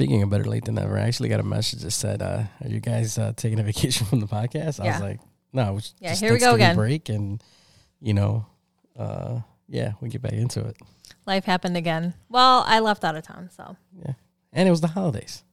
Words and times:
speaking 0.00 0.22
of 0.22 0.30
better 0.30 0.44
late 0.44 0.64
than 0.64 0.76
never, 0.76 0.96
I 0.96 1.02
actually 1.02 1.28
got 1.28 1.40
a 1.40 1.44
message 1.44 1.80
that 1.82 1.90
said, 1.90 2.22
uh, 2.22 2.44
"Are 2.64 2.68
you 2.68 2.80
guys 2.80 3.18
uh, 3.18 3.32
taking 3.36 3.60
a 3.60 3.62
vacation 3.72 4.06
from 4.06 4.20
the 4.20 4.26
podcast?" 4.26 4.80
I 4.80 4.84
Yeah. 4.86 4.92
was 4.92 5.00
like, 5.02 5.20
"No, 5.52 5.76
it's 5.76 5.94
Yeah, 6.00 6.10
just 6.10 6.22
here 6.22 6.32
we 6.32 6.38
go 6.38 6.54
again. 6.54 6.74
Break 6.74 7.08
and 7.10 7.42
you 8.00 8.14
know, 8.14 8.46
uh, 8.98 9.40
yeah, 9.68 9.92
we 10.00 10.08
get 10.08 10.22
back 10.22 10.32
into 10.32 10.60
it. 10.60 10.76
Life 11.26 11.44
happened 11.44 11.76
again. 11.76 12.14
Well, 12.30 12.64
I 12.66 12.80
left 12.80 13.04
out 13.04 13.14
of 13.14 13.22
town, 13.24 13.50
so 13.54 13.76
yeah, 13.94 14.14
And 14.54 14.66
it 14.66 14.70
was 14.70 14.80
the 14.80 14.88
holidays. 14.88 15.44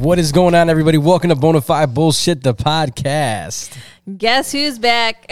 What 0.00 0.18
is 0.18 0.32
going 0.32 0.54
on, 0.54 0.70
everybody? 0.70 0.96
Welcome 0.96 1.28
to 1.28 1.36
Bonafide 1.36 1.92
Bullshit, 1.92 2.42
the 2.42 2.54
podcast. 2.54 3.76
guess 4.16 4.50
who's 4.50 4.78
back? 4.78 5.30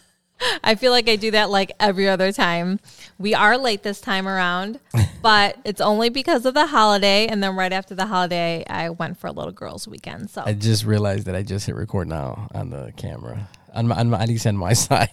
I 0.64 0.76
feel 0.76 0.92
like 0.92 1.10
I 1.10 1.16
do 1.16 1.32
that 1.32 1.50
like 1.50 1.72
every 1.78 2.08
other 2.08 2.32
time. 2.32 2.80
We 3.18 3.34
are 3.34 3.58
late 3.58 3.82
this 3.82 4.00
time 4.00 4.26
around, 4.26 4.80
but 5.22 5.58
it's 5.66 5.82
only 5.82 6.08
because 6.08 6.46
of 6.46 6.54
the 6.54 6.68
holiday. 6.68 7.26
And 7.26 7.42
then 7.42 7.54
right 7.54 7.70
after 7.70 7.94
the 7.94 8.06
holiday, 8.06 8.64
I 8.66 8.88
went 8.88 9.18
for 9.18 9.26
a 9.26 9.30
little 9.30 9.52
girls' 9.52 9.86
weekend. 9.86 10.30
So 10.30 10.42
I 10.46 10.54
just 10.54 10.86
realized 10.86 11.26
that 11.26 11.34
I 11.34 11.42
just 11.42 11.66
hit 11.66 11.74
record 11.74 12.08
now 12.08 12.48
on 12.54 12.70
the 12.70 12.94
camera, 12.96 13.46
on 13.74 13.88
my, 13.88 13.96
on 13.96 14.10
my 14.10 14.22
at 14.22 14.28
least 14.28 14.46
on 14.46 14.56
my 14.56 14.72
side. 14.86 15.10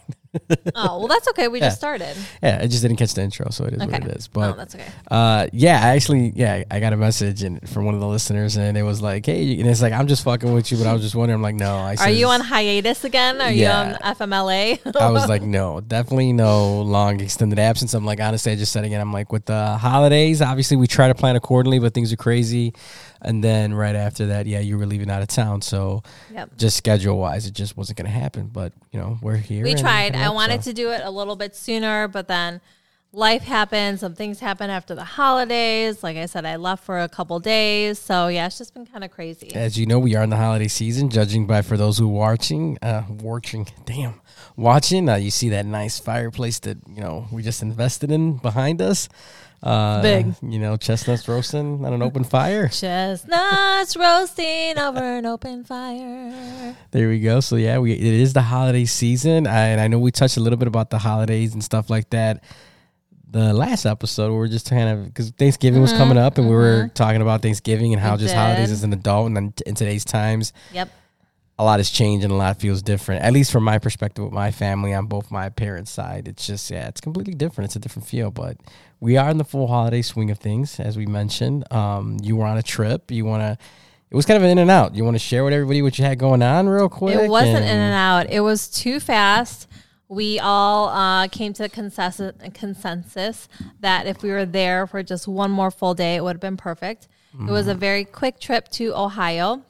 oh 0.75 0.99
well, 0.99 1.07
that's 1.07 1.27
okay. 1.29 1.47
We 1.47 1.59
Yeah. 1.61 1.67
just 1.67 1.77
started. 1.77 2.13
yeah, 2.43 2.59
I 2.61 2.67
just 2.67 2.81
didn't 2.81 2.97
catch 2.97 3.13
the 3.13 3.21
intro, 3.21 3.49
so 3.51 3.63
it 3.65 3.73
is 3.73 3.81
Okay, 3.81 3.91
what 3.91 4.05
it 4.05 4.17
is. 4.17 4.27
But 4.27 4.57
that's 4.57 4.75
okay. 4.75 4.83
Uh, 5.09 5.47
yeah, 5.53 5.75
I 5.81 5.95
actually, 5.95 6.33
yeah, 6.35 6.63
I 6.69 6.81
got 6.81 6.91
a 6.91 6.97
message 6.97 7.41
and 7.43 7.67
from 7.69 7.85
one 7.85 7.93
of 7.95 8.01
the 8.01 8.07
listeners, 8.07 8.57
and 8.57 8.77
it 8.77 8.83
was 8.83 9.01
like, 9.01 9.25
"Hey," 9.25 9.57
and 9.59 9.69
it's 9.69 9.81
like, 9.81 9.93
"I'm 9.93 10.07
just 10.07 10.25
fucking 10.25 10.51
with 10.53 10.71
you," 10.73 10.77
but 10.77 10.87
I 10.87 10.93
was 10.93 11.01
just 11.03 11.15
wondering, 11.15 11.35
I'm 11.37 11.41
like, 11.41 11.55
"No, 11.55 11.75
I." 11.77 11.95
Are 11.99 12.09
you 12.09 12.27
on 12.27 12.41
hiatus 12.41 13.05
again? 13.05 13.39
Are 13.39 13.49
Yeah. 13.49 13.91
you 13.91 13.95
on 13.95 14.15
FMLA? 14.15 14.79
I 14.99 15.09
was 15.09 15.29
like, 15.29 15.41
"No, 15.59 15.79
definitely 15.79 16.33
no 16.33 16.81
long 16.81 17.21
extended 17.21 17.57
absence." 17.57 17.93
I'm 17.93 18.03
like, 18.05 18.19
honestly, 18.19 18.51
I 18.51 18.55
just 18.57 18.73
said 18.73 18.83
again, 18.83 18.99
I'm 18.99 19.13
like, 19.13 19.31
with 19.31 19.45
the 19.45 19.77
holidays, 19.77 20.41
obviously 20.41 20.75
we 20.75 20.87
try 20.87 21.07
to 21.07 21.15
plan 21.15 21.37
accordingly, 21.37 21.79
but 21.79 21.93
things 21.93 22.11
are 22.11 22.17
crazy, 22.17 22.73
and 23.21 23.43
then 23.43 23.73
right 23.73 23.95
after 23.95 24.27
that, 24.27 24.45
yeah, 24.45 24.59
you 24.59 24.77
were 24.77 24.85
leaving 24.85 25.09
out 25.09 25.21
of 25.21 25.27
town, 25.27 25.61
so 25.61 26.03
yep. 26.31 26.55
just 26.57 26.77
schedule 26.77 27.17
wise, 27.17 27.45
it 27.45 27.53
just 27.53 27.77
wasn't 27.77 27.97
gonna 27.97 28.09
happen. 28.09 28.47
But 28.47 28.73
you 28.91 28.99
know, 28.99 29.17
we're 29.21 29.37
here. 29.37 29.63
We 29.63 29.75
tried. 29.75 30.15
I 30.15 30.25
up, 30.25 30.35
wanted 30.35 30.63
so. 30.63 30.71
to 30.71 30.75
do 30.75 30.91
it 30.91 31.01
a 31.03 31.11
little 31.11 31.35
bit 31.35 31.55
sooner, 31.55 32.07
but 32.07 32.27
then 32.27 32.61
life 33.15 33.43
happened. 33.43 33.99
Some 33.99 34.13
things 34.13 34.39
happened 34.39 34.71
after 34.71 34.93
the 34.93 35.03
holidays. 35.03 36.03
Like 36.03 36.17
I 36.17 36.25
said, 36.25 36.45
I 36.45 36.57
left 36.57 36.83
for 36.83 36.99
a 36.99 37.09
couple 37.09 37.39
days. 37.39 37.97
So 37.97 38.27
yeah, 38.27 38.45
it's 38.45 38.57
just 38.57 38.73
been 38.73 38.85
kind 38.85 39.03
of 39.03 39.11
crazy. 39.11 39.55
As 39.55 39.77
you 39.77 39.85
know, 39.85 39.99
we 39.99 40.15
are 40.15 40.23
in 40.23 40.29
the 40.29 40.37
holiday 40.37 40.67
season. 40.67 41.09
Judging 41.09 41.47
by 41.47 41.61
for 41.61 41.77
those 41.77 41.97
who 41.97 42.07
watching, 42.07 42.77
uh, 42.81 43.03
watching, 43.09 43.67
damn, 43.85 44.21
watching, 44.55 45.09
uh, 45.09 45.15
you 45.15 45.31
see 45.31 45.49
that 45.49 45.65
nice 45.65 45.99
fireplace 45.99 46.59
that 46.59 46.77
you 46.87 47.01
know 47.01 47.27
we 47.31 47.41
just 47.41 47.61
invested 47.61 48.11
in 48.11 48.37
behind 48.37 48.81
us. 48.81 49.09
Uh, 49.63 50.01
Big. 50.01 50.35
you 50.43 50.59
know, 50.59 50.77
chestnuts 50.77 51.27
roasting 51.27 51.83
on 51.85 51.91
an 51.93 52.01
open 52.03 52.23
fire. 52.23 52.67
Chestnuts 52.67 53.95
roasting 53.97 54.77
over 54.77 54.99
an 55.17 55.25
open 55.25 55.63
fire. 55.63 56.75
There 56.91 57.09
we 57.09 57.19
go. 57.19 57.39
So 57.39 57.55
yeah, 57.55 57.79
we 57.79 57.93
it 57.93 58.01
is 58.03 58.33
the 58.33 58.41
holiday 58.43 58.85
season, 58.85 59.47
and 59.47 59.81
I 59.81 59.87
know 59.87 59.97
we 59.99 60.11
touched 60.11 60.37
a 60.37 60.39
little 60.39 60.57
bit 60.57 60.67
about 60.67 60.89
the 60.91 60.99
holidays 60.99 61.53
and 61.53 61.63
stuff 61.63 61.89
like 61.89 62.09
that. 62.11 62.43
The 63.31 63.53
last 63.53 63.85
episode, 63.85 64.29
we 64.31 64.37
were 64.37 64.47
just 64.47 64.69
kind 64.69 64.87
of 64.87 65.05
because 65.05 65.31
Thanksgiving 65.31 65.81
was 65.81 65.91
coming 65.93 66.17
up, 66.17 66.37
and 66.37 66.47
we 66.47 66.53
were 66.53 66.89
talking 66.93 67.21
about 67.21 67.41
Thanksgiving 67.41 67.91
and 67.93 68.01
how 68.01 68.09
Mm-hmm. 68.13 68.21
We 68.21 68.23
just 68.25 68.35
holidays 68.35 68.71
as 68.71 68.83
an 68.83 68.93
adult, 68.93 69.27
and 69.27 69.35
then 69.35 69.51
t- 69.51 69.63
in 69.65 69.73
today's 69.75 70.05
times, 70.05 70.53
Yep. 70.73 70.89
a 71.59 71.63
lot 71.65 71.79
has 71.79 71.89
changed 71.89 72.23
and 72.23 72.31
a 72.31 72.35
lot 72.35 72.61
feels 72.61 72.81
different. 72.81 73.23
At 73.23 73.33
least 73.33 73.51
from 73.51 73.63
my 73.63 73.77
perspective 73.79 74.23
with 74.23 74.33
my 74.33 74.51
family 74.51 74.93
on 74.93 75.07
both 75.07 75.31
my 75.31 75.49
parents' 75.49 75.91
side. 75.91 76.27
It's 76.27 76.45
just 76.47 76.69
yeah, 76.71 76.87
it's 76.87 77.01
completely 77.01 77.33
different. 77.33 77.65
It's 77.69 77.75
a 77.75 77.79
different 77.79 78.07
feel. 78.07 78.31
But 78.31 78.57
we 79.05 79.17
are 79.17 79.29
in 79.29 79.37
the 79.37 79.43
full 79.43 79.67
holiday 79.67 80.01
swing 80.01 80.31
of 80.31 80.39
things, 80.39 80.79
as 80.79 80.97
we 80.97 81.05
mentioned. 81.05 81.71
Um, 81.71 82.17
you 82.23 82.35
were 82.35 82.45
on 82.45 82.57
a 82.57 82.63
trip. 82.63 83.11
You 83.11 83.23
wanna 83.23 83.57
it 84.09 84.15
was 84.15 84.25
kind 84.25 84.37
of 84.37 84.43
an 84.43 84.49
in 84.49 84.57
and 84.57 84.71
out. 84.71 84.95
You 84.95 85.03
want 85.03 85.15
to 85.15 85.19
share 85.19 85.43
with 85.43 85.53
everybody 85.53 85.81
what 85.81 85.99
you 85.99 86.05
had 86.05 86.17
going 86.17 86.41
on 86.41 86.67
real 86.67 86.89
quick? 86.89 87.15
It 87.15 87.29
wasn't 87.29 87.65
in 87.65 87.77
and 87.77 87.93
out. 87.93 88.31
It 88.31 88.39
was 88.39 88.67
too 88.67 88.99
fast. 88.99 89.67
We 90.07 90.39
all 90.39 90.89
uh, 90.89 91.27
came 91.27 91.53
to 91.53 91.63
the 91.63 91.69
consensus, 91.69 92.33
consensus 92.53 93.47
that 93.79 94.07
if 94.07 94.23
we 94.23 94.29
were 94.29 94.45
there 94.45 94.87
for 94.87 95.03
just 95.03 95.27
one 95.27 95.51
more 95.51 95.69
full 95.69 95.93
day, 95.93 96.15
it 96.15 96.23
would 96.23 96.35
have 96.35 96.41
been 96.41 96.57
perfect. 96.57 97.07
It 97.37 97.51
was 97.51 97.67
a 97.67 97.75
very 97.75 98.05
quick 98.05 98.39
trip 98.39 98.69
to 98.69 98.95
Ohio. 98.95 99.63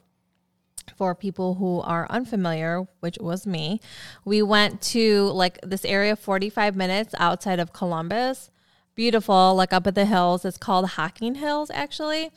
For 0.96 1.16
people 1.16 1.54
who 1.54 1.80
are 1.80 2.06
unfamiliar, 2.08 2.86
which 3.00 3.18
was 3.20 3.44
me, 3.46 3.80
we 4.24 4.40
went 4.40 4.80
to 4.82 5.24
like 5.32 5.58
this 5.62 5.84
area 5.84 6.14
45 6.14 6.76
minutes 6.76 7.12
outside 7.18 7.58
of 7.58 7.72
Columbus. 7.72 8.52
Beautiful, 8.96 9.54
like 9.54 9.72
up 9.72 9.86
at 9.86 9.94
the 9.94 10.06
hills. 10.06 10.44
It's 10.44 10.56
called 10.58 10.86
Hocking 10.90 11.36
Hills, 11.36 11.70
actually. 11.70 12.30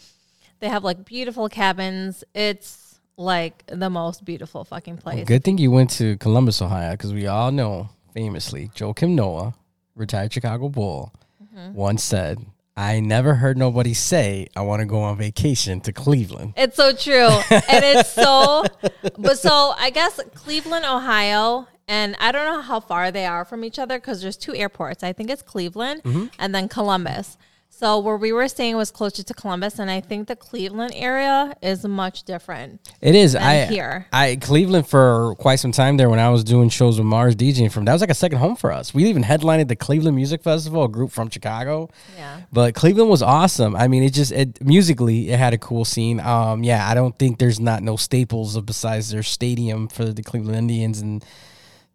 They 0.59 0.67
have 0.69 0.83
like 0.83 1.05
beautiful 1.05 1.49
cabins. 1.49 2.23
It's 2.35 2.99
like 3.17 3.63
the 3.67 3.89
most 3.89 4.23
beautiful 4.25 4.63
fucking 4.65 4.97
place. 4.97 5.25
Good 5.25 5.43
thing 5.43 5.57
you 5.57 5.71
went 5.71 5.89
to 5.91 6.17
Columbus, 6.17 6.61
Ohio, 6.61 6.91
because 6.91 7.13
we 7.13 7.27
all 7.27 7.51
know 7.51 7.89
famously 8.13 8.69
Joakim 8.75 9.11
Noah, 9.11 9.55
retired 9.95 10.31
Chicago 10.33 10.69
Bull, 10.69 11.11
Mm-hmm. 11.41 11.73
once 11.73 12.03
said, 12.03 12.45
"I 12.77 12.99
never 12.99 13.33
heard 13.35 13.57
nobody 13.57 13.93
say 13.93 14.47
I 14.55 14.61
want 14.61 14.81
to 14.81 14.85
go 14.85 15.01
on 15.01 15.17
vacation 15.17 15.81
to 15.81 15.91
Cleveland." 15.93 16.53
It's 16.57 16.75
so 16.77 16.93
true. 16.93 17.27
and 17.49 17.83
it's 17.85 18.11
so, 18.11 18.65
but 19.17 19.39
so 19.39 19.73
I 19.77 19.89
guess 19.89 20.19
Cleveland, 20.35 20.85
Ohio, 20.85 21.67
and 21.89 22.15
I 22.19 22.31
don't 22.31 22.45
know 22.45 22.61
how 22.61 22.79
far 22.79 23.11
they 23.11 23.25
are 23.25 23.43
from 23.43 23.65
each 23.65 23.77
other 23.79 23.97
because 23.99 24.21
there's 24.21 24.37
two 24.37 24.55
airports. 24.55 25.03
I 25.03 25.11
think 25.11 25.29
it's 25.29 25.41
Cleveland 25.41 26.03
Mm-hmm. 26.03 26.25
and 26.39 26.55
then 26.55 26.69
Columbus. 26.69 27.37
So 27.71 27.99
where 27.99 28.17
we 28.17 28.33
were 28.33 28.47
staying 28.49 28.75
was 28.75 28.91
closer 28.91 29.23
to 29.23 29.33
Columbus, 29.33 29.79
and 29.79 29.89
I 29.89 30.01
think 30.01 30.27
the 30.27 30.35
Cleveland 30.35 30.91
area 30.95 31.55
is 31.61 31.85
much 31.85 32.23
different. 32.23 32.81
It 32.99 33.15
is. 33.15 33.35
I 33.37 33.67
here. 33.67 34.05
I 34.11 34.35
Cleveland 34.35 34.85
for 34.87 35.35
quite 35.35 35.57
some 35.59 35.71
time 35.71 35.95
there 35.95 36.09
when 36.09 36.19
I 36.19 36.29
was 36.29 36.43
doing 36.43 36.67
shows 36.67 36.97
with 36.97 37.05
Mars 37.05 37.37
DJing 37.37 37.71
from. 37.71 37.85
That 37.85 37.93
was 37.93 38.01
like 38.01 38.09
a 38.09 38.15
second 38.15 38.39
home 38.39 38.57
for 38.57 38.73
us. 38.73 38.93
We 38.93 39.05
even 39.05 39.23
headlined 39.23 39.61
at 39.61 39.69
the 39.69 39.77
Cleveland 39.77 40.15
Music 40.17 40.43
Festival, 40.43 40.83
a 40.83 40.89
group 40.89 41.11
from 41.11 41.29
Chicago. 41.29 41.89
Yeah. 42.17 42.41
But 42.51 42.75
Cleveland 42.75 43.09
was 43.09 43.21
awesome. 43.21 43.77
I 43.77 43.87
mean, 43.87 44.03
it 44.03 44.13
just 44.13 44.33
it 44.33 44.61
musically 44.61 45.29
it 45.29 45.39
had 45.39 45.53
a 45.53 45.57
cool 45.57 45.85
scene. 45.85 46.19
Um, 46.19 46.65
yeah, 46.65 46.85
I 46.89 46.93
don't 46.95 47.17
think 47.17 47.37
there's 47.39 47.61
not 47.61 47.81
no 47.81 47.95
staples 47.95 48.57
of 48.57 48.65
besides 48.65 49.09
their 49.11 49.23
stadium 49.23 49.87
for 49.87 50.03
the 50.05 50.23
Cleveland 50.23 50.57
Indians 50.57 50.99
and 50.99 51.23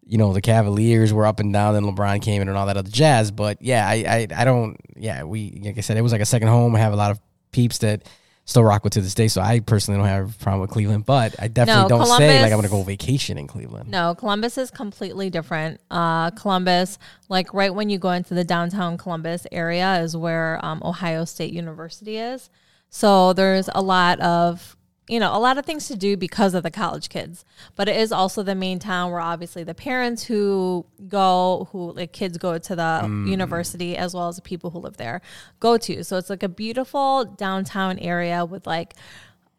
you 0.05 0.17
know 0.17 0.33
the 0.33 0.41
Cavaliers 0.41 1.13
were 1.13 1.25
up 1.25 1.39
and 1.39 1.51
down. 1.51 1.73
Then 1.73 1.83
LeBron 1.83 2.21
came 2.21 2.41
in 2.41 2.47
and 2.47 2.57
all 2.57 2.67
that 2.67 2.77
other 2.77 2.89
jazz. 2.89 3.31
But 3.31 3.61
yeah, 3.61 3.87
I 3.87 3.93
I, 3.93 4.41
I 4.41 4.45
don't. 4.45 4.77
Yeah, 4.95 5.23
we 5.23 5.61
like 5.63 5.77
I 5.77 5.81
said, 5.81 5.97
it 5.97 6.01
was 6.01 6.11
like 6.11 6.21
a 6.21 6.25
second 6.25 6.47
home. 6.47 6.75
I 6.75 6.79
have 6.79 6.93
a 6.93 6.97
lot 6.97 7.11
of 7.11 7.19
peeps 7.51 7.79
that 7.79 8.03
still 8.45 8.63
rock 8.63 8.83
with 8.83 8.93
to 8.93 9.01
this 9.01 9.15
day. 9.15 9.27
So 9.27 9.41
I 9.41 9.59
personally 9.59 9.99
don't 9.99 10.07
have 10.07 10.35
a 10.35 10.43
problem 10.43 10.61
with 10.61 10.69
Cleveland, 10.69 11.05
but 11.05 11.35
I 11.39 11.47
definitely 11.47 11.83
No, 11.83 11.89
don't 11.89 12.17
say 12.17 12.41
like 12.41 12.51
I'm 12.51 12.57
gonna 12.57 12.69
go 12.69 12.83
vacation 12.83 13.37
in 13.37 13.47
Cleveland. 13.47 13.89
No, 13.89 14.15
Columbus 14.15 14.57
is 14.57 14.71
completely 14.71 15.29
different. 15.29 15.81
Uh, 15.89 16.29
Columbus, 16.31 16.99
like 17.27 17.53
right 17.53 17.73
when 17.73 17.89
you 17.89 17.97
go 17.97 18.11
into 18.11 18.33
the 18.33 18.43
downtown 18.43 18.97
Columbus 18.97 19.47
area, 19.51 19.99
is 20.01 20.15
where 20.15 20.63
um, 20.63 20.81
Ohio 20.85 21.25
State 21.25 21.51
University 21.53 22.17
is. 22.17 22.49
So 22.89 23.33
there's 23.33 23.69
a 23.73 23.81
lot 23.81 24.19
of 24.21 24.74
you 25.07 25.19
know 25.19 25.35
a 25.35 25.39
lot 25.39 25.57
of 25.57 25.65
things 25.65 25.87
to 25.87 25.95
do 25.95 26.17
because 26.17 26.53
of 26.53 26.63
the 26.63 26.71
college 26.71 27.09
kids, 27.09 27.45
but 27.75 27.87
it 27.87 27.95
is 27.95 28.11
also 28.11 28.43
the 28.43 28.55
main 28.55 28.79
town 28.79 29.11
where 29.11 29.21
obviously 29.21 29.63
the 29.63 29.75
parents 29.75 30.23
who 30.23 30.85
go, 31.07 31.67
who 31.71 31.93
like 31.93 32.11
kids 32.11 32.37
go 32.37 32.57
to 32.57 32.75
the 32.75 33.25
university 33.27 33.95
as 33.95 34.13
well 34.13 34.27
as 34.27 34.37
the 34.37 34.41
people 34.41 34.71
who 34.71 34.79
live 34.79 34.97
there 34.97 35.21
go 35.59 35.77
to. 35.77 36.03
So 36.03 36.17
it's 36.17 36.29
like 36.29 36.43
a 36.43 36.49
beautiful 36.49 37.25
downtown 37.25 37.99
area 37.99 38.45
with 38.45 38.65
like 38.65 38.93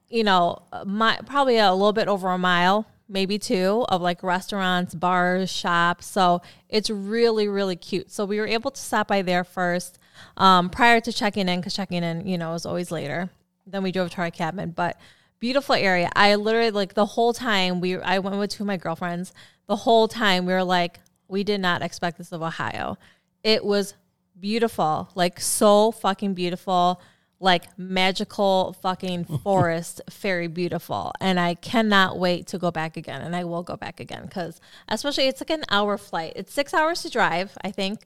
you 0.09 0.25
know, 0.25 0.63
my 0.85 1.19
probably 1.27 1.59
a 1.59 1.73
little 1.73 1.93
bit 1.93 2.09
over 2.09 2.29
a 2.29 2.39
mile, 2.39 2.87
maybe 3.09 3.39
two, 3.39 3.85
of 3.89 4.01
like 4.01 4.23
restaurants, 4.23 4.95
bars, 4.95 5.51
shops. 5.51 6.07
So 6.07 6.43
it's 6.69 6.91
really, 6.91 7.49
really 7.49 7.77
cute. 7.77 8.11
So 8.11 8.25
we 8.25 8.39
were 8.39 8.47
able 8.47 8.71
to 8.71 8.81
stop 8.81 9.09
by 9.09 9.23
there 9.23 9.45
first 9.45 9.99
um, 10.37 10.71
prior 10.71 11.01
to 11.01 11.13
checking 11.13 11.49
in, 11.49 11.61
because 11.61 11.75
checking 11.75 12.03
in, 12.03 12.27
you 12.27 12.39
know, 12.39 12.55
is 12.55 12.67
always 12.67 12.91
later. 12.91 13.31
Then 13.67 13.83
we 13.83 13.93
drove 13.93 14.11
to 14.11 14.19
our 14.19 14.31
cabin, 14.31 14.71
but 14.71 14.99
beautiful 15.41 15.75
area. 15.75 16.11
I 16.15 16.35
literally 16.35 16.71
like 16.71 16.95
the 16.95 17.07
whole 17.07 17.33
time 17.33 17.81
we 17.81 17.97
I 17.97 18.19
went 18.19 18.37
with 18.37 18.51
two 18.51 18.63
of 18.63 18.67
my 18.67 18.77
girlfriends. 18.77 19.33
The 19.67 19.77
whole 19.77 20.09
time 20.09 20.47
we 20.47 20.53
were 20.53 20.65
like, 20.65 21.01
we 21.29 21.45
did 21.45 21.61
not 21.61 21.83
expect 21.83 22.19
this 22.19 22.33
of 22.33 22.43
Ohio. 22.43 22.99
It 23.43 23.65
was 23.65 23.95
beautiful, 24.39 25.11
like 25.15 25.41
so 25.41 25.93
fucking 25.93 26.35
beautiful 26.35 27.01
like 27.39 27.79
magical 27.79 28.77
fucking 28.83 29.25
forest, 29.43 30.01
very 30.11 30.47
beautiful. 30.47 31.13
And 31.21 31.39
I 31.39 31.55
cannot 31.55 32.19
wait 32.19 32.47
to 32.49 32.59
go 32.59 32.71
back 32.71 32.97
again. 32.97 33.23
And 33.23 33.37
I 33.37 33.45
will 33.45 33.63
go 33.63 33.77
back 33.77 34.01
again 34.01 34.23
because, 34.25 34.61
especially, 34.89 35.29
it's 35.29 35.41
like 35.41 35.51
an 35.51 35.65
hour 35.71 35.99
flight. 35.99 36.33
It's 36.37 36.53
six 36.53 36.73
hours 36.73 37.03
to 37.03 37.11
drive, 37.11 37.57
I 37.63 37.71
think, 37.71 38.01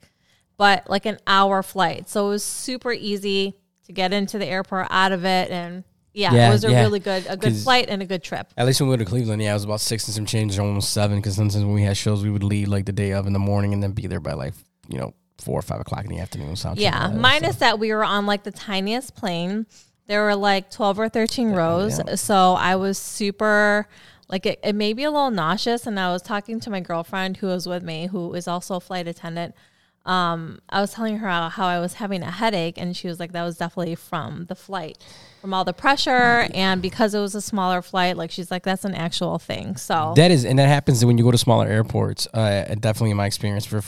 but 0.56 0.88
like 0.90 1.06
an 1.06 1.18
hour 1.26 1.62
flight. 1.62 2.08
So 2.08 2.26
it 2.26 2.30
was 2.30 2.44
super 2.44 2.92
easy 2.92 3.54
to 3.86 3.92
get 3.92 4.12
into 4.12 4.38
the 4.38 4.46
airport, 4.46 4.88
out 4.90 5.12
of 5.12 5.24
it, 5.24 5.50
and 5.50 5.84
Yeah, 6.12 6.34
Yeah, 6.34 6.48
it 6.48 6.52
was 6.52 6.64
a 6.64 6.70
yeah. 6.70 6.80
really 6.80 7.00
good 7.00 7.24
a 7.28 7.36
good 7.36 7.56
flight 7.56 7.86
and 7.88 8.02
a 8.02 8.06
good 8.06 8.22
trip. 8.22 8.52
At 8.56 8.66
least 8.66 8.80
when 8.80 8.90
we 8.90 8.96
go 8.96 9.04
to 9.04 9.08
Cleveland, 9.08 9.40
yeah, 9.42 9.50
it 9.50 9.54
was 9.54 9.64
about 9.64 9.80
six 9.80 10.06
and 10.08 10.14
some 10.14 10.26
change, 10.26 10.58
almost 10.58 10.92
seven. 10.92 11.18
Because 11.18 11.36
sometimes 11.36 11.64
when 11.64 11.74
we 11.74 11.82
had 11.82 11.96
shows, 11.96 12.22
we 12.22 12.30
would 12.30 12.42
leave 12.44 12.68
like 12.68 12.86
the 12.86 12.92
day 12.92 13.12
of 13.12 13.26
in 13.26 13.32
the 13.32 13.38
morning 13.38 13.72
and 13.72 13.82
then 13.82 13.92
be 13.92 14.06
there 14.06 14.20
by 14.20 14.32
like 14.32 14.54
you 14.88 14.98
know 14.98 15.14
four 15.38 15.58
or 15.58 15.62
five 15.62 15.80
o'clock 15.80 16.04
in 16.04 16.10
the 16.10 16.18
afternoon. 16.18 16.54
Yeah, 16.76 17.04
all 17.04 17.10
that 17.10 17.16
minus 17.16 17.56
stuff. 17.56 17.60
that 17.60 17.78
we 17.78 17.92
were 17.92 18.04
on 18.04 18.26
like 18.26 18.42
the 18.42 18.50
tiniest 18.50 19.14
plane. 19.14 19.66
There 20.06 20.24
were 20.24 20.34
like 20.34 20.72
12 20.72 20.98
or 20.98 21.08
13 21.08 21.52
rows. 21.52 22.00
yeah. 22.04 22.16
So 22.16 22.54
I 22.54 22.74
was 22.74 22.98
super, 22.98 23.86
like, 24.28 24.44
it, 24.44 24.58
it 24.64 24.74
made 24.74 24.96
me 24.96 25.04
a 25.04 25.10
little 25.10 25.30
nauseous. 25.30 25.86
And 25.86 26.00
I 26.00 26.12
was 26.12 26.20
talking 26.20 26.58
to 26.60 26.70
my 26.70 26.80
girlfriend 26.80 27.36
who 27.36 27.46
was 27.46 27.68
with 27.68 27.84
me, 27.84 28.08
who 28.08 28.34
is 28.34 28.48
also 28.48 28.74
a 28.74 28.80
flight 28.80 29.06
attendant. 29.06 29.54
Um, 30.06 30.60
I 30.70 30.80
was 30.80 30.92
telling 30.92 31.18
her 31.18 31.28
how, 31.28 31.50
how 31.50 31.66
I 31.66 31.78
was 31.78 31.94
having 31.94 32.22
a 32.22 32.30
headache, 32.30 32.78
and 32.78 32.96
she 32.96 33.06
was 33.06 33.20
like, 33.20 33.32
that 33.32 33.44
was 33.44 33.58
definitely 33.58 33.94
from 33.96 34.46
the 34.46 34.54
flight, 34.54 34.96
from 35.42 35.52
all 35.52 35.62
the 35.62 35.74
pressure. 35.74 36.48
And 36.54 36.80
because 36.80 37.14
it 37.14 37.20
was 37.20 37.34
a 37.34 37.42
smaller 37.42 37.82
flight, 37.82 38.16
like, 38.16 38.30
she's 38.30 38.50
like, 38.50 38.62
that's 38.62 38.86
an 38.86 38.94
actual 38.94 39.38
thing. 39.38 39.76
So, 39.76 40.14
That 40.16 40.30
is, 40.30 40.46
and 40.46 40.58
that 40.58 40.68
happens 40.68 41.04
when 41.04 41.18
you 41.18 41.24
go 41.24 41.30
to 41.30 41.38
smaller 41.38 41.66
airports. 41.66 42.26
Uh, 42.32 42.74
definitely 42.80 43.10
in 43.10 43.18
my 43.18 43.26
experience, 43.26 43.66
for 43.66 43.82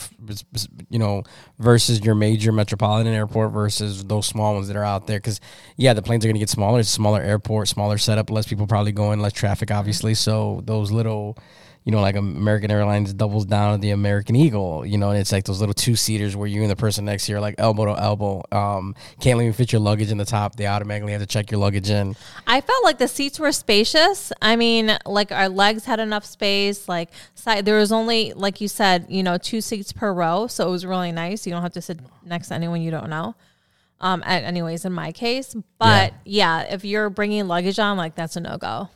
you 0.89 0.99
know, 0.99 1.23
versus 1.57 1.99
your 2.01 2.13
major 2.13 2.51
metropolitan 2.51 3.11
airport 3.11 3.51
versus 3.51 4.03
those 4.03 4.27
small 4.27 4.53
ones 4.53 4.67
that 4.67 4.77
are 4.77 4.85
out 4.85 5.07
there. 5.07 5.17
Because 5.17 5.41
yeah, 5.77 5.93
the 5.93 6.03
planes 6.03 6.23
are 6.23 6.27
going 6.27 6.35
to 6.35 6.39
get 6.39 6.49
smaller. 6.49 6.79
It's 6.79 6.89
smaller 6.89 7.21
airport, 7.21 7.69
smaller 7.69 7.97
setup, 7.97 8.29
less 8.29 8.45
people 8.45 8.67
probably 8.67 8.91
going, 8.91 9.19
less 9.19 9.33
traffic, 9.33 9.71
obviously. 9.71 10.13
So 10.13 10.61
those 10.63 10.91
little. 10.91 11.37
You 11.85 11.91
know, 11.91 12.01
like 12.01 12.15
American 12.15 12.71
Airlines 12.71 13.13
doubles 13.13 13.45
down 13.45 13.73
on 13.73 13.79
the 13.81 13.91
American 13.91 14.35
Eagle. 14.35 14.85
You 14.85 14.97
know, 14.97 15.09
and 15.09 15.19
it's 15.19 15.31
like 15.31 15.43
those 15.45 15.59
little 15.59 15.73
two 15.73 15.95
seaters 15.95 16.35
where 16.35 16.47
you 16.47 16.61
and 16.61 16.71
the 16.71 16.75
person 16.75 17.05
next 17.05 17.25
to 17.25 17.31
you 17.31 17.37
are 17.37 17.41
like 17.41 17.55
elbow 17.57 17.93
to 17.93 18.01
elbow. 18.01 18.43
Um, 18.51 18.95
can't 19.19 19.39
even 19.41 19.53
fit 19.53 19.71
your 19.71 19.81
luggage 19.81 20.11
in 20.11 20.17
the 20.17 20.25
top. 20.25 20.55
They 20.55 20.67
automatically 20.67 21.11
have 21.11 21.21
to 21.21 21.27
check 21.27 21.51
your 21.51 21.59
luggage 21.59 21.89
in. 21.89 22.15
I 22.47 22.61
felt 22.61 22.83
like 22.83 22.97
the 22.97 23.07
seats 23.07 23.39
were 23.39 23.51
spacious. 23.51 24.31
I 24.41 24.55
mean, 24.55 24.97
like 25.05 25.31
our 25.31 25.49
legs 25.49 25.85
had 25.85 25.99
enough 25.99 26.25
space. 26.25 26.87
Like 26.87 27.09
side, 27.35 27.65
there 27.65 27.77
was 27.77 27.91
only, 27.91 28.33
like 28.33 28.61
you 28.61 28.67
said, 28.67 29.07
you 29.09 29.23
know, 29.23 29.37
two 29.37 29.61
seats 29.61 29.91
per 29.91 30.13
row, 30.13 30.47
so 30.47 30.67
it 30.67 30.71
was 30.71 30.85
really 30.85 31.11
nice. 31.11 31.45
You 31.45 31.53
don't 31.53 31.61
have 31.61 31.73
to 31.73 31.81
sit 31.81 31.99
next 32.25 32.47
to 32.49 32.55
anyone 32.55 32.81
you 32.81 32.91
don't 32.91 33.09
know. 33.09 33.35
Um, 33.99 34.21
at, 34.25 34.43
anyways, 34.43 34.83
in 34.83 34.91
my 34.91 35.13
case, 35.13 35.55
but 35.79 36.13
yeah. 36.25 36.63
if 36.63 36.83
you're 36.83 37.09
bringing 37.09 37.47
luggage 37.47 37.79
on, 37.79 37.95
like 37.95 38.15
that's 38.15 38.35
a 38.35 38.41
no 38.41 38.57
go. 38.57 38.89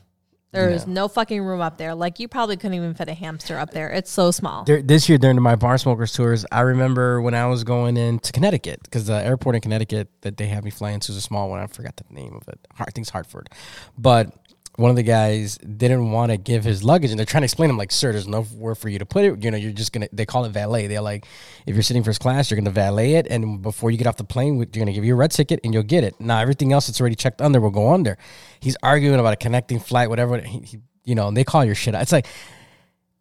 There's 0.51 0.88
no 0.88 1.07
fucking 1.07 1.41
room 1.41 1.61
up 1.61 1.77
there. 1.77 1.94
Like 1.94 2.19
you 2.19 2.27
probably 2.27 2.57
couldn't 2.57 2.75
even 2.75 2.94
fit 2.94 3.09
a 3.09 3.13
hamster 3.13 3.57
up 3.57 3.71
there. 3.71 3.89
It's 3.89 4.09
so 4.09 4.31
small. 4.31 4.63
There, 4.63 4.81
this 4.81 5.09
year 5.09 5.17
during 5.17 5.41
my 5.41 5.55
bar 5.55 5.77
smokers 5.77 6.13
tours, 6.13 6.45
I 6.51 6.61
remember 6.61 7.21
when 7.21 7.33
I 7.33 7.47
was 7.47 7.63
going 7.63 7.97
into 7.97 8.31
Connecticut 8.31 8.81
because 8.83 9.05
the 9.05 9.23
airport 9.23 9.55
in 9.55 9.61
Connecticut 9.61 10.09
that 10.21 10.38
they 10.38 10.47
had 10.47 10.63
me 10.63 10.71
fly 10.71 10.91
into 10.91 11.11
is 11.11 11.17
a 11.17 11.21
small 11.21 11.49
one. 11.49 11.59
I 11.59 11.67
forgot 11.67 11.97
the 11.97 12.05
name 12.13 12.33
of 12.33 12.47
it. 12.47 12.59
I 12.79 12.85
think 12.85 12.99
it's 12.99 13.09
Hartford, 13.09 13.49
but 13.97 14.33
one 14.77 14.91
of 14.91 14.95
the 14.95 15.03
guys 15.03 15.57
didn't 15.57 16.12
want 16.12 16.31
to 16.31 16.38
give 16.38 16.63
his 16.63 16.83
luggage, 16.83 17.09
and 17.09 17.18
they're 17.18 17.25
trying 17.25 17.41
to 17.41 17.45
explain. 17.45 17.71
I'm 17.71 17.77
like, 17.77 17.91
sir, 17.91 18.12
there's 18.12 18.27
nowhere 18.27 18.75
for 18.75 18.89
you 18.89 19.00
to 19.00 19.07
put 19.07 19.25
it. 19.25 19.44
You 19.44 19.50
know, 19.50 19.57
you're 19.57 19.71
just 19.71 19.91
gonna. 19.91 20.07
They 20.13 20.25
call 20.25 20.45
it 20.45 20.50
valet. 20.50 20.85
They're 20.85 21.01
like, 21.01 21.25
if 21.65 21.75
you're 21.75 21.83
sitting 21.83 22.03
first 22.03 22.21
class, 22.21 22.51
you're 22.51 22.59
gonna 22.59 22.69
valet 22.69 23.15
it, 23.15 23.25
and 23.27 23.63
before 23.63 23.89
you 23.89 23.97
get 23.97 24.06
off 24.06 24.18
the 24.18 24.24
plane, 24.24 24.57
you're 24.57 24.65
gonna 24.65 24.94
give 24.94 25.03
you 25.03 25.13
a 25.13 25.18
red 25.18 25.31
ticket, 25.31 25.59
and 25.63 25.74
you'll 25.74 25.81
get 25.81 26.03
it. 26.03 26.19
Now 26.21 26.39
everything 26.39 26.74
else 26.74 26.88
that's 26.88 27.01
already 27.01 27.15
checked 27.15 27.41
under 27.41 27.59
will 27.59 27.71
go 27.71 27.91
under. 27.91 28.19
He's 28.59 28.77
arguing 28.83 29.19
about 29.19 29.33
a 29.33 29.38
connecting 29.38 29.79
flight, 29.79 30.09
whatever. 30.09 30.39
He, 30.39 30.59
he, 30.59 30.77
you 31.03 31.15
know, 31.15 31.27
and 31.27 31.35
they 31.35 31.44
call 31.44 31.65
your 31.65 31.75
shit 31.75 31.95
out. 31.95 32.03
It's 32.03 32.12
like 32.12 32.27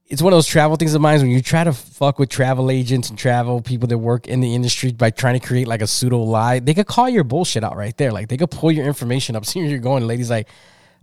it's 0.08 0.20
one 0.20 0.32
of 0.32 0.36
those 0.36 0.46
travel 0.46 0.76
things 0.76 0.94
of 0.94 1.00
mine 1.00 1.20
when 1.20 1.30
you 1.30 1.40
try 1.40 1.64
to 1.64 1.72
fuck 1.72 2.18
with 2.18 2.28
travel 2.28 2.70
agents 2.70 3.08
and 3.08 3.18
travel 3.18 3.62
people 3.62 3.88
that 3.88 3.98
work 3.98 4.28
in 4.28 4.40
the 4.40 4.54
industry 4.54 4.92
by 4.92 5.10
trying 5.10 5.40
to 5.40 5.44
create 5.44 5.66
like 5.66 5.80
a 5.80 5.86
pseudo 5.86 6.18
lie. 6.18 6.60
They 6.60 6.74
could 6.74 6.86
call 6.86 7.08
your 7.08 7.24
bullshit 7.24 7.64
out 7.64 7.76
right 7.76 7.96
there. 7.96 8.12
Like 8.12 8.28
they 8.28 8.36
could 8.36 8.50
pull 8.50 8.70
your 8.70 8.86
information 8.86 9.34
up, 9.36 9.46
see 9.46 9.60
where 9.60 9.70
you're 9.70 9.78
going. 9.78 10.06
ladies 10.06 10.28
like, 10.28 10.48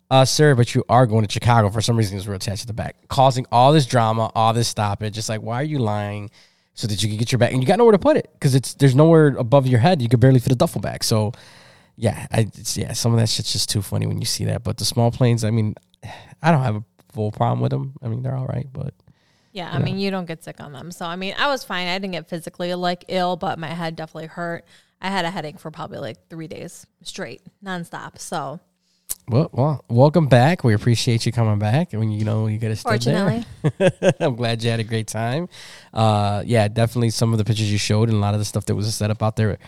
uh, 0.09 0.25
sir, 0.25 0.55
but 0.55 0.75
you 0.75 0.83
are 0.89 1.05
going 1.05 1.25
to 1.25 1.31
Chicago 1.31 1.69
for 1.69 1.81
some 1.81 1.97
reason. 1.97 2.17
It's 2.17 2.27
real 2.27 2.35
attached 2.35 2.61
to 2.61 2.67
the 2.67 2.73
back, 2.73 2.95
causing 3.07 3.45
all 3.51 3.73
this 3.73 3.85
drama, 3.85 4.31
all 4.35 4.53
this 4.53 4.67
stoppage. 4.67 5.15
Just 5.15 5.29
like, 5.29 5.41
why 5.41 5.55
are 5.55 5.63
you 5.63 5.79
lying? 5.79 6.29
So 6.75 6.87
that 6.87 7.03
you 7.03 7.09
can 7.09 7.17
get 7.17 7.31
your 7.31 7.37
bag, 7.37 7.53
and 7.53 7.61
you 7.61 7.67
got 7.67 7.77
nowhere 7.77 7.91
to 7.91 7.99
put 7.99 8.17
it 8.17 8.29
because 8.33 8.55
it's 8.55 8.73
there's 8.73 8.95
nowhere 8.95 9.27
above 9.37 9.67
your 9.67 9.79
head. 9.79 10.01
You 10.01 10.09
could 10.09 10.19
barely 10.19 10.39
fit 10.39 10.51
a 10.51 10.55
duffel 10.55 10.81
bag. 10.81 11.03
So, 11.03 11.31
yeah, 11.95 12.25
I 12.31 12.41
it's, 12.41 12.75
yeah, 12.75 12.93
some 12.93 13.13
of 13.13 13.19
that 13.19 13.29
shit's 13.29 13.51
just 13.53 13.69
too 13.69 13.83
funny 13.83 14.07
when 14.07 14.19
you 14.19 14.25
see 14.25 14.45
that. 14.45 14.63
But 14.63 14.77
the 14.77 14.85
small 14.85 15.11
planes, 15.11 15.43
I 15.43 15.51
mean, 15.51 15.75
I 16.41 16.51
don't 16.51 16.63
have 16.63 16.77
a 16.77 16.83
full 17.11 17.31
problem 17.31 17.59
with 17.61 17.69
them. 17.69 17.93
I 18.01 18.07
mean, 18.07 18.23
they're 18.23 18.35
all 18.35 18.47
right, 18.47 18.67
but 18.73 18.93
Yeah, 19.51 19.69
I 19.71 19.77
mean, 19.77 19.99
you 19.99 20.09
don't 20.09 20.25
get 20.25 20.43
sick 20.43 20.59
on 20.59 20.73
them. 20.73 20.91
So, 20.91 21.05
I 21.05 21.15
mean, 21.15 21.35
I 21.37 21.47
was 21.47 21.63
fine. 21.63 21.87
I 21.87 21.99
didn't 21.99 22.13
get 22.13 22.27
physically 22.27 22.73
like 22.73 23.05
ill, 23.07 23.35
but 23.35 23.59
my 23.59 23.67
head 23.67 23.95
definitely 23.95 24.27
hurt. 24.27 24.65
I 24.99 25.09
had 25.09 25.25
a 25.25 25.29
headache 25.29 25.59
for 25.59 25.69
probably 25.69 25.99
like 25.99 26.27
three 26.29 26.47
days 26.47 26.87
straight, 27.03 27.41
nonstop. 27.63 28.17
So, 28.17 28.59
Well, 29.27 29.49
well, 29.53 29.85
welcome 29.87 30.27
back. 30.27 30.63
We 30.63 30.73
appreciate 30.73 31.25
you 31.25 31.31
coming 31.31 31.57
back. 31.59 31.93
When 31.93 32.11
you 32.11 32.25
know 32.25 32.47
you 32.47 32.57
got 32.59 32.69
to 32.69 32.75
stay 32.75 32.97
there. 32.97 33.43
I'm 34.19 34.35
glad 34.35 34.61
you 34.63 34.69
had 34.69 34.79
a 34.81 34.83
great 34.83 35.07
time. 35.07 35.47
Uh, 35.93 36.43
yeah, 36.45 36.67
definitely 36.67 37.09
some 37.11 37.31
of 37.31 37.37
the 37.37 37.45
pictures 37.45 37.71
you 37.71 37.77
showed 37.77 38.09
and 38.09 38.17
a 38.17 38.21
lot 38.21 38.33
of 38.33 38.39
the 38.39 38.45
stuff 38.45 38.65
that 38.65 38.75
was 38.75 38.93
set 38.93 39.09
up 39.11 39.23
out 39.23 39.37
there 39.37 39.59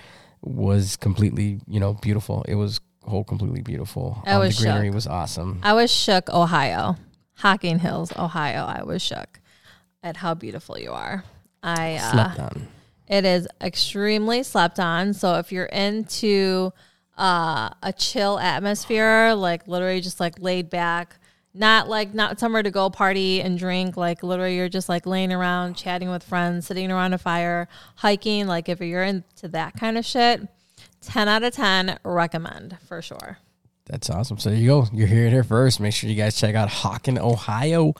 was 0.41 0.97
completely, 0.97 1.59
you 1.67 1.79
know, 1.79 1.93
beautiful. 1.93 2.43
It 2.47 2.55
was 2.55 2.81
whole 3.03 3.23
completely 3.23 3.61
beautiful. 3.61 4.21
I 4.25 4.33
Um, 4.33 4.39
was 4.41 4.57
the 4.57 4.63
greenery 4.65 4.87
shook. 4.87 4.95
was 4.95 5.07
awesome. 5.07 5.59
I 5.63 5.73
was 5.73 5.89
shook, 5.91 6.29
Ohio, 6.29 6.97
Hocking 7.35 7.79
Hills, 7.79 8.11
Ohio. 8.17 8.65
I 8.65 8.83
was 8.83 9.01
shook 9.01 9.39
at 10.03 10.17
how 10.17 10.33
beautiful 10.33 10.77
you 10.77 10.91
are. 10.91 11.23
I 11.63 11.95
uh, 11.95 12.11
Slept 12.11 12.39
on. 12.39 12.67
It 13.07 13.23
is 13.25 13.47
extremely 13.61 14.43
slept 14.43 14.79
on. 14.79 15.13
So 15.13 15.35
if 15.35 15.51
you're 15.51 15.65
into 15.65 16.73
uh, 17.17 17.69
a 17.81 17.93
chill 17.93 18.39
atmosphere, 18.39 19.33
like 19.33 19.67
literally 19.67 20.01
just 20.01 20.19
like 20.19 20.39
laid 20.39 20.69
back, 20.69 21.17
not 21.53 21.87
like 21.87 22.13
not 22.13 22.39
somewhere 22.39 22.63
to 22.63 22.71
go 22.71 22.89
party 22.89 23.41
and 23.41 23.57
drink, 23.57 23.97
like 23.97 24.23
literally 24.23 24.57
you're 24.57 24.69
just 24.69 24.89
like 24.89 25.05
laying 25.05 25.31
around, 25.31 25.75
chatting 25.75 26.09
with 26.09 26.23
friends, 26.23 26.67
sitting 26.67 26.91
around 26.91 27.13
a 27.13 27.17
fire, 27.17 27.67
hiking. 27.95 28.47
Like 28.47 28.69
if 28.69 28.81
you're 28.81 29.03
into 29.03 29.47
that 29.49 29.73
kind 29.79 29.97
of 29.97 30.05
shit, 30.05 30.41
10 31.01 31.27
out 31.27 31.43
of 31.43 31.53
10 31.53 31.99
recommend 32.03 32.77
for 32.87 33.01
sure. 33.01 33.37
That's 33.85 34.09
awesome. 34.09 34.39
So 34.39 34.49
you 34.49 34.67
go. 34.67 34.87
You're 34.91 35.07
here 35.07 35.43
first. 35.43 35.79
Make 35.79 35.93
sure 35.93 36.09
you 36.09 36.15
guys 36.15 36.35
check 36.35 36.55
out 36.55 36.69
Hocking, 36.69 37.19
Ohio. 37.19 37.93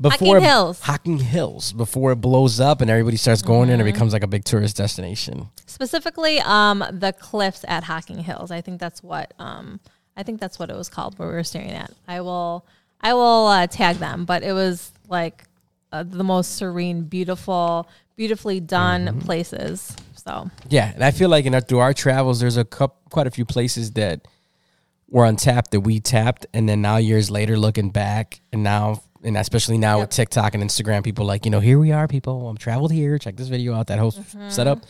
Before 0.00 0.34
Hocking 0.36 0.42
Hills. 0.48 0.80
Hocking 0.80 1.18
Hills. 1.18 1.72
Before 1.72 2.12
it 2.12 2.16
blows 2.16 2.58
up 2.60 2.80
and 2.80 2.90
everybody 2.90 3.16
starts 3.16 3.42
going 3.42 3.68
in 3.68 3.74
and 3.74 3.82
it 3.82 3.84
Mm-hmm. 3.84 3.92
becomes 3.94 4.12
like 4.12 4.22
a 4.24 4.26
big 4.26 4.44
tourist 4.44 4.76
destination. 4.76 5.48
Specifically, 5.66 6.40
um, 6.40 6.84
the 6.90 7.12
cliffs 7.12 7.64
at 7.68 7.84
Hocking 7.84 8.18
Hills. 8.18 8.50
I 8.50 8.60
think 8.60 8.80
that's 8.80 9.02
what 9.02 9.32
um, 9.38 9.80
I 10.16 10.22
think 10.24 10.40
that's 10.40 10.58
what 10.58 10.70
it 10.70 10.76
was 10.76 10.88
called. 10.88 11.18
where 11.18 11.28
we 11.28 11.34
were 11.34 11.44
staring 11.44 11.70
at. 11.70 11.92
I 12.08 12.20
will 12.22 12.66
I 13.00 13.14
will 13.14 13.46
uh, 13.46 13.66
tag 13.66 13.96
them, 13.96 14.24
but 14.24 14.42
it 14.42 14.52
was 14.52 14.90
like 15.08 15.44
uh, 15.92 16.02
the 16.02 16.24
most 16.24 16.56
serene, 16.56 17.02
beautiful, 17.04 17.88
beautifully 18.16 18.58
done 18.60 19.06
Mm-hmm. 19.06 19.18
places. 19.20 19.94
So 20.16 20.50
Yeah, 20.68 20.90
and 20.94 21.04
I 21.04 21.10
feel 21.12 21.28
like 21.28 21.44
in 21.44 21.54
our, 21.54 21.60
through 21.60 21.80
our 21.80 21.92
travels, 21.94 22.40
there's 22.40 22.56
a 22.56 22.64
cup, 22.64 22.96
quite 23.10 23.26
a 23.26 23.30
few 23.30 23.44
places 23.44 23.92
that 23.92 24.26
were 25.08 25.24
untapped 25.26 25.70
that 25.72 25.80
we 25.80 26.00
tapped, 26.00 26.46
and 26.54 26.68
then 26.68 26.80
now 26.82 26.96
years 26.96 27.30
later, 27.30 27.56
looking 27.58 27.90
back, 27.90 28.40
and 28.52 28.62
now, 28.64 29.02
and 29.24 29.36
especially 29.36 29.78
now 29.78 30.00
with 30.00 30.10
TikTok 30.10 30.54
and 30.54 30.62
Instagram, 30.62 31.02
people 31.02 31.24
like, 31.24 31.44
you 31.44 31.50
know, 31.50 31.60
here 31.60 31.78
we 31.78 31.90
are, 31.92 32.06
people. 32.06 32.48
I'm 32.48 32.56
traveled 32.56 32.92
here. 32.92 33.18
Check 33.18 33.36
this 33.36 33.48
video 33.48 33.74
out. 33.74 33.86
That 33.88 33.98
whole 33.98 34.12
Mm-hmm. 34.12 34.50
setup. 34.50 34.80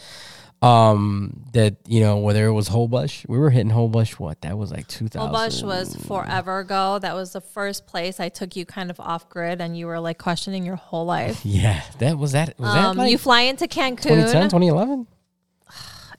Um, 0.63 1.43
that 1.53 1.77
you 1.87 2.01
know, 2.01 2.19
whether 2.19 2.47
it 2.47 2.53
was 2.53 2.71
Holbox, 2.71 3.29
we 3.29 3.37
were 3.37 3.51
hitting 3.51 3.71
Holbox. 3.71 4.19
What 4.19 4.41
that 4.43 4.57
was 4.57 4.71
like 4.71 4.87
2000. 4.89 5.31
Holbox 5.31 5.63
was 5.63 5.95
forever 6.07 6.61
ago. 6.61 6.99
That 6.99 7.15
was 7.15 7.33
the 7.35 7.43
first 7.43 7.87
place 7.87 8.19
I 8.19 8.31
took 8.31 8.57
you 8.57 8.65
kind 8.65 8.91
of 8.91 8.99
off 8.99 9.29
grid, 9.29 9.61
and 9.61 9.77
you 9.77 9.87
were 9.87 10.01
like 10.01 10.17
questioning 10.17 10.65
your 10.65 10.77
whole 10.77 11.05
life. 11.05 11.41
Yeah, 11.45 11.83
that 11.99 12.17
was 12.17 12.33
that. 12.33 12.59
Was 12.59 12.71
Um, 12.71 12.97
that 12.97 13.03
like 13.03 13.11
you 13.11 13.19
fly 13.19 13.43
into 13.43 13.67
Cancun. 13.67 14.03
2010, 14.05 14.45
2011? 14.49 15.07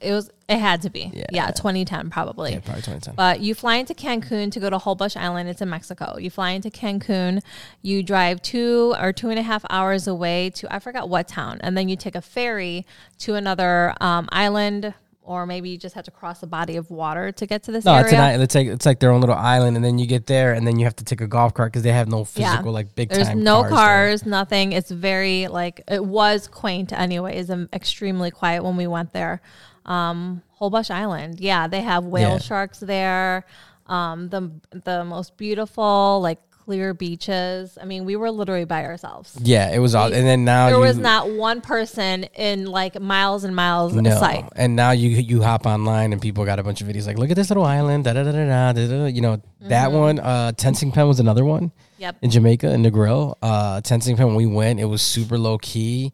It 0.05 0.11
was. 0.13 0.29
It 0.47 0.59
had 0.59 0.83
to 0.83 0.91
be. 0.91 1.09
Yeah. 1.11 1.25
Yeah, 1.31 1.47
2010 1.51 2.11
probably. 2.11 2.51
Yeah, 2.51 2.59
probably 2.59 2.83
2010. 2.83 3.15
But 3.15 3.39
you 3.41 3.55
fly 3.55 3.77
into 3.77 3.95
Cancun 3.95 4.51
to 4.51 4.59
go 4.59 4.69
to 4.69 4.77
Holbox 4.77 5.17
Island. 5.17 5.49
It's 5.49 5.61
in 5.61 5.69
Mexico. 5.71 6.17
You 6.19 6.29
fly 6.29 6.51
into 6.51 6.69
Cancun. 6.69 7.41
You 7.81 8.03
drive 8.03 8.41
two 8.43 8.93
or 8.99 9.11
two 9.11 9.29
and 9.29 9.39
a 9.39 9.41
half 9.41 9.65
hours 9.71 10.07
away 10.07 10.51
to 10.51 10.73
I 10.73 10.77
forgot 10.79 11.09
what 11.09 11.27
town, 11.27 11.57
and 11.61 11.75
then 11.75 11.89
you 11.89 11.95
take 11.95 12.13
a 12.15 12.21
ferry 12.21 12.85
to 13.19 13.33
another 13.33 13.95
um, 14.01 14.29
island, 14.31 14.93
or 15.23 15.47
maybe 15.47 15.69
you 15.69 15.79
just 15.79 15.95
have 15.95 16.05
to 16.05 16.11
cross 16.11 16.43
a 16.43 16.47
body 16.47 16.75
of 16.77 16.91
water 16.91 17.31
to 17.31 17.47
get 17.47 17.63
to 17.63 17.71
this 17.71 17.83
No, 17.83 17.93
area. 17.93 18.03
it's 18.05 18.13
an 18.13 18.19
island. 18.19 18.43
It's 18.43 18.53
like 18.53 18.67
it's 18.67 18.85
like 18.85 18.99
their 18.99 19.09
own 19.09 19.21
little 19.21 19.35
island, 19.35 19.75
and 19.75 19.83
then 19.83 19.97
you 19.97 20.05
get 20.05 20.27
there, 20.27 20.53
and 20.53 20.67
then 20.67 20.77
you 20.77 20.85
have 20.85 20.95
to 20.97 21.03
take 21.03 21.21
a 21.21 21.27
golf 21.27 21.55
cart 21.55 21.71
because 21.71 21.81
they 21.81 21.91
have 21.91 22.07
no 22.07 22.23
physical 22.23 22.71
like 22.71 22.93
big 22.93 23.09
There's 23.09 23.29
time. 23.29 23.43
no 23.43 23.61
cars 23.63 23.71
cars, 23.71 24.25
nothing. 24.27 24.73
It's 24.73 24.91
very 24.91 25.47
like 25.47 25.81
it 25.87 26.05
was 26.05 26.47
quaint, 26.47 26.93
anyways, 26.93 27.49
and 27.49 27.67
extremely 27.73 28.29
quiet 28.29 28.63
when 28.63 28.77
we 28.77 28.85
went 28.85 29.11
there. 29.13 29.41
Um, 29.85 30.41
Holbox 30.59 30.89
Island, 30.89 31.39
yeah, 31.39 31.67
they 31.67 31.81
have 31.81 32.05
whale 32.05 32.31
Yeah. 32.31 32.37
sharks 32.39 32.79
there. 32.79 33.45
Um, 33.87 34.29
the 34.29 34.51
the 34.71 35.03
most 35.05 35.37
beautiful, 35.37 36.19
like 36.21 36.39
clear 36.49 36.95
beaches. 36.95 37.77
I 37.79 37.85
mean, 37.85 38.05
we 38.05 38.15
were 38.15 38.31
literally 38.31 38.65
by 38.65 38.83
ourselves. 38.85 39.37
Yeah, 39.43 39.69
it 39.71 39.77
was 39.77 39.93
all. 39.93 40.05
And 40.11 40.25
then 40.25 40.43
now 40.45 40.65
There 40.67 40.75
you, 40.77 40.81
was 40.81 40.97
not 40.97 41.29
one 41.29 41.61
person 41.61 42.23
in 42.35 42.65
like 42.65 42.99
miles 42.99 43.43
and 43.43 43.55
miles 43.55 43.95
of 43.95 44.03
sight. 44.13 44.45
And 44.55 44.75
now 44.75 44.89
you 44.89 45.09
you 45.09 45.43
hop 45.43 45.67
online 45.67 46.11
and 46.13 46.19
people 46.21 46.43
got 46.45 46.57
a 46.57 46.63
bunch 46.63 46.81
of 46.81 46.87
videos 46.87 47.05
like, 47.05 47.19
look 47.19 47.29
at 47.29 47.35
this 47.35 47.51
little 47.51 47.63
island. 47.65 48.05
Da 48.05 48.13
da 48.13 48.23
da 48.23 48.31
da 48.31 48.73
da. 48.73 48.73
da. 48.73 49.05
You 49.05 49.21
know 49.21 49.41
that 49.61 49.89
Mm-hmm. 49.89 49.97
one. 49.97 50.19
Uh, 50.19 50.51
Tensing 50.53 50.91
Pen 50.91 51.07
was 51.07 51.19
another 51.19 51.45
one 51.45 51.71
Yep. 51.99 52.15
in 52.23 52.31
Jamaica 52.31 52.71
in 52.73 52.81
the 52.81 52.89
grill. 52.91 53.37
Uh, 53.43 53.81
Tensing 53.81 54.17
Pen 54.17 54.25
when 54.27 54.35
we 54.35 54.47
went, 54.47 54.79
it 54.79 54.85
was 54.85 55.03
super 55.03 55.37
low 55.37 55.59
key. 55.59 56.11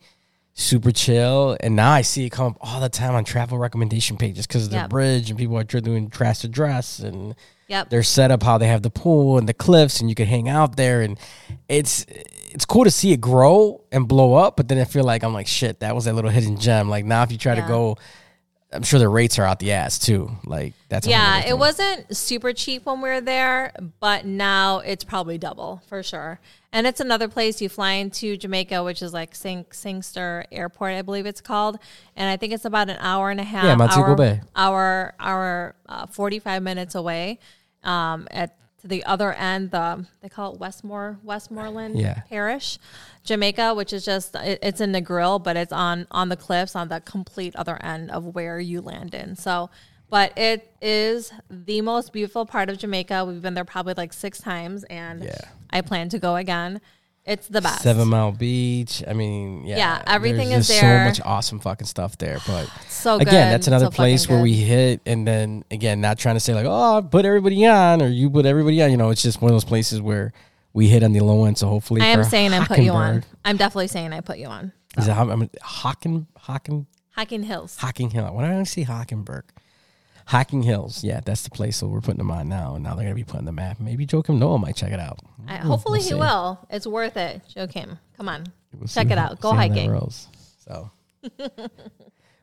Super 0.53 0.91
chill, 0.91 1.55
and 1.62 1.75
now 1.77 1.91
I 1.91 2.01
see 2.01 2.25
it 2.25 2.29
come 2.31 2.48
up 2.48 2.58
all 2.60 2.81
the 2.81 2.89
time 2.89 3.15
on 3.15 3.24
travel 3.24 3.58
recommendation 3.58 4.17
pages 4.17 4.46
because 4.46 4.65
of 4.65 4.70
the 4.72 4.75
Yep. 4.77 4.89
bridge 4.89 5.29
and 5.29 5.39
people 5.39 5.58
are 5.58 5.63
doing 5.63 6.08
dress 6.08 6.41
to 6.41 6.50
dress 6.50 7.00
and 7.00 7.36
Yep. 7.70 7.89
their 7.89 8.03
setup, 8.03 8.43
how 8.43 8.58
they 8.58 8.67
have 8.67 8.81
the 8.81 8.89
pool 8.89 9.38
and 9.38 9.48
the 9.48 9.53
cliffs, 9.53 10.01
and 10.01 10.10
you 10.10 10.15
can 10.15 10.27
hang 10.27 10.50
out 10.50 10.75
there, 10.75 11.01
and 11.01 11.17
it's 11.70 12.05
it's 12.53 12.65
cool 12.65 12.84
to 12.84 12.91
see 12.91 13.13
it 13.13 13.22
grow 13.22 13.79
and 13.93 14.10
blow 14.10 14.34
up. 14.34 14.58
But 14.58 14.67
then 14.67 14.77
I 14.77 14.84
feel 14.84 15.05
like 15.05 15.24
I'm 15.24 15.34
like 15.34 15.48
shit. 15.48 15.79
That 15.79 15.96
was 15.96 16.05
a 16.05 16.12
little 16.12 16.29
hidden 16.29 16.58
gem. 16.58 16.89
Like 16.89 17.05
now, 17.05 17.24
if 17.24 17.31
you 17.31 17.38
try 17.38 17.55
to 17.55 17.62
go, 17.62 17.98
I'm 18.73 18.83
sure 18.83 18.99
the 18.99 19.09
rates 19.09 19.37
are 19.37 19.43
out 19.43 19.59
the 19.59 19.73
ass 19.73 19.99
too. 19.99 20.31
Like 20.45 20.73
that's 20.87 21.05
Yeah, 21.05 21.45
it 21.45 21.57
wasn't 21.57 22.15
super 22.15 22.53
cheap 22.53 22.85
when 22.85 23.01
we 23.01 23.09
were 23.09 23.21
there, 23.21 23.73
but 23.99 24.25
now 24.25 24.79
it's 24.79 25.03
probably 25.03 25.37
double 25.37 25.81
for 25.87 26.01
sure. 26.03 26.39
And 26.71 26.87
it's 26.87 27.01
another 27.01 27.27
place 27.27 27.61
you 27.61 27.67
fly 27.67 27.93
into 27.93 28.37
Jamaica, 28.37 28.83
which 28.83 29.01
is 29.01 29.11
like 29.13 29.35
Sing 29.35 29.65
Sangster 29.71 30.45
Airport, 30.51 30.93
I 30.93 31.01
believe 31.01 31.25
it's 31.25 31.41
called, 31.41 31.79
and 32.15 32.29
I 32.29 32.37
think 32.37 32.53
it's 32.53 32.63
about 32.63 32.89
an 32.89 32.97
hour 32.99 33.29
and 33.29 33.41
a 33.41 33.43
half. 33.43 33.65
Yeah, 33.65 33.75
Montego 33.75 34.01
hour, 34.01 34.15
Bay. 34.15 34.41
Hour, 34.55 35.13
hour, 35.19 35.75
uh, 35.87 36.05
forty 36.05 36.39
five 36.39 36.63
minutes 36.63 36.95
away. 36.95 37.39
Um, 37.83 38.27
at 38.31 38.55
to 38.81 38.88
the 38.88 39.03
other 39.05 39.33
end, 39.33 39.71
the 39.71 40.05
they 40.21 40.29
call 40.29 40.53
it 40.53 40.59
Westmore 40.59 41.17
Westmoreland 41.23 42.00
Yeah. 42.00 42.21
Parish, 42.29 42.77
Jamaica, 43.23 43.73
which 43.73 43.93
is 43.93 44.03
just 44.05 44.35
it, 44.35 44.59
it's 44.61 44.81
in 44.81 44.91
the 44.91 45.01
grill, 45.01 45.39
but 45.39 45.55
it's 45.57 45.73
on 45.73 46.07
on 46.11 46.29
the 46.29 46.35
cliffs 46.38 46.75
on 46.75 46.88
the 46.89 47.00
complete 47.01 47.55
other 47.55 47.81
end 47.83 48.11
of 48.11 48.25
where 48.35 48.59
you 48.59 48.81
land 48.81 49.13
in. 49.13 49.35
So, 49.35 49.69
but 50.09 50.38
it 50.38 50.73
is 50.81 51.31
the 51.50 51.81
most 51.81 52.11
beautiful 52.13 52.45
part 52.45 52.69
of 52.69 52.77
Jamaica. 52.77 53.23
We've 53.25 53.41
been 53.41 53.53
there 53.53 53.65
probably 53.65 53.93
like 53.95 54.13
six 54.13 54.39
times, 54.39 54.83
and 54.85 55.23
Yeah. 55.23 55.38
I 55.69 55.81
plan 55.81 56.09
to 56.09 56.19
go 56.19 56.35
again. 56.35 56.81
It's 57.25 57.47
the 57.47 57.61
best. 57.61 57.83
Seven 57.83 58.07
Mile 58.07 58.31
Beach. 58.31 59.03
I 59.07 59.13
mean, 59.13 59.65
yeah, 59.65 59.77
Yeah, 59.77 60.03
everything 60.07 60.49
there's 60.49 60.69
is 60.69 60.81
there. 60.81 61.05
So 61.05 61.09
much 61.09 61.21
awesome 61.23 61.59
fucking 61.59 61.87
stuff 61.87 62.17
there, 62.17 62.39
but. 62.47 62.67
so 62.89 63.19
good. 63.19 63.27
Again, 63.27 63.51
that's 63.51 63.67
another 63.67 63.85
So 63.85 63.91
place 63.91 64.27
where 64.27 64.41
we 64.41 64.53
hit, 64.53 65.01
and 65.05 65.27
then 65.27 65.63
again, 65.69 66.01
not 66.01 66.17
trying 66.17 66.35
to 66.35 66.39
say 66.39 66.53
like, 66.53 66.65
oh, 66.67 66.97
I 66.97 67.01
put 67.01 67.25
everybody 67.25 67.65
on, 67.65 68.01
or 68.01 68.07
you 68.07 68.29
put 68.29 68.45
everybody 68.45 68.81
on. 68.81 68.91
You 68.91 68.97
know, 68.97 69.11
it's 69.11 69.21
just 69.21 69.41
one 69.41 69.51
of 69.51 69.55
those 69.55 69.65
places 69.65 70.01
where 70.01 70.33
we 70.73 70.87
hit 70.87 71.03
on 71.03 71.11
the 71.13 71.19
low 71.19 71.45
end. 71.45 71.57
So 71.57 71.67
hopefully, 71.67 72.01
I 72.01 72.07
am 72.07 72.23
saying 72.23 72.53
I 72.53 72.65
put 72.65 72.79
you 72.79 72.91
on. 72.91 73.23
I'm 73.45 73.57
definitely 73.57 73.87
saying 73.87 74.13
I 74.13 74.21
put 74.21 74.37
you 74.39 74.47
on. 74.47 74.73
Is 74.97 75.07
it 75.07 75.11
I'm, 75.11 75.29
I'm 75.29 75.47
Hocken 75.63 76.25
Hocken 76.45 76.85
Hacking 77.11 77.43
Hills. 77.43 77.77
Hocking 77.77 78.09
Hill? 78.09 78.33
Why 78.33 78.47
did 78.47 78.57
I 78.57 78.63
see 78.63 78.85
Hockenberg? 78.85 79.43
Hocking 80.27 80.63
Hills, 80.63 81.03
yeah, 81.03 81.19
that's 81.23 81.41
the 81.43 81.49
place. 81.49 81.77
So 81.77 81.87
we're 81.87 82.01
putting 82.01 82.17
them 82.19 82.31
on 82.31 82.47
now, 82.49 82.75
and 82.75 82.83
now 82.83 82.95
they're 82.95 83.03
gonna 83.05 83.15
be 83.15 83.23
putting 83.23 83.45
the 83.45 83.51
map. 83.51 83.79
Maybe 83.79 84.05
Joakim 84.05 84.37
Noah 84.37 84.59
might 84.59 84.75
check 84.75 84.91
it 84.91 84.99
out. 84.99 85.19
I, 85.47 85.57
hopefully 85.57 85.97
we'll 85.99 86.03
he 86.03 86.09
see. 86.09 86.15
will. 86.15 86.59
It's 86.69 86.87
worth 86.87 87.17
it. 87.17 87.41
Joakim, 87.55 87.97
come 88.17 88.29
on, 88.29 88.45
We'll 88.77 88.87
check 88.87 89.09
it 89.11 89.17
how- 89.17 89.25
out. 89.31 89.41
Go 89.41 89.51
see 89.51 89.55
how 89.57 89.67
that 89.67 89.75
hiking. 89.75 90.11
So, 90.65 90.91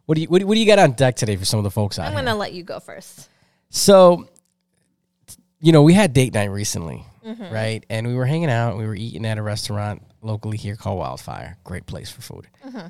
what 0.07 0.15
do 0.15 0.21
you 0.23 0.29
what 0.29 0.41
do, 0.41 0.55
you 0.59 0.67
got 0.67 0.79
on 0.79 0.93
deck 0.93 1.17
today 1.17 1.37
for 1.37 1.45
some 1.45 1.59
of 1.59 1.65
the 1.65 1.71
folks 1.71 1.99
out 1.99 2.07
I'm 2.09 2.15
gonna 2.15 2.35
let 2.35 2.53
you 2.53 2.63
go 2.63 2.81
first. 2.81 3.29
So, 3.71 4.29
you 5.61 5.73
know, 5.73 5.83
we 5.83 5.93
had 5.95 6.13
date 6.13 6.35
night 6.35 6.51
recently, 6.51 7.05
Mm-hmm. 7.27 7.53
right? 7.53 7.85
And 7.91 8.07
we 8.07 8.15
were 8.15 8.25
hanging 8.25 8.49
out. 8.49 8.79
We 8.79 8.87
were 8.87 8.95
eating 8.95 9.27
at 9.27 9.37
a 9.37 9.43
restaurant 9.43 10.03
locally 10.23 10.57
here 10.57 10.77
called 10.77 10.99
Wildfire. 10.99 11.59
Great 11.65 11.85
place 11.85 12.11
for 12.11 12.23
food. 12.23 12.47
Mm-hmm. 12.67 12.87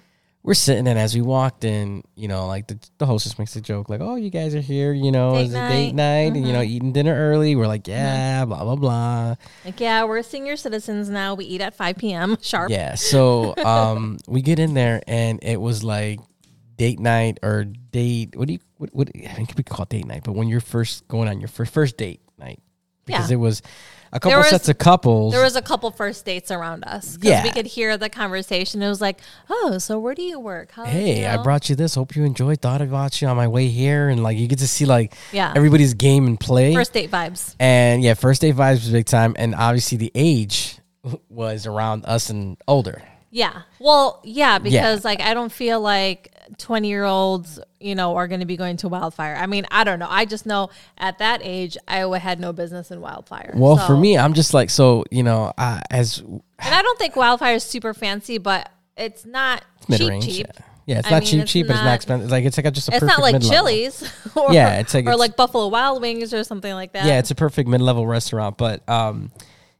We're 0.48 0.54
sitting, 0.54 0.88
and 0.88 0.98
as 0.98 1.14
we 1.14 1.20
walked 1.20 1.62
in, 1.64 2.02
you 2.16 2.26
know, 2.26 2.46
like 2.46 2.68
the, 2.68 2.78
the 2.96 3.04
hostess 3.04 3.38
makes 3.38 3.54
a 3.56 3.60
joke, 3.60 3.90
like, 3.90 4.00
"Oh, 4.00 4.16
you 4.16 4.30
guys 4.30 4.54
are 4.54 4.60
here, 4.62 4.94
you 4.94 5.12
know, 5.12 5.32
Date 5.34 5.44
it's 5.44 5.54
a 5.54 5.68
date 5.68 5.92
night. 5.92 5.94
night, 5.94 6.26
and 6.28 6.36
you 6.38 6.42
Mm-hmm. 6.44 6.52
know, 6.54 6.62
eating 6.62 6.92
dinner 6.92 7.14
early." 7.14 7.54
We're 7.54 7.66
like, 7.66 7.86
"Yeah, 7.86 8.46
blah 8.46 8.64
blah 8.64 8.76
blah." 8.76 9.34
Like, 9.64 9.78
yeah, 9.78 10.04
we're 10.04 10.22
senior 10.22 10.56
citizens 10.56 11.10
now. 11.10 11.34
We 11.34 11.44
eat 11.44 11.60
at 11.60 11.74
5 11.74 11.96
p.m. 11.98 12.38
sharp. 12.42 12.70
Yeah. 12.70 12.94
So, 12.94 13.54
um, 13.58 14.16
we 14.26 14.40
get 14.40 14.58
in 14.58 14.72
there, 14.72 15.02
and 15.06 15.38
it 15.42 15.60
was 15.60 15.84
like 15.84 16.18
date 16.76 16.98
night 16.98 17.38
or 17.42 17.64
date. 17.64 18.34
What 18.34 18.46
do 18.48 18.54
you? 18.54 18.60
What? 18.78 18.88
what 18.94 19.10
I 19.14 19.28
think 19.34 19.48
could 19.48 19.56
be 19.56 19.64
date 19.90 20.06
night, 20.06 20.22
but 20.24 20.32
when 20.32 20.48
you're 20.48 20.60
first 20.60 21.06
going 21.08 21.28
on 21.28 21.40
your 21.40 21.48
first 21.48 21.74
first 21.74 21.98
date 21.98 22.22
night, 22.38 22.60
because 23.04 23.28
Yeah. 23.30 23.34
it 23.34 23.38
was 23.40 23.60
a 24.12 24.20
couple 24.20 24.38
was- 24.38 24.48
sets 24.50 24.68
of 24.68 24.78
couples. 24.78 25.32
There 25.32 25.42
was 25.42 25.56
a 25.56 25.62
couple 25.62 25.90
first 25.90 26.24
dates 26.24 26.50
around 26.50 26.84
us. 26.84 27.18
Yeah. 27.20 27.42
We 27.42 27.50
could 27.50 27.66
hear 27.66 27.96
the 27.96 28.08
conversation. 28.08 28.82
It 28.82 28.88
was 28.88 29.00
like, 29.00 29.20
oh, 29.50 29.78
so 29.78 29.98
where 29.98 30.14
do 30.14 30.22
you 30.22 30.38
work? 30.40 30.72
How, 30.72 30.84
hey, 30.84 31.20
you 31.22 31.26
I 31.26 31.42
brought 31.42 31.68
you 31.68 31.76
this. 31.76 31.94
Hope 31.94 32.16
you 32.16 32.24
enjoyed. 32.24 32.60
Thought 32.60 32.80
about 32.82 33.20
you 33.20 33.28
on 33.28 33.36
my 33.36 33.48
way 33.48 33.68
here, 33.68 34.08
and 34.08 34.22
like 34.22 34.38
you 34.38 34.46
get 34.46 34.58
to 34.60 34.68
see 34.68 34.84
like 34.86 35.14
Yeah. 35.32 35.52
everybody's 35.54 35.94
game 35.94 36.26
and 36.26 36.38
play. 36.38 36.74
first 36.74 36.92
date 36.92 37.10
vibes. 37.10 37.54
and 37.60 38.02
yeah, 38.02 38.14
first 38.14 38.40
date 38.40 38.54
vibes 38.56 38.74
was 38.82 38.90
big 38.90 39.06
time, 39.06 39.34
and 39.38 39.54
obviously 39.54 39.98
the 39.98 40.12
age 40.14 40.78
was 41.28 41.66
around 41.66 42.04
us 42.06 42.30
and 42.30 42.56
older. 42.66 43.02
Yeah. 43.30 43.62
Well, 43.78 44.20
yeah, 44.24 44.58
because 44.58 45.04
like 45.04 45.20
I 45.20 45.34
don't 45.34 45.52
feel 45.52 45.80
like 45.80 46.32
20 46.56 46.88
year 46.88 47.04
olds, 47.04 47.60
you 47.80 47.94
know, 47.94 48.16
are 48.16 48.26
going 48.28 48.40
to 48.40 48.46
be 48.46 48.56
going 48.56 48.76
to 48.78 48.88
wildfire. 48.88 49.36
I 49.36 49.46
mean, 49.46 49.66
I 49.70 49.84
don't 49.84 49.98
know. 49.98 50.08
I 50.08 50.24
just 50.24 50.46
know 50.46 50.70
at 50.96 51.18
that 51.18 51.40
age, 51.44 51.76
Iowa 51.86 52.18
had 52.18 52.40
no 52.40 52.52
business 52.52 52.90
in 52.90 53.00
wildfire. 53.00 53.52
Well, 53.54 53.76
So- 53.76 53.86
for 53.86 53.96
me, 53.96 54.16
I'm 54.16 54.32
just 54.34 54.54
like 54.54 54.70
so 54.70 55.04
you 55.10 55.22
know, 55.22 55.52
uh, 55.58 55.80
as 55.90 56.18
and 56.18 56.42
I 56.60 56.82
don't 56.82 56.98
think 56.98 57.14
wildfire 57.16 57.54
is 57.56 57.64
super 57.64 57.92
fancy, 57.94 58.38
but 58.38 58.70
it's 58.96 59.24
not 59.26 59.62
mid 59.88 60.00
cheap, 60.00 60.22
cheap. 60.22 60.46
Yeah. 60.46 60.64
yeah, 60.86 60.98
it's 61.00 61.06
I 61.08 61.10
not 61.10 61.22
mean, 61.22 61.30
cheap, 61.30 61.40
it's 61.42 61.52
cheap, 61.52 61.66
but 61.66 61.72
it's 61.74 61.80
not 61.80 61.84
not- 61.86 61.94
expensive. 61.96 62.24
It's 62.24 62.32
like 62.32 62.44
it's 62.44 62.56
like 62.56 62.66
a, 62.66 62.70
just 62.70 62.88
a 62.88 62.94
It's 62.96 63.04
not 63.04 63.20
like 63.20 63.34
mid-level. 63.34 63.56
Chili's 63.56 64.02
or, 64.36 64.52
Yeah, 64.52 64.78
it's 64.80 64.94
like 64.94 65.04
or 65.04 65.10
it's- 65.10 65.18
like 65.20 65.36
Buffalo 65.36 65.68
Wild 65.68 66.00
Wings 66.02 66.32
or 66.34 66.42
something 66.44 66.72
like 66.72 66.92
that. 66.94 67.04
Yeah, 67.06 67.18
it's 67.18 67.30
a 67.30 67.34
perfect 67.34 67.68
mid 67.68 67.80
level 67.80 68.06
restaurant. 68.06 68.56
But 68.58 68.88
um, 68.88 69.30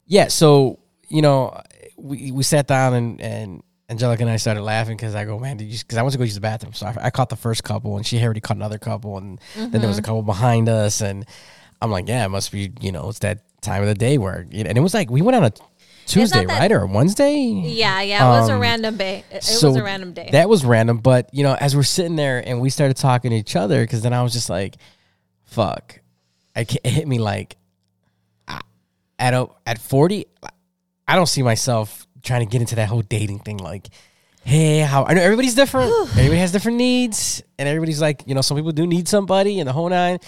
yeah, 0.06 0.28
so 0.28 0.78
you 1.08 1.22
know, 1.22 1.60
we 1.96 2.30
we 2.30 2.42
sat 2.44 2.66
down 2.68 2.94
and 2.94 3.20
and 3.20 3.62
Angelica 3.90 4.22
and 4.22 4.30
I 4.30 4.36
started 4.36 4.62
laughing 4.62 4.96
because 4.96 5.14
I 5.14 5.24
go, 5.24 5.38
man, 5.38 5.56
did 5.56 5.64
you? 5.68 5.78
Because 5.78 5.96
I 5.96 6.02
went 6.02 6.12
to 6.12 6.18
go 6.18 6.24
use 6.24 6.34
the 6.34 6.40
bathroom, 6.42 6.74
so 6.74 6.86
I, 6.86 7.06
I 7.06 7.10
caught 7.10 7.30
the 7.30 7.36
first 7.36 7.64
couple, 7.64 7.96
and 7.96 8.06
she 8.06 8.16
had 8.18 8.24
already 8.26 8.40
caught 8.40 8.56
another 8.58 8.78
couple, 8.78 9.16
and 9.16 9.40
then 9.56 9.70
there 9.70 9.88
was 9.88 9.96
a 9.98 10.02
Mm-hmm. 10.02 10.06
couple 10.06 10.22
behind 10.22 10.68
us, 10.68 11.00
and 11.00 11.24
I'm 11.80 11.90
like, 11.90 12.06
yeah, 12.08 12.24
it 12.26 12.28
must 12.28 12.52
be, 12.52 12.70
you 12.80 12.92
know, 12.92 13.08
it's 13.08 13.20
that 13.20 13.44
time 13.62 13.80
of 13.82 13.88
the 13.88 13.94
day 13.94 14.18
where, 14.18 14.46
you 14.50 14.62
know, 14.64 14.68
and 14.68 14.76
it 14.78 14.82
was 14.82 14.92
like 14.94 15.10
we 15.10 15.22
went 15.22 15.36
on 15.36 15.44
a 15.44 15.52
Tuesday, 16.06 16.44
that- 16.44 16.58
right, 16.58 16.72
or 16.72 16.80
a 16.82 16.86
Wednesday. 16.86 17.38
Yeah, 17.38 18.00
yeah. 18.02 18.26
It 18.26 18.40
was 18.40 18.48
a 18.50 18.54
Um, 18.54 18.60
random 18.60 18.96
day. 18.96 19.24
It, 19.30 19.42
so 19.44 19.68
was 19.68 19.76
a 19.76 19.82
random 19.82 20.12
day. 20.12 20.28
That 20.32 20.48
was 20.50 20.64
random, 20.66 20.98
but 20.98 21.28
you 21.32 21.42
know, 21.42 21.54
as 21.54 21.74
we're 21.76 21.82
sitting 21.82 22.16
there 22.16 22.46
and 22.46 22.60
we 22.60 22.68
started 22.70 22.96
talking 22.98 23.30
to 23.30 23.36
each 23.36 23.56
other, 23.56 23.80
because 23.82 24.02
then 24.02 24.12
I 24.12 24.22
was 24.22 24.32
just 24.34 24.48
like, 24.50 24.76
"Fuck!" 25.44 26.00
I 26.56 26.60
it 26.62 26.86
hit 26.86 27.06
me 27.08 27.18
like, 27.18 27.56
I- 28.46 28.60
at 29.18 29.32
a, 29.34 29.48
at 29.66 29.78
forty, 29.78 30.26
I 31.06 31.14
don't 31.14 31.26
see 31.26 31.42
myself 31.42 32.06
trying 32.22 32.40
to 32.46 32.50
get 32.50 32.60
into 32.60 32.76
that 32.76 32.88
whole 32.88 33.02
dating 33.02 33.40
thing. 33.40 33.58
Like, 33.58 33.88
hey, 34.44 34.80
how 34.80 35.04
I 35.04 35.14
know 35.14 35.22
everybody's 35.22 35.54
different. 35.54 35.90
Everybody 36.12 36.38
has 36.38 36.52
different 36.52 36.78
needs, 36.78 37.42
and 37.58 37.68
everybody's 37.68 38.00
like, 38.00 38.22
you 38.26 38.34
know, 38.34 38.40
some 38.40 38.56
people 38.56 38.72
do 38.72 38.86
need 38.86 39.08
somebody 39.08 39.60
and 39.60 39.68
the 39.68 39.72
whole 39.72 39.88
nine. 39.88 40.18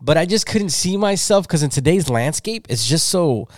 But 0.00 0.16
I 0.16 0.26
just 0.26 0.46
couldn't 0.46 0.70
see 0.70 0.96
myself 0.96 1.46
because 1.46 1.62
in 1.62 1.70
today's 1.70 2.08
landscape, 2.08 2.66
it's 2.70 2.86
just 2.86 3.08
so 3.08 3.48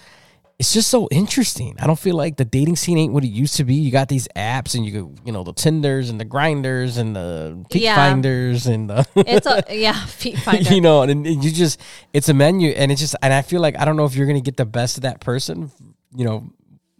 it's 0.58 0.74
just 0.74 0.90
so 0.90 1.08
interesting. 1.10 1.74
I 1.80 1.86
don't 1.86 1.98
feel 1.98 2.14
like 2.16 2.36
the 2.36 2.44
dating 2.44 2.76
scene 2.76 2.98
ain't 2.98 3.14
what 3.14 3.24
it 3.24 3.28
used 3.28 3.56
to 3.56 3.64
be. 3.64 3.74
You 3.76 3.90
got 3.90 4.08
these 4.10 4.28
apps 4.36 4.74
and 4.74 4.84
you 4.84 4.92
go, 4.92 5.14
you 5.24 5.32
know, 5.32 5.42
the 5.42 5.54
Tinders 5.54 6.10
and 6.10 6.20
the 6.20 6.24
grinders 6.26 6.98
and 6.98 7.16
the 7.16 7.64
feet 7.70 7.80
Yeah. 7.82 7.94
finders 7.94 8.66
and 8.66 8.90
the 8.90 9.06
it's 9.16 9.46
a 9.46 9.64
yeah, 9.70 10.04
feet 10.04 10.36
finder. 10.44 10.74
you 10.74 10.82
know, 10.82 11.00
and, 11.00 11.26
and 11.26 11.42
you 11.42 11.50
just 11.50 11.80
it's 12.12 12.28
a 12.28 12.34
menu 12.34 12.70
and 12.72 12.92
it's 12.92 13.00
just 13.00 13.16
and 13.22 13.32
I 13.32 13.40
feel 13.40 13.62
like 13.62 13.78
I 13.78 13.86
don't 13.86 13.96
know 13.96 14.04
if 14.04 14.14
you're 14.14 14.26
gonna 14.26 14.42
get 14.42 14.58
the 14.58 14.66
best 14.66 14.98
of 14.98 15.02
that 15.04 15.20
person, 15.20 15.70
you 16.14 16.26
know, 16.26 16.50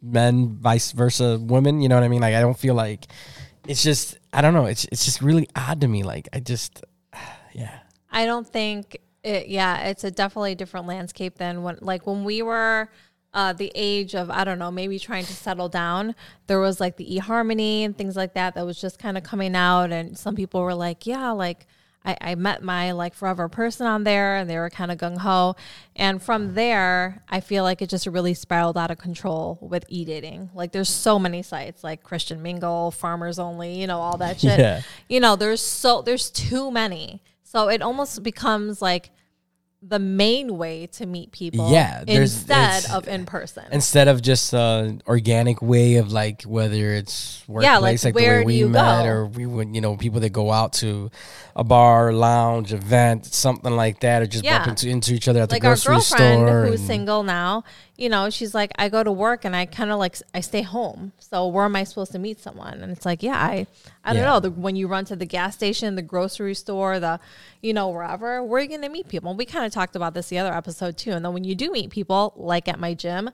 men 0.03 0.57
vice 0.57 0.93
versa 0.93 1.39
women, 1.39 1.81
you 1.81 1.89
know 1.89 1.95
what 1.95 2.05
I 2.05 2.09
mean? 2.09 2.21
Like 2.21 2.35
I 2.35 2.41
don't 2.41 2.59
feel 2.59 2.75
like 2.75 3.07
it's 3.67 3.83
just 3.83 4.19
I 4.33 4.41
don't 4.41 4.55
know, 4.55 4.67
it's 4.67 4.87
it's 4.93 5.05
just 5.05 5.21
really 5.21 5.49
odd 5.55 5.81
to 5.83 5.89
me. 5.89 6.03
Like 6.03 6.29
I 6.33 6.41
just 6.41 6.83
yeah. 7.53 7.79
I 8.11 8.27
don't 8.27 8.47
think 8.47 8.99
it, 9.23 9.49
yeah, 9.49 9.89
it's 9.89 10.05
a 10.05 10.11
definitely 10.11 10.55
different 10.55 10.87
landscape 10.87 11.37
than 11.37 11.63
when 11.63 11.79
like 11.81 12.07
when 12.07 12.25
we 12.25 12.43
were 12.43 12.91
uh, 13.33 13.53
the 13.53 13.71
age 13.75 14.15
of 14.15 14.31
I 14.31 14.45
don't 14.45 14.59
know, 14.59 14.71
maybe 14.71 14.99
trying 14.99 15.25
to 15.25 15.33
settle 15.33 15.69
down. 15.69 16.15
There 16.47 16.61
was 16.61 16.81
like 16.81 16.97
the 16.97 17.07
eHarmony 17.07 17.85
and 17.85 17.97
things 17.97 18.17
like 18.17 18.35
that 18.35 18.55
that 18.55 18.67
was 18.67 18.81
just 18.81 18.99
kind 18.99 19.17
of 19.17 19.23
coming 19.23 19.55
out, 19.55 19.93
and 19.93 20.17
some 20.19 20.35
people 20.35 20.63
were 20.63 20.75
like, 20.75 21.07
yeah, 21.07 21.31
like. 21.31 21.67
I, 22.05 22.17
I 22.21 22.35
met 22.35 22.63
my 22.63 22.93
like 22.93 23.15
forever 23.15 23.49
person 23.49 23.87
on 23.87 24.05
there 24.05 24.37
and 24.37 24.49
they 24.49 24.57
were 24.57 24.71
kind 24.71 24.91
of 24.91 24.99
gung 24.99 25.19
ho. 25.19 25.55
And 25.95 26.23
from 26.23 26.55
there, 26.55 27.23
I 27.29 27.41
feel 27.41 27.63
like 27.63 27.83
it 27.83 27.91
just 27.91 28.07
really 28.07 28.35
spiraled 28.35 28.79
out 28.79 28.91
of 28.91 28.99
control 28.99 29.59
with 29.61 29.85
e 29.89 30.05
dating. 30.05 30.51
Like 30.55 30.73
there's 30.73 30.89
so 30.89 31.19
many 31.19 31.43
sites 31.43 31.85
like 31.85 32.03
Christian 32.03 32.43
Mingle, 32.43 32.91
Farmers 32.91 33.39
Only, 33.39 33.79
you 33.79 33.87
know, 33.87 34.01
all 34.01 34.17
that 34.19 34.41
shit. 34.41 34.51
Yeah. 34.61 34.83
You 35.09 35.21
know, 35.21 35.37
there's 35.37 35.63
so 35.63 36.03
there's 36.03 36.31
too 36.31 36.71
many. 36.71 37.23
So 37.43 37.69
it 37.69 37.83
almost 37.83 38.23
becomes 38.23 38.83
like 38.83 39.11
the 39.83 39.99
main 39.99 40.59
way 40.59 40.87
to 40.87 41.07
meet 41.07 41.33
people 41.33 41.71
Yeah, 41.73 42.05
instead 42.07 42.85
of 42.91 43.09
in 43.09 43.25
person. 43.25 43.65
instead 43.73 44.09
of 44.09 44.21
just 44.21 44.53
an 44.53 45.03
organic 45.07 45.63
way 45.63 45.97
of 45.97 46.13
like 46.13 46.43
whether 46.43 46.91
it's 46.93 47.43
workplace 47.49 47.65
Yeah, 47.73 47.79
like, 47.79 48.05
like, 48.05 48.15
where 48.15 48.41
the 48.41 48.45
way 48.45 48.63
we 48.65 48.69
met 48.69 49.05
go? 49.05 49.09
or 49.09 49.27
we 49.27 49.47
would 49.47 49.75
you 49.75 49.81
know 49.81 49.97
people 49.97 50.21
that 50.21 50.31
go 50.35 50.53
out 50.53 50.75
to 50.75 51.11
a 51.57 51.65
bar 51.65 52.13
lounge 52.13 52.75
event 52.75 53.25
something 53.25 53.75
like 53.75 54.01
that 54.01 54.21
or 54.23 54.27
just 54.27 54.45
Yeah. 54.45 54.59
bump 54.59 54.69
into, 54.69 54.89
into 54.91 55.15
each 55.15 55.29
other 55.29 55.41
at 55.41 55.51
like 55.51 55.63
the 55.63 55.69
our 55.69 55.75
grocery 55.75 55.95
girlfriend 55.95 56.47
store 56.47 56.67
who's 56.67 56.81
and- 56.81 56.87
single 56.87 57.23
now, 57.23 57.65
you 58.01 58.09
know, 58.09 58.31
she's 58.31 58.55
like, 58.55 58.73
I 58.79 58.89
go 58.89 59.05
to 59.05 59.13
work 59.13 59.45
and 59.45 59.55
I 59.55 59.67
kind 59.67 59.91
of 59.93 59.99
like 59.99 60.17
I 60.33 60.41
stay 60.41 60.63
home. 60.63 61.13
So 61.19 61.47
where 61.49 61.67
am 61.67 61.77
I 61.77 61.85
supposed 61.85 62.13
to 62.13 62.19
meet 62.19 62.41
someone? 62.41 62.81
And 62.81 62.91
it's 62.91 63.05
like, 63.05 63.23
yeah, 63.23 63.37
I, 63.37 63.67
I 64.03 64.15
don't 64.15 64.23
Yeah. 64.23 64.31
know. 64.31 64.41
The, 64.41 64.51
when 64.51 64.75
you 64.75 64.89
run 64.89 65.05
to 65.05 65.17
the 65.17 65.27
gas 65.27 65.55
station, 65.55 65.97
the 65.97 66.03
grocery 66.03 66.55
store, 66.55 66.99
the, 66.99 67.21
you 67.61 67.75
know, 67.75 67.89
wherever, 67.91 68.43
where 68.43 68.59
are 68.59 68.63
you 68.63 68.69
going 68.71 68.81
to 68.83 68.89
meet 68.89 69.07
people? 69.09 69.29
And 69.29 69.39
we 69.39 69.45
kind 69.45 69.67
of 69.67 69.73
talked 69.73 69.97
about 69.97 70.15
this 70.15 70.31
the 70.31 70.39
other 70.39 70.55
episode 70.55 70.97
too. 70.97 71.13
And 71.13 71.23
then 71.23 71.35
when 71.35 71.45
you 71.45 71.55
do 71.55 71.71
meet 71.71 71.91
people, 71.91 72.33
like 72.37 72.69
at 72.69 72.81
my 72.81 72.95
gym, 72.95 73.29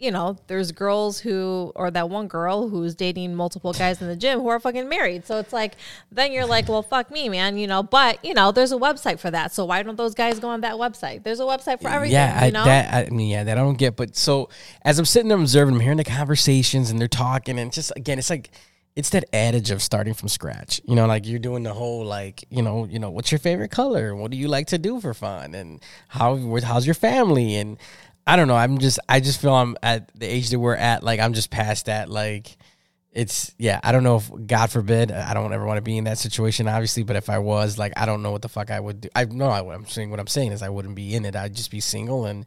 you 0.00 0.10
know, 0.10 0.38
there's 0.46 0.72
girls 0.72 1.20
who, 1.20 1.72
or 1.76 1.90
that 1.90 2.08
one 2.08 2.26
girl 2.26 2.70
who's 2.70 2.94
dating 2.94 3.34
multiple 3.34 3.74
guys 3.74 4.00
in 4.00 4.08
the 4.08 4.16
gym 4.16 4.40
who 4.40 4.48
are 4.48 4.58
fucking 4.58 4.88
married. 4.88 5.26
So 5.26 5.38
it's 5.38 5.52
like, 5.52 5.74
then 6.10 6.32
you're 6.32 6.46
like, 6.46 6.70
well, 6.70 6.82
fuck 6.82 7.10
me, 7.10 7.28
man, 7.28 7.58
you 7.58 7.66
know. 7.66 7.82
But 7.82 8.24
you 8.24 8.32
know, 8.32 8.50
there's 8.50 8.72
a 8.72 8.76
website 8.76 9.20
for 9.20 9.30
that. 9.30 9.52
So 9.52 9.66
why 9.66 9.82
don't 9.82 9.96
those 9.96 10.14
guys 10.14 10.40
go 10.40 10.48
on 10.48 10.62
that 10.62 10.76
website? 10.76 11.22
There's 11.22 11.38
a 11.38 11.44
website 11.44 11.82
for 11.82 11.88
everything. 11.88 12.14
Yeah, 12.14 12.38
I, 12.40 12.46
you 12.46 12.52
know? 12.52 12.64
that 12.64 13.08
I 13.08 13.10
mean, 13.10 13.28
yeah, 13.28 13.44
that 13.44 13.58
I 13.58 13.60
don't 13.60 13.76
get. 13.76 13.94
But 13.94 14.16
so 14.16 14.48
as 14.82 14.98
I'm 14.98 15.04
sitting 15.04 15.28
there 15.28 15.38
observing, 15.38 15.74
I'm 15.74 15.80
hearing 15.80 15.98
the 15.98 16.04
conversations 16.04 16.90
and 16.90 16.98
they're 16.98 17.06
talking, 17.06 17.58
and 17.58 17.70
just 17.70 17.92
again, 17.94 18.18
it's 18.18 18.30
like 18.30 18.50
it's 18.96 19.10
that 19.10 19.24
adage 19.32 19.70
of 19.70 19.82
starting 19.82 20.14
from 20.14 20.28
scratch. 20.28 20.80
You 20.84 20.94
know, 20.94 21.06
like 21.06 21.26
you're 21.26 21.38
doing 21.38 21.62
the 21.62 21.74
whole 21.74 22.04
like, 22.04 22.44
you 22.50 22.62
know, 22.62 22.86
you 22.86 22.98
know, 22.98 23.10
what's 23.10 23.30
your 23.30 23.38
favorite 23.38 23.70
color? 23.70 24.16
What 24.16 24.30
do 24.30 24.36
you 24.36 24.48
like 24.48 24.66
to 24.68 24.78
do 24.78 25.00
for 25.00 25.14
fun? 25.14 25.54
And 25.54 25.80
how 26.08 26.36
how's 26.62 26.86
your 26.86 26.94
family? 26.94 27.56
And 27.56 27.78
I 28.26 28.36
don't 28.36 28.48
know. 28.48 28.56
I'm 28.56 28.78
just 28.78 28.98
I 29.08 29.20
just 29.20 29.40
feel 29.40 29.54
I'm 29.54 29.76
at 29.82 30.10
the 30.14 30.26
age 30.26 30.50
that 30.50 30.58
we're 30.58 30.76
at. 30.76 31.02
Like 31.02 31.20
I'm 31.20 31.32
just 31.32 31.50
past 31.50 31.86
that. 31.86 32.08
Like 32.08 32.56
it's 33.12 33.54
yeah. 33.58 33.80
I 33.82 33.92
don't 33.92 34.04
know 34.04 34.16
if 34.16 34.30
God 34.46 34.70
forbid 34.70 35.10
I 35.10 35.34
don't 35.34 35.52
ever 35.52 35.64
want 35.64 35.78
to 35.78 35.82
be 35.82 35.98
in 35.98 36.04
that 36.04 36.18
situation, 36.18 36.68
obviously. 36.68 37.02
But 37.02 37.16
if 37.16 37.28
I 37.28 37.38
was, 37.38 37.78
like, 37.78 37.92
I 37.96 38.06
don't 38.06 38.22
know 38.22 38.30
what 38.30 38.42
the 38.42 38.48
fuck 38.48 38.70
I 38.70 38.78
would 38.78 39.02
do. 39.02 39.08
I 39.14 39.24
know 39.24 39.48
I, 39.48 39.74
I'm 39.74 39.86
saying 39.86 40.10
what 40.10 40.20
I'm 40.20 40.26
saying 40.26 40.52
is 40.52 40.62
I 40.62 40.68
wouldn't 40.68 40.94
be 40.94 41.14
in 41.14 41.24
it. 41.24 41.34
I'd 41.34 41.54
just 41.54 41.70
be 41.70 41.80
single 41.80 42.26
and 42.26 42.46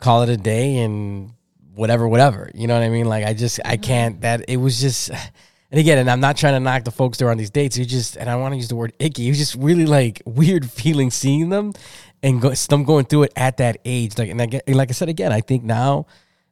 call 0.00 0.22
it 0.22 0.28
a 0.28 0.36
day 0.36 0.78
and 0.78 1.32
whatever, 1.74 2.06
whatever. 2.06 2.50
You 2.54 2.66
know 2.66 2.74
what 2.74 2.82
I 2.82 2.88
mean? 2.88 3.06
Like 3.06 3.24
I 3.24 3.32
just 3.32 3.60
I 3.64 3.76
mm-hmm. 3.76 3.82
can't. 3.82 4.20
That 4.20 4.44
it 4.48 4.58
was 4.58 4.80
just. 4.80 5.10
And 5.68 5.80
again, 5.80 5.98
and 5.98 6.08
I'm 6.08 6.20
not 6.20 6.36
trying 6.36 6.54
to 6.54 6.60
knock 6.60 6.84
the 6.84 6.92
folks 6.92 7.18
that 7.18 7.26
are 7.26 7.30
on 7.30 7.38
these 7.38 7.50
dates. 7.50 7.76
You 7.76 7.84
just, 7.84 8.16
and 8.16 8.30
I 8.30 8.36
want 8.36 8.52
to 8.52 8.56
use 8.56 8.68
the 8.68 8.76
word 8.76 8.92
icky. 9.00 9.26
It 9.26 9.30
was 9.30 9.38
just 9.38 9.56
really 9.56 9.84
like 9.84 10.22
weird 10.26 10.70
feeling 10.70 11.10
seeing 11.10 11.48
them, 11.48 11.72
and 12.26 12.40
go, 12.40 12.50
them 12.50 12.82
going 12.82 13.04
through 13.04 13.24
it 13.24 13.32
at 13.36 13.58
that 13.58 13.78
age. 13.84 14.18
Like, 14.18 14.30
and 14.30 14.42
I 14.42 14.46
get, 14.46 14.68
like 14.68 14.90
I 14.90 14.92
said 14.92 15.08
again, 15.08 15.32
I 15.32 15.40
think 15.40 15.62
now 15.62 16.06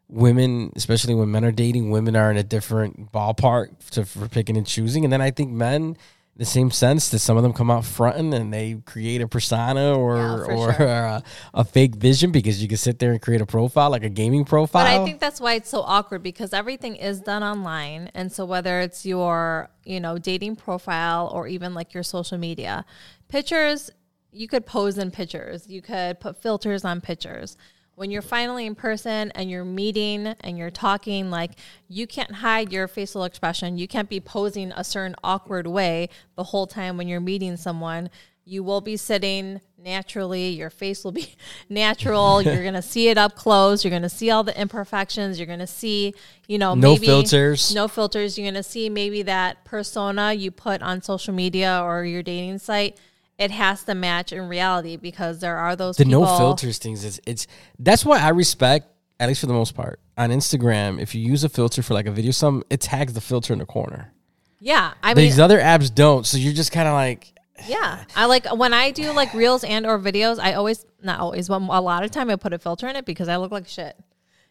women, 0.08 0.72
especially 0.76 1.14
when 1.14 1.32
men 1.32 1.44
are 1.44 1.52
dating, 1.52 1.90
women 1.90 2.14
are 2.14 2.30
in 2.30 2.36
a 2.36 2.44
different 2.44 3.10
ballpark 3.10 3.70
to, 3.90 4.04
for 4.04 4.28
picking 4.28 4.56
and 4.56 4.66
choosing. 4.66 5.04
And 5.04 5.12
then 5.12 5.20
I 5.20 5.32
think 5.32 5.50
men, 5.50 5.96
in 6.36 6.38
the 6.38 6.44
same 6.44 6.70
sense 6.70 7.10
that 7.10 7.18
some 7.18 7.36
of 7.36 7.42
them 7.42 7.52
come 7.52 7.70
out 7.70 7.84
fronting 7.84 8.34
and 8.34 8.52
they 8.52 8.76
create 8.84 9.20
a 9.20 9.26
persona 9.26 9.96
or 9.96 10.16
Yeah, 10.16 10.54
or 10.54 10.74
sure. 10.74 10.86
a, 10.86 11.22
a 11.54 11.64
fake 11.64 11.96
vision 11.96 12.30
because 12.30 12.62
you 12.62 12.68
can 12.68 12.76
sit 12.76 13.00
there 13.00 13.10
and 13.10 13.20
create 13.20 13.40
a 13.40 13.46
profile 13.46 13.90
like 13.90 14.04
a 14.04 14.08
gaming 14.08 14.44
profile. 14.44 14.84
But 14.84 15.00
I 15.00 15.04
think 15.04 15.18
that's 15.18 15.40
why 15.40 15.54
it's 15.54 15.70
so 15.70 15.82
awkward 15.82 16.22
because 16.22 16.52
everything 16.52 16.96
is 16.96 17.20
done 17.20 17.42
online. 17.42 18.10
And 18.14 18.30
so 18.30 18.44
whether 18.44 18.80
it's 18.80 19.04
your, 19.04 19.70
you 19.84 19.98
know, 19.98 20.18
dating 20.18 20.56
profile 20.56 21.30
or 21.32 21.48
even 21.48 21.74
like 21.74 21.94
your 21.94 22.02
social 22.04 22.38
media, 22.38 22.84
pictures, 23.28 23.90
you 24.34 24.48
could 24.48 24.66
pose 24.66 24.98
in 24.98 25.10
pictures. 25.10 25.68
You 25.68 25.80
could 25.80 26.20
put 26.20 26.42
filters 26.42 26.84
on 26.84 27.00
pictures. 27.00 27.56
When 27.94 28.10
you're 28.10 28.22
finally 28.22 28.66
in 28.66 28.74
person 28.74 29.30
and 29.36 29.48
you're 29.48 29.64
meeting 29.64 30.26
and 30.40 30.58
you're 30.58 30.70
talking, 30.70 31.30
like 31.30 31.52
you 31.88 32.08
can't 32.08 32.32
hide 32.32 32.72
your 32.72 32.88
facial 32.88 33.22
expression. 33.22 33.78
You 33.78 33.86
can't 33.86 34.08
be 34.08 34.18
posing 34.18 34.72
a 34.72 34.82
certain 34.82 35.14
awkward 35.22 35.68
way 35.68 36.08
the 36.34 36.42
whole 36.42 36.66
time 36.66 36.96
when 36.96 37.06
you're 37.06 37.20
meeting 37.20 37.56
someone. 37.56 38.10
You 38.44 38.64
will 38.64 38.80
be 38.80 38.96
sitting 38.96 39.60
naturally. 39.78 40.48
Your 40.48 40.70
face 40.70 41.04
will 41.04 41.12
be 41.12 41.34
natural. 41.68 42.42
You're 42.42 42.62
going 42.62 42.74
to 42.74 42.82
see 42.82 43.08
it 43.08 43.16
up 43.16 43.36
close. 43.36 43.84
You're 43.84 43.90
going 43.90 44.02
to 44.02 44.08
see 44.08 44.30
all 44.30 44.42
the 44.42 44.58
imperfections. 44.60 45.38
You're 45.38 45.46
going 45.46 45.60
to 45.60 45.66
see, 45.66 46.14
you 46.48 46.58
know, 46.58 46.74
No 46.74 46.94
maybe 46.94 47.06
filters. 47.06 47.74
No 47.74 47.88
filters. 47.88 48.36
You're 48.36 48.44
going 48.44 48.62
to 48.62 48.68
see 48.68 48.90
maybe 48.90 49.22
that 49.22 49.64
persona 49.64 50.32
you 50.32 50.50
put 50.50 50.82
on 50.82 51.00
social 51.00 51.32
media 51.32 51.80
or 51.82 52.04
your 52.04 52.22
dating 52.22 52.58
site. 52.58 52.98
It 53.38 53.50
has 53.50 53.82
to 53.84 53.94
match 53.94 54.32
in 54.32 54.48
reality 54.48 54.96
because 54.96 55.40
there 55.40 55.56
are 55.56 55.74
those 55.74 55.96
the 55.96 56.04
people. 56.04 56.22
no 56.22 56.38
filters 56.38 56.78
things 56.78 57.04
it's 57.04 57.20
it's 57.26 57.46
that's 57.78 58.04
why 58.04 58.20
I 58.20 58.28
respect 58.28 58.86
at 59.18 59.28
least 59.28 59.40
for 59.40 59.46
the 59.46 59.54
most 59.54 59.74
part 59.74 60.00
on 60.16 60.30
Instagram 60.30 61.00
if 61.00 61.14
you 61.14 61.20
use 61.20 61.42
a 61.42 61.48
filter 61.48 61.82
for 61.82 61.94
like 61.94 62.06
a 62.06 62.12
video 62.12 62.30
some 62.30 62.62
it 62.70 62.80
tags 62.80 63.12
the 63.12 63.20
filter 63.20 63.52
in 63.52 63.58
the 63.58 63.66
corner. 63.66 64.12
Yeah, 64.60 64.94
I 65.02 65.12
mean, 65.12 65.26
These 65.26 65.38
other 65.38 65.58
apps 65.58 65.94
don't, 65.94 66.24
so 66.24 66.38
you're 66.38 66.54
just 66.54 66.72
kind 66.72 66.88
of 66.88 66.94
like 66.94 67.34
Yeah, 67.66 68.04
I 68.16 68.26
like 68.26 68.46
when 68.56 68.72
I 68.74 68.90
do 68.90 69.12
like 69.12 69.32
reels 69.34 69.64
and 69.64 69.86
or 69.86 69.98
videos. 69.98 70.38
I 70.38 70.54
always 70.54 70.84
not 71.02 71.20
always, 71.20 71.48
but 71.48 71.62
a 71.62 71.80
lot 71.80 72.04
of 72.04 72.10
time 72.10 72.30
I 72.30 72.36
put 72.36 72.52
a 72.52 72.58
filter 72.58 72.88
in 72.88 72.96
it 72.96 73.04
because 73.04 73.28
I 73.28 73.36
look 73.36 73.52
like 73.52 73.68
shit. 73.68 73.96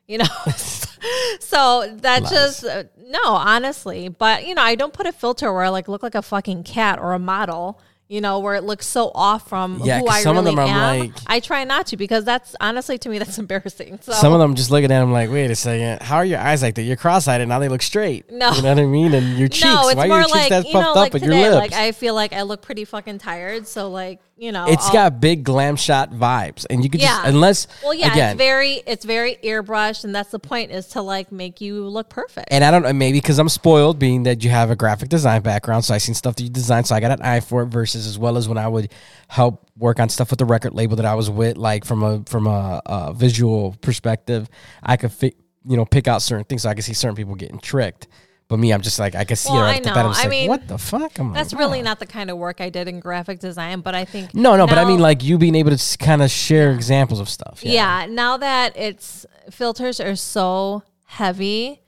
You 0.05 0.17
know, 0.17 0.25
so 1.39 1.89
that 2.01 2.23
Lies. 2.23 2.29
just 2.29 2.65
uh, 2.65 2.83
no, 3.07 3.23
honestly. 3.23 4.09
But 4.09 4.45
you 4.45 4.53
know, 4.53 4.61
I 4.61 4.75
don't 4.75 4.91
put 4.91 5.05
a 5.05 5.13
filter 5.13 5.51
where 5.53 5.63
I 5.63 5.69
like 5.69 5.87
look 5.87 6.03
like 6.03 6.13
a 6.13 6.21
fucking 6.21 6.63
cat 6.63 6.99
or 6.99 7.13
a 7.13 7.19
model. 7.19 7.79
You 8.13 8.21
know, 8.21 8.38
where 8.39 8.54
it 8.54 8.63
looks 8.63 8.86
so 8.86 9.12
off 9.15 9.49
from 9.49 9.82
Yeah, 9.84 9.99
who 9.99 10.08
I 10.08 10.21
some 10.21 10.38
of 10.38 10.43
really 10.45 10.56
them 10.56 10.65
I'm 10.65 10.69
am. 10.69 10.99
like- 10.99 11.12
I 11.26 11.39
try 11.39 11.63
not 11.63 11.88
to 11.88 11.97
because 11.97 12.23
that's 12.23 12.56
honestly 12.62 12.99
to 12.99 13.10
me 13.10 13.17
that's 13.17 13.39
embarrassing. 13.43 13.97
So 14.04 14.12
some 14.12 14.32
of 14.34 14.39
them 14.39 14.54
just 14.54 14.69
looking 14.69 14.91
at 14.91 14.99
them 14.99 15.12
like, 15.12 15.32
wait 15.32 15.49
a 15.49 15.56
second, 15.56 16.04
how 16.04 16.17
are 16.17 16.26
your 16.26 16.38
eyes 16.39 16.62
like 16.62 16.76
that? 16.76 16.84
You're 16.84 16.95
cross-eyed 16.95 17.41
and 17.41 17.49
now 17.49 17.58
they 17.58 17.69
look 17.69 17.82
straight. 17.82 18.32
No. 18.32 18.52
you 18.54 18.62
know 18.62 18.69
what 18.69 18.80
I 18.80 18.86
mean. 18.86 19.15
And 19.15 19.38
your 19.39 19.47
cheeks, 19.58 19.65
no, 19.65 19.88
it's 19.89 19.95
why 19.97 20.06
are 20.06 20.08
more 20.10 20.17
your 20.19 20.26
cheeks 20.28 20.36
like 20.38 20.49
that 20.49 20.65
you 20.67 20.73
puffed 20.73 20.84
know, 20.86 20.91
up 20.91 20.95
like 20.97 21.13
and 21.15 21.23
today. 21.23 21.41
your 21.41 21.52
lips? 21.56 21.71
Like 21.71 21.73
I 21.73 21.91
feel 21.91 22.13
like 22.13 22.34
I 22.34 22.43
look 22.43 22.62
pretty 22.62 22.86
fucking 22.86 23.17
tired. 23.17 23.67
So 23.67 23.89
like 23.89 24.19
you 24.43 24.51
know, 24.51 24.65
it's 24.67 24.88
I'll- 24.88 24.93
got 24.93 25.21
big 25.21 25.43
glam 25.43 25.75
shot 25.77 26.12
vibes, 26.12 26.65
and 26.69 26.84
you 26.84 26.89
could 26.89 27.01
Yeah. 27.01 27.08
just 27.08 27.27
unless 27.27 27.67
Well, 27.84 27.93
yeah, 27.93 28.12
again, 28.12 28.32
it's 28.32 28.38
very 28.38 28.84
it's 28.86 29.06
very 29.06 29.38
airbrushed, 29.43 30.03
and 30.03 30.13
that's 30.13 30.32
the 30.32 30.39
point 30.39 30.71
is 30.71 30.88
to 30.88 31.01
like 31.01 31.32
make 31.32 31.62
you 31.62 31.88
look 31.88 32.10
perfect. 32.10 32.49
And 32.51 32.63
I 32.63 32.69
don't 32.71 32.84
know, 32.84 32.91
maybe 32.91 33.19
because 33.19 33.39
I'm 33.39 33.47
spoiled, 33.49 33.99
being 33.99 34.23
that 34.23 34.43
you 34.43 34.49
have 34.49 34.69
a 34.69 34.75
graphic 34.75 35.08
design 35.10 35.41
background, 35.41 35.86
so 35.86 35.93
I 35.93 35.97
seen 35.97 36.13
stuff 36.15 36.36
that 36.36 36.43
you 36.43 36.49
designed, 36.49 36.88
so 36.88 36.95
I 36.95 36.99
got 36.99 37.12
an 37.12 37.21
eye 37.21 37.39
for 37.39 37.63
it. 37.63 37.67
Versus 37.67 38.06
as 38.06 38.19
well 38.19 38.38
as 38.38 38.49
when 38.49 38.58
I 38.58 38.67
would 38.67 38.91
help 39.29 39.65
work 39.77 39.99
on 39.99 40.10
stuff 40.10 40.29
with 40.29 40.39
the 40.39 40.45
record 40.45 40.73
label 40.73 40.97
that 40.97 41.06
I 41.06 41.15
was 41.15 41.29
with, 41.29 41.58
like 41.58 41.86
from 41.86 42.03
a 42.03 42.21
from 42.25 42.45
a, 42.47 42.82
a 42.86 43.13
visual 43.13 43.75
perspective, 43.82 44.49
I 44.84 44.97
could 44.97 45.12
fi- 45.13 45.34
you 45.65 45.77
know 45.77 45.86
pick 45.86 46.08
out 46.10 46.21
certain 46.21 46.43
things, 46.43 46.63
so 46.63 46.69
I 46.69 46.73
could 46.73 46.84
see 46.84 46.93
certain 46.93 47.15
people 47.15 47.36
getting 47.36 47.60
tricked. 47.60 48.08
But 48.49 48.58
me, 48.60 48.71
I'm 48.73 48.82
just 48.82 48.99
like 48.99 49.15
I 49.15 49.23
could 49.23 49.38
see 49.38 49.51
Well, 49.51 49.63
it 49.63 49.65
I 49.65 49.71
right 49.71 49.77
off 49.77 49.84
the 49.84 49.89
know. 49.89 49.95
bat. 49.95 50.06
I'm 50.06 50.12
just 50.12 50.19
I 50.19 50.23
like, 50.23 50.29
mean, 50.29 50.49
what 50.49 50.67
the 50.67 50.77
fuck? 50.77 51.19
Am 51.19 51.27
I'm 51.27 51.34
that's 51.34 51.53
like, 51.53 51.60
really 51.60 51.77
wow. 51.79 51.86
not 51.86 51.99
the 51.99 52.06
kind 52.06 52.29
of 52.29 52.38
work 52.38 52.62
I 52.62 52.69
did 52.69 52.88
in 52.88 52.99
graphic 52.99 53.39
design, 53.39 53.82
but 53.82 53.95
I 53.95 54.06
think 54.06 54.34
No, 54.36 54.56
no, 54.58 54.67
but 54.67 54.77
I 54.77 54.86
mean, 54.86 54.99
like 54.99 55.23
you 55.23 55.38
being 55.38 55.56
able 55.56 55.75
to 55.75 55.97
kind 55.97 56.21
of 56.21 56.29
share 56.29 56.71
examples 56.71 57.19
of 57.19 57.29
stuff. 57.29 57.62
yeah. 57.63 58.06
now 58.10 58.38
that 58.38 58.75
it's 58.77 59.25
filters 59.49 59.99
are 59.99 60.15
so 60.15 60.84
heavy, 61.06 61.82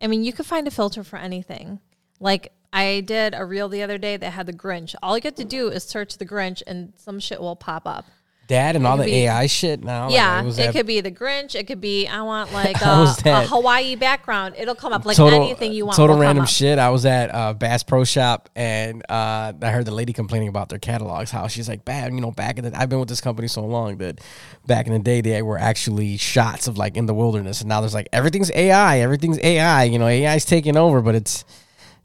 I 0.00 0.06
mean, 0.06 0.24
you 0.24 0.32
could 0.32 0.46
find 0.46 0.68
a 0.68 0.70
filter 0.70 1.02
for 1.02 1.16
anything. 1.16 1.80
Like 2.20 2.52
I 2.72 3.00
did 3.00 3.34
a 3.34 3.44
reel 3.44 3.68
the 3.68 3.82
other 3.82 3.98
day 3.98 4.16
that 4.16 4.30
had 4.30 4.46
the 4.46 4.52
Grinch. 4.52 4.94
All 5.02 5.16
you 5.16 5.20
get 5.22 5.36
to 5.36 5.44
do 5.44 5.68
is 5.68 5.84
search 5.84 6.18
the 6.18 6.26
Grinch, 6.26 6.62
and 6.66 6.92
some 6.96 7.18
shit 7.20 7.40
will 7.40 7.56
pop 7.56 7.86
up. 7.86 8.04
Dad 8.46 8.76
and 8.76 8.86
all 8.86 8.96
the 8.96 9.04
be- 9.04 9.24
AI 9.24 9.46
shit 9.46 9.82
now. 9.82 10.06
like, 10.06 10.14
yeah, 10.14 10.42
was 10.42 10.58
it 10.58 10.72
could 10.72 10.86
be 10.86 11.00
the 11.00 11.10
Grinch. 11.10 11.54
It 11.54 11.66
could 11.66 11.80
be 11.80 12.06
I 12.06 12.22
want 12.22 12.52
like 12.52 12.80
a, 12.82 13.14
a? 13.24 13.46
Hawaii 13.46 13.96
background. 13.96 14.54
It'll 14.58 14.74
come 14.74 14.92
up 14.92 15.04
like 15.04 15.18
anything 15.18 15.72
you 15.72 15.86
want. 15.86 15.96
Total 15.96 16.16
random 16.16 16.46
shit. 16.46 16.78
I 16.78 16.90
was 16.90 17.06
at 17.06 17.34
uh, 17.34 17.54
Bass 17.54 17.82
Pro 17.82 18.04
Shop 18.04 18.48
and 18.54 19.02
uh, 19.08 19.52
I 19.60 19.70
heard 19.70 19.86
the 19.86 19.94
lady 19.94 20.12
complaining 20.12 20.48
about 20.48 20.68
their 20.68 20.78
catalogs. 20.78 21.30
How 21.30 21.46
she's 21.48 21.68
like, 21.68 21.84
bad, 21.84 22.12
you 22.12 22.20
know, 22.20 22.30
back 22.30 22.58
in 22.58 22.64
the 22.64 22.78
I've 22.78 22.88
been 22.88 23.00
with 23.00 23.08
this 23.08 23.20
company 23.20 23.48
so 23.48 23.64
long 23.64 23.98
that 23.98 24.20
back 24.66 24.86
in 24.86 24.92
the 24.92 24.98
day 24.98 25.20
they 25.20 25.42
were 25.42 25.58
actually 25.58 26.16
shots 26.16 26.68
of 26.68 26.76
like 26.76 26.96
in 26.96 27.06
the 27.06 27.14
wilderness, 27.14 27.60
and 27.60 27.68
now 27.68 27.80
there's 27.80 27.94
like 27.94 28.08
everything's 28.12 28.50
AI, 28.52 29.00
everything's 29.00 29.38
AI. 29.42 29.84
You 29.84 29.98
know, 29.98 30.06
AI's 30.06 30.44
taking 30.44 30.76
over, 30.76 31.00
but 31.00 31.14
it's 31.14 31.44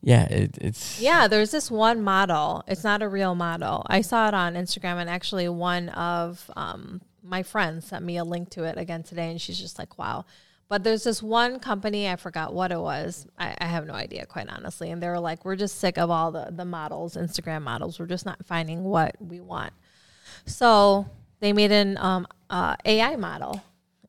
yeah, 0.01 0.23
it, 0.25 0.57
it's 0.61 1.01
Yeah, 1.01 1.27
there's 1.27 1.51
this 1.51 1.69
one 1.69 2.01
model. 2.01 2.63
It's 2.67 2.83
not 2.83 3.01
a 3.01 3.09
real 3.09 3.35
model. 3.35 3.85
I 3.87 4.01
saw 4.01 4.27
it 4.27 4.33
on 4.33 4.55
Instagram, 4.55 4.95
and 4.95 5.09
actually, 5.09 5.49
one 5.49 5.89
of 5.89 6.49
um, 6.55 7.01
my 7.21 7.43
friends 7.43 7.85
sent 7.85 8.05
me 8.05 8.17
a 8.17 8.23
link 8.23 8.49
to 8.51 8.63
it 8.63 8.77
again 8.77 9.03
today, 9.03 9.29
and 9.29 9.41
she's 9.41 9.59
just 9.59 9.77
like, 9.77 9.97
"Wow." 9.97 10.25
But 10.69 10.83
there's 10.83 11.03
this 11.03 11.23
one 11.23 11.59
company, 11.59 12.07
I 12.07 12.15
forgot 12.15 12.53
what 12.53 12.71
it 12.71 12.79
was. 12.79 13.25
I, 13.39 13.55
I 13.59 13.65
have 13.65 13.87
no 13.87 13.93
idea, 13.93 14.27
quite 14.27 14.47
honestly. 14.49 14.91
And 14.91 15.01
they 15.01 15.07
were 15.07 15.19
like, 15.19 15.43
"We're 15.43 15.55
just 15.57 15.79
sick 15.79 15.97
of 15.97 16.09
all 16.09 16.31
the 16.31 16.47
the 16.51 16.65
models, 16.65 17.15
Instagram 17.15 17.63
models. 17.63 17.99
We're 17.99 18.05
just 18.05 18.25
not 18.25 18.45
finding 18.45 18.83
what 18.83 19.15
we 19.19 19.41
want." 19.41 19.73
So 20.45 21.09
they 21.41 21.51
made 21.51 21.71
an 21.71 21.97
um, 21.97 22.25
uh, 22.49 22.77
AI 22.85 23.17
model, 23.17 23.61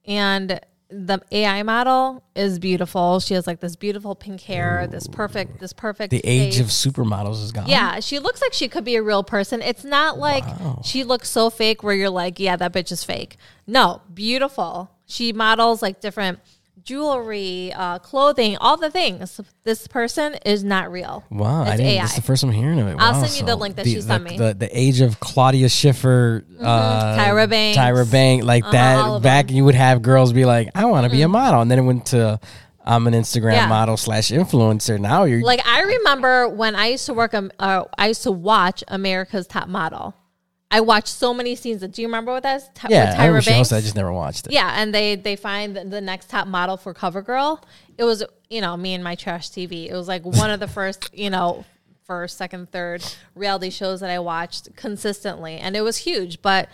and 0.06 0.60
the 0.90 1.20
AI 1.30 1.62
model 1.62 2.22
is 2.34 2.58
beautiful. 2.58 3.20
She 3.20 3.34
has 3.34 3.46
like 3.46 3.60
this 3.60 3.76
beautiful 3.76 4.14
pink 4.14 4.40
hair, 4.42 4.86
this 4.90 5.06
perfect, 5.06 5.60
this 5.60 5.72
perfect. 5.72 6.10
The 6.10 6.20
age 6.24 6.58
of 6.58 6.66
supermodels 6.66 7.42
is 7.42 7.52
gone. 7.52 7.68
Yeah, 7.68 8.00
she 8.00 8.18
looks 8.18 8.42
like 8.42 8.52
she 8.52 8.68
could 8.68 8.84
be 8.84 8.96
a 8.96 9.02
real 9.02 9.22
person. 9.22 9.62
It's 9.62 9.84
not 9.84 10.18
like 10.18 10.44
she 10.84 11.04
looks 11.04 11.28
so 11.28 11.50
fake 11.50 11.82
where 11.82 11.94
you're 11.94 12.10
like, 12.10 12.40
yeah, 12.40 12.56
that 12.56 12.72
bitch 12.72 12.90
is 12.92 13.04
fake. 13.04 13.36
No, 13.66 14.02
beautiful. 14.12 14.90
She 15.06 15.32
models 15.32 15.82
like 15.82 16.00
different 16.00 16.40
jewelry, 16.84 17.72
uh, 17.74 17.98
clothing, 17.98 18.56
all 18.58 18.76
the 18.76 18.90
things. 18.90 19.40
This 19.64 19.86
person 19.86 20.34
is 20.46 20.62
not 20.64 20.90
real. 20.90 21.24
Wow, 21.30 21.62
I 21.62 21.72
didn't. 21.76 21.86
AI. 21.86 22.02
This 22.02 22.10
is 22.10 22.16
the 22.16 22.22
first 22.22 22.42
I'm 22.42 22.50
hearing 22.52 22.78
of 22.80 22.86
it. 22.88 22.96
I'll 22.98 23.12
Wow, 23.14 23.22
send 23.24 23.38
you 23.38 23.46
the 23.46 23.56
link 23.56 23.76
that 23.76 23.86
she 23.86 23.96
the, 23.96 24.02
sent 24.02 24.24
the, 24.24 24.30
me. 24.30 24.36
The, 24.36 24.54
the 24.54 24.78
age 24.78 25.00
of 25.00 25.20
Claudia 25.20 25.68
Schiffer, 25.68 26.44
uh, 26.60 27.16
Tyra 27.18 27.48
Banks. 27.48 27.78
Tyra 27.78 28.10
Bank, 28.10 28.44
like 28.44 28.64
Uh-huh, 28.64 28.72
that. 29.18 29.22
Back, 29.22 29.50
you 29.50 29.64
would 29.64 29.74
have 29.74 30.02
girls 30.02 30.32
be 30.32 30.44
like, 30.44 30.68
"I 30.74 30.84
want 30.86 31.04
to 31.04 31.10
be 31.10 31.22
a 31.22 31.28
model," 31.28 31.60
and 31.60 31.70
then 31.70 31.78
it 31.78 31.82
went 31.82 32.06
to, 32.06 32.38
"I'm 32.84 33.06
an 33.06 33.14
Instagram 33.14 33.52
Yeah. 33.52 33.66
model 33.68 33.96
slash 33.96 34.30
influencer." 34.30 34.98
Now 34.98 35.24
you're 35.24 35.42
Like 35.42 35.66
I 35.66 35.82
remember 35.82 36.48
when 36.48 36.74
I 36.74 36.88
used 36.88 37.06
to 37.06 37.14
work, 37.14 37.34
um, 37.34 37.50
uh, 37.58 37.84
I 37.98 38.08
used 38.08 38.22
to 38.24 38.32
watch 38.32 38.82
America's 38.88 39.46
Top 39.46 39.68
Model. 39.68 40.14
I 40.70 40.80
watched 40.80 41.08
so 41.08 41.34
many 41.34 41.56
scenes. 41.56 41.80
That 41.80 41.92
do 41.92 42.02
you 42.02 42.08
remember 42.08 42.32
what 42.32 42.42
that's? 42.44 42.68
Ty- 42.74 42.88
yeah. 42.90 43.14
I 43.18 43.26
remember 43.26 43.44
Banks. 43.50 43.72
I 43.72 43.80
just 43.80 43.96
never 43.96 44.12
watched 44.12 44.46
it. 44.46 44.52
Yeah, 44.52 44.72
and 44.76 44.94
they 44.94 45.16
they 45.16 45.34
find 45.36 45.76
the, 45.76 45.84
the 45.84 46.00
next 46.00 46.30
top 46.30 46.46
model 46.46 46.76
for 46.76 46.94
CoverGirl. 46.94 47.62
It 47.98 48.04
was 48.04 48.22
you 48.48 48.60
know 48.60 48.76
me 48.76 48.94
and 48.94 49.02
my 49.02 49.14
trash 49.16 49.50
TV. 49.50 49.88
It 49.90 49.94
was 49.94 50.06
like 50.08 50.24
one 50.24 50.50
of 50.50 50.60
the 50.60 50.68
first 50.78 51.10
you 51.12 51.30
know 51.30 51.64
first, 52.06 52.36
second, 52.36 52.70
third 52.72 53.04
reality 53.36 53.70
shows 53.70 54.00
that 54.00 54.10
I 54.10 54.18
watched 54.18 54.74
consistently, 54.76 55.56
and 55.58 55.76
it 55.76 55.80
was 55.82 55.96
huge. 55.98 56.42
But 56.42 56.68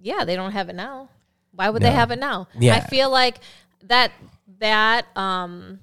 yeah, 0.00 0.24
they 0.24 0.36
don't 0.36 0.52
have 0.52 0.68
it 0.68 0.74
now. 0.74 1.08
Why 1.52 1.70
would 1.70 1.82
they 1.82 1.90
have 1.90 2.10
it 2.12 2.18
now? 2.20 2.46
Yeah. 2.58 2.76
I 2.76 2.80
feel 2.80 3.10
like 3.10 3.38
that 3.84 4.12
that 4.60 5.06
um 5.16 5.80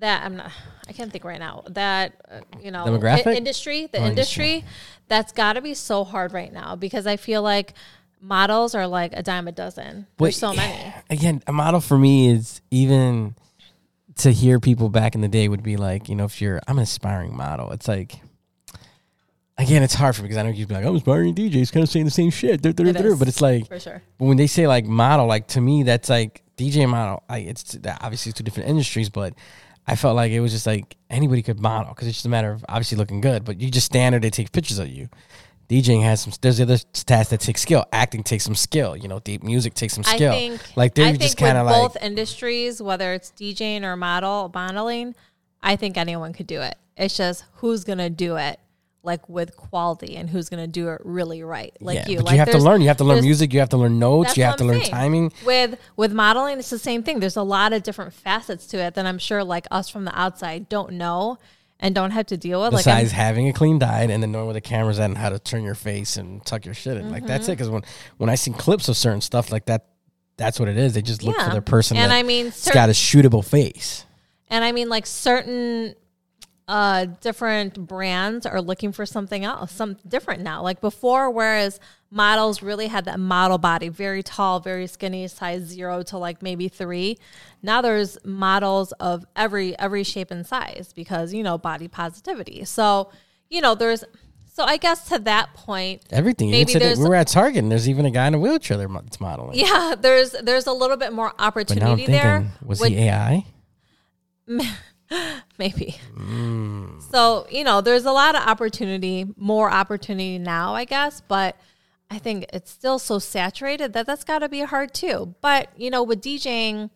that 0.00 0.24
I'm 0.24 0.36
not. 0.36 0.50
I 0.88 0.92
can't 0.92 1.12
think 1.12 1.24
right 1.24 1.38
now. 1.38 1.62
That 1.68 2.14
uh, 2.28 2.40
you 2.60 2.70
know, 2.72 2.84
Demographic? 2.84 3.28
i- 3.28 3.34
industry, 3.34 3.86
the 3.86 3.98
Oh, 3.98 4.06
industry. 4.06 4.64
That's 5.10 5.32
got 5.32 5.54
to 5.54 5.60
be 5.60 5.74
so 5.74 6.04
hard 6.04 6.32
right 6.32 6.52
now 6.52 6.76
because 6.76 7.06
I 7.06 7.16
feel 7.16 7.42
like 7.42 7.74
models 8.20 8.74
are 8.74 8.86
like 8.86 9.12
a 9.12 9.22
dime 9.22 9.48
a 9.48 9.52
dozen. 9.52 10.06
But 10.16 10.26
There's 10.26 10.38
so 10.38 10.54
many. 10.54 10.94
Again, 11.10 11.42
a 11.46 11.52
model 11.52 11.80
for 11.80 11.98
me 11.98 12.30
is 12.30 12.62
even 12.70 13.34
to 14.18 14.30
hear 14.30 14.60
people 14.60 14.88
back 14.88 15.14
in 15.16 15.20
the 15.20 15.28
day 15.28 15.48
would 15.48 15.64
be 15.64 15.76
like, 15.76 16.08
you 16.08 16.14
know, 16.14 16.24
if 16.24 16.40
you're, 16.40 16.60
I'm 16.68 16.78
an 16.78 16.84
aspiring 16.84 17.36
model. 17.36 17.72
It's 17.72 17.88
like, 17.88 18.20
again, 19.58 19.82
it's 19.82 19.94
hard 19.94 20.14
for 20.14 20.22
me 20.22 20.28
because 20.28 20.38
I 20.38 20.44
know 20.44 20.50
you'd 20.50 20.68
be 20.68 20.74
like, 20.74 20.84
I'm 20.84 20.94
aspiring 20.94 21.34
DJ. 21.34 21.56
It's 21.56 21.72
kind 21.72 21.82
of 21.82 21.90
saying 21.90 22.04
the 22.04 22.10
same 22.12 22.30
shit. 22.30 22.64
It. 22.64 22.76
But 22.76 23.28
it's 23.28 23.40
like, 23.40 23.66
For 23.66 23.80
sure. 23.80 24.02
But 24.16 24.24
when 24.26 24.36
they 24.36 24.46
say 24.46 24.68
like 24.68 24.84
model, 24.84 25.26
like 25.26 25.48
to 25.48 25.60
me, 25.60 25.82
that's 25.82 26.08
like 26.08 26.42
DJ 26.56 26.88
model. 26.88 27.24
Like 27.28 27.46
it's 27.46 27.76
obviously 28.00 28.30
two 28.32 28.44
different 28.44 28.68
industries, 28.68 29.10
but 29.10 29.34
I 29.86 29.96
felt 29.96 30.16
like 30.16 30.32
it 30.32 30.40
was 30.40 30.52
just 30.52 30.66
like 30.66 30.96
anybody 31.08 31.42
could 31.42 31.60
model 31.60 31.92
because 31.92 32.08
it's 32.08 32.18
just 32.18 32.26
a 32.26 32.30
matter 32.30 32.52
of 32.52 32.64
obviously 32.68 32.98
looking 32.98 33.20
good. 33.20 33.44
But 33.44 33.60
you 33.60 33.70
just 33.70 33.86
stand 33.86 34.12
there, 34.12 34.20
they 34.20 34.30
take 34.30 34.52
pictures 34.52 34.78
of 34.78 34.88
you. 34.88 35.08
DJing 35.68 36.02
has 36.02 36.20
some. 36.20 36.32
There's 36.40 36.60
other 36.60 36.74
stats 36.74 37.28
that 37.28 37.40
take 37.40 37.56
skill. 37.56 37.84
Acting 37.92 38.24
takes 38.24 38.44
some 38.44 38.56
skill. 38.56 38.96
You 38.96 39.06
know, 39.06 39.20
deep 39.20 39.44
music 39.44 39.74
takes 39.74 39.94
some 39.94 40.02
skill. 40.02 40.32
I 40.32 40.34
think 40.34 40.76
like 40.76 40.94
they're 40.94 41.06
I 41.06 41.10
think 41.10 41.22
just 41.22 41.36
kind 41.36 41.56
of 41.56 41.66
like 41.66 41.74
both 41.74 42.02
industries, 42.02 42.82
whether 42.82 43.14
it's 43.14 43.30
DJing 43.30 43.84
or 43.84 43.96
model 43.96 44.50
modeling, 44.52 45.14
I 45.62 45.76
think 45.76 45.96
anyone 45.96 46.32
could 46.32 46.48
do 46.48 46.60
it. 46.60 46.76
It's 46.96 47.16
just 47.16 47.44
who's 47.54 47.84
gonna 47.84 48.10
do 48.10 48.36
it 48.36 48.58
like 49.02 49.28
with 49.28 49.56
quality 49.56 50.16
and 50.16 50.28
who's 50.28 50.48
gonna 50.50 50.66
do 50.66 50.88
it 50.90 51.00
really 51.04 51.42
right, 51.42 51.74
like 51.80 51.96
yeah, 51.96 52.08
you. 52.08 52.18
Like 52.20 52.32
you 52.32 52.38
have 52.38 52.50
to 52.50 52.58
learn. 52.58 52.80
You 52.82 52.88
have 52.88 52.98
to 52.98 53.04
learn 53.04 53.22
music. 53.22 53.52
You 53.52 53.60
have 53.60 53.70
to 53.70 53.76
learn 53.78 53.98
notes. 53.98 54.36
You 54.36 54.44
have 54.44 54.56
to 54.56 54.64
I'm 54.64 54.68
learn 54.68 54.80
saying. 54.80 54.90
timing. 54.90 55.32
With 55.46 55.78
with 55.96 56.12
modeling, 56.12 56.58
it's 56.58 56.70
the 56.70 56.78
same 56.78 57.02
thing. 57.02 57.20
There's 57.20 57.36
a 57.36 57.42
lot 57.42 57.72
of 57.72 57.82
different 57.82 58.12
facets 58.12 58.66
to 58.68 58.78
it 58.78 58.94
that 58.94 59.06
I'm 59.06 59.18
sure 59.18 59.42
like 59.42 59.66
us 59.70 59.88
from 59.88 60.04
the 60.04 60.18
outside 60.18 60.68
don't 60.68 60.92
know 60.92 61.38
and 61.78 61.94
don't 61.94 62.10
have 62.10 62.26
to 62.26 62.36
deal 62.36 62.60
with. 62.60 62.74
Like 62.74 62.80
Besides 62.84 63.12
having 63.12 63.48
a 63.48 63.54
clean 63.54 63.78
diet 63.78 64.10
and 64.10 64.22
then 64.22 64.32
knowing 64.32 64.44
where 64.46 64.54
the 64.54 64.60
camera's 64.60 64.98
at 64.98 65.06
and 65.06 65.16
how 65.16 65.30
to 65.30 65.38
turn 65.38 65.62
your 65.64 65.74
face 65.74 66.18
and 66.18 66.44
tuck 66.44 66.66
your 66.66 66.74
shit 66.74 66.98
in, 66.98 67.10
like 67.10 67.26
that's 67.26 67.44
Mm-hmm. 67.44 67.52
it. 67.52 67.54
Because 67.56 67.70
when 67.70 67.82
when 68.18 68.28
I 68.28 68.34
see 68.34 68.50
clips 68.52 68.88
of 68.90 68.98
certain 68.98 69.22
stuff 69.22 69.50
like 69.50 69.64
that, 69.64 69.86
that's 70.36 70.60
what 70.60 70.68
it 70.68 70.76
is. 70.76 70.92
They 70.92 71.00
just 71.00 71.22
look 71.22 71.36
for 71.36 71.42
Yeah. 71.42 71.52
their 71.52 71.62
person. 71.62 71.96
And 71.96 72.12
I 72.12 72.22
mean, 72.22 72.48
it's 72.48 72.70
got 72.70 72.90
a 72.90 72.92
shootable 72.92 73.42
face. 73.44 74.04
And 74.48 74.62
I 74.64 74.72
mean, 74.72 74.88
like 74.90 75.06
certain 75.06 75.94
uh, 76.70 77.06
different 77.20 77.86
brands 77.88 78.46
are 78.46 78.62
looking 78.62 78.92
for 78.92 79.04
something 79.04 79.44
else, 79.44 79.72
some 79.72 79.96
different 80.06 80.40
now. 80.42 80.62
Like 80.62 80.80
before, 80.80 81.28
whereas 81.28 81.80
models 82.12 82.62
really 82.62 82.86
had 82.86 83.06
that 83.06 83.18
model 83.18 83.58
body, 83.58 83.88
very 83.88 84.22
tall, 84.22 84.60
very 84.60 84.86
skinny, 84.86 85.26
size 85.26 85.62
zero 85.62 86.02
to 86.04 86.16
like 86.16 86.42
maybe 86.42 86.68
three. 86.68 87.18
Now 87.60 87.82
there's 87.82 88.16
models 88.24 88.92
of 88.92 89.24
every 89.34 89.76
every 89.80 90.04
shape 90.04 90.30
and 90.30 90.46
size 90.46 90.92
because 90.94 91.34
you 91.34 91.42
know 91.42 91.58
body 91.58 91.88
positivity. 91.88 92.64
So 92.64 93.10
you 93.48 93.60
know 93.60 93.74
there's. 93.74 94.04
So 94.52 94.64
I 94.64 94.76
guess 94.76 95.08
to 95.08 95.18
that 95.20 95.54
point, 95.54 96.02
Everything. 96.10 96.50
Maybe 96.50 96.74
there's- 96.74 96.98
we 96.98 97.08
were 97.08 97.14
at 97.14 97.28
Target 97.28 97.62
and 97.62 97.70
there's 97.72 97.88
even 97.88 98.04
a 98.04 98.10
guy 98.10 98.26
in 98.26 98.34
a 98.34 98.38
wheelchair 98.38 98.76
that's 98.76 99.20
modeling. 99.20 99.58
yeah, 99.58 99.94
there's 99.98 100.32
there's 100.42 100.66
a 100.66 100.72
little 100.72 100.96
bit 100.96 101.12
more 101.12 101.28
but 101.30 101.38
now 101.38 101.44
I'm 101.44 101.48
opportunity 101.48 102.06
thinking, 102.06 102.12
there. 102.12 102.46
was 102.64 102.80
with- 102.80 102.90
he 102.90 102.98
AI? 103.08 103.44
maybe. 105.58 105.96
Mm. 106.16 107.02
So, 107.10 107.46
you 107.50 107.64
know, 107.64 107.80
there's 107.80 108.04
a 108.04 108.12
lot 108.12 108.34
of 108.34 108.42
opportunity, 108.42 109.26
more 109.36 109.70
opportunity 109.70 110.38
now, 110.38 110.74
I 110.74 110.84
guess, 110.84 111.20
but 111.20 111.56
I 112.10 112.18
think 112.18 112.46
it's 112.52 112.70
still 112.70 112.98
so 112.98 113.18
saturated 113.18 113.92
that 113.92 114.06
that's 114.06 114.24
got 114.24 114.40
to 114.40 114.48
be 114.48 114.60
hard 114.60 114.94
too. 114.94 115.34
But, 115.40 115.68
you 115.76 115.90
know, 115.90 116.02
with 116.02 116.22
DJing, 116.22 116.90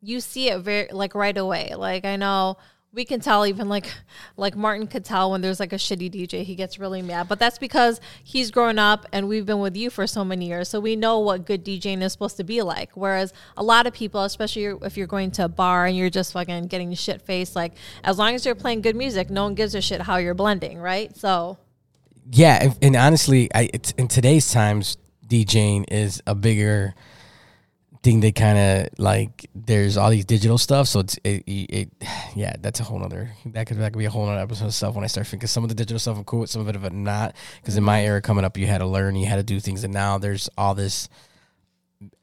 you 0.00 0.20
see 0.20 0.50
it 0.50 0.60
very 0.60 0.88
like 0.92 1.14
right 1.14 1.36
away. 1.36 1.74
Like 1.76 2.04
I 2.04 2.16
know 2.16 2.58
we 2.94 3.04
can 3.04 3.18
tell 3.18 3.44
even 3.44 3.68
like 3.68 3.92
like 4.36 4.56
Martin 4.56 4.86
could 4.86 5.04
tell 5.04 5.32
when 5.32 5.40
there's 5.40 5.58
like 5.58 5.72
a 5.72 5.76
shitty 5.76 6.10
DJ, 6.10 6.44
he 6.44 6.54
gets 6.54 6.78
really 6.78 7.02
mad. 7.02 7.28
But 7.28 7.38
that's 7.38 7.58
because 7.58 8.00
he's 8.22 8.50
grown 8.50 8.78
up 8.78 9.06
and 9.12 9.26
we've 9.28 9.44
been 9.44 9.58
with 9.58 9.76
you 9.76 9.90
for 9.90 10.06
so 10.06 10.24
many 10.24 10.46
years. 10.46 10.68
So 10.68 10.78
we 10.78 10.94
know 10.94 11.18
what 11.18 11.44
good 11.44 11.64
DJing 11.64 12.02
is 12.02 12.12
supposed 12.12 12.36
to 12.36 12.44
be 12.44 12.62
like. 12.62 12.90
Whereas 12.94 13.32
a 13.56 13.62
lot 13.62 13.86
of 13.86 13.92
people, 13.92 14.22
especially 14.22 14.64
if 14.82 14.96
you're 14.96 15.08
going 15.08 15.32
to 15.32 15.46
a 15.46 15.48
bar 15.48 15.86
and 15.86 15.96
you're 15.96 16.10
just 16.10 16.32
fucking 16.32 16.68
getting 16.68 16.94
shit 16.94 17.20
faced, 17.20 17.56
like 17.56 17.72
as 18.04 18.18
long 18.18 18.34
as 18.34 18.46
you're 18.46 18.54
playing 18.54 18.82
good 18.82 18.96
music, 18.96 19.28
no 19.28 19.44
one 19.44 19.54
gives 19.54 19.74
a 19.74 19.80
shit 19.80 20.00
how 20.02 20.16
you're 20.16 20.34
blending, 20.34 20.78
right? 20.78 21.14
So 21.16 21.58
Yeah, 22.30 22.58
and, 22.62 22.78
and 22.80 22.96
honestly, 22.96 23.50
I 23.54 23.70
in 23.98 24.06
today's 24.06 24.52
times, 24.52 24.96
DJing 25.26 25.86
is 25.90 26.22
a 26.26 26.34
bigger 26.34 26.94
thing. 28.04 28.20
They 28.20 28.30
kind 28.30 28.58
of 28.58 28.98
like 28.98 29.50
there's 29.54 29.96
all 29.96 30.10
these 30.10 30.24
digital 30.24 30.58
stuff, 30.58 30.86
so 30.86 31.00
it's 31.00 31.16
it, 31.24 31.42
it, 31.46 31.70
it 31.70 31.90
yeah, 32.36 32.54
that's 32.60 32.78
a 32.78 32.84
whole 32.84 32.98
nother 32.98 33.30
that 33.46 33.66
could 33.66 33.78
that 33.78 33.92
could 33.92 33.98
be 33.98 34.04
a 34.04 34.10
whole 34.10 34.26
nother 34.26 34.40
episode 34.40 34.66
of 34.66 34.74
stuff 34.74 34.94
when 34.94 35.02
I 35.02 35.08
start 35.08 35.26
thinking 35.26 35.48
some 35.48 35.64
of 35.64 35.68
the 35.68 35.74
digital 35.74 35.98
stuff 35.98 36.16
I'm 36.18 36.24
cool 36.24 36.40
with, 36.40 36.50
some 36.50 36.62
of 36.62 36.68
it, 36.68 36.80
but 36.80 36.92
not 36.92 37.34
because 37.60 37.76
in 37.76 37.82
my 37.82 38.04
era 38.04 38.20
coming 38.22 38.44
up, 38.44 38.56
you 38.56 38.66
had 38.66 38.78
to 38.78 38.86
learn, 38.86 39.16
you 39.16 39.26
had 39.26 39.36
to 39.36 39.42
do 39.42 39.58
things, 39.58 39.82
and 39.82 39.92
now 39.92 40.18
there's 40.18 40.48
all 40.56 40.74
this 40.74 41.08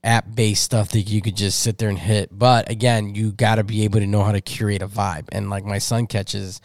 app 0.03 0.25
based 0.33 0.63
stuff 0.63 0.89
that 0.89 1.01
you 1.01 1.21
could 1.21 1.35
just 1.35 1.59
sit 1.59 1.77
there 1.77 1.89
and 1.89 1.99
hit. 1.99 2.29
But 2.31 2.69
again, 2.69 3.15
you 3.15 3.31
got 3.31 3.55
to 3.55 3.63
be 3.63 3.83
able 3.83 3.99
to 3.99 4.07
know 4.07 4.23
how 4.23 4.31
to 4.31 4.41
curate 4.41 4.81
a 4.81 4.87
vibe. 4.87 5.27
And 5.31 5.49
like 5.49 5.65
my 5.65 5.79
son 5.79 6.07
catches 6.07 6.61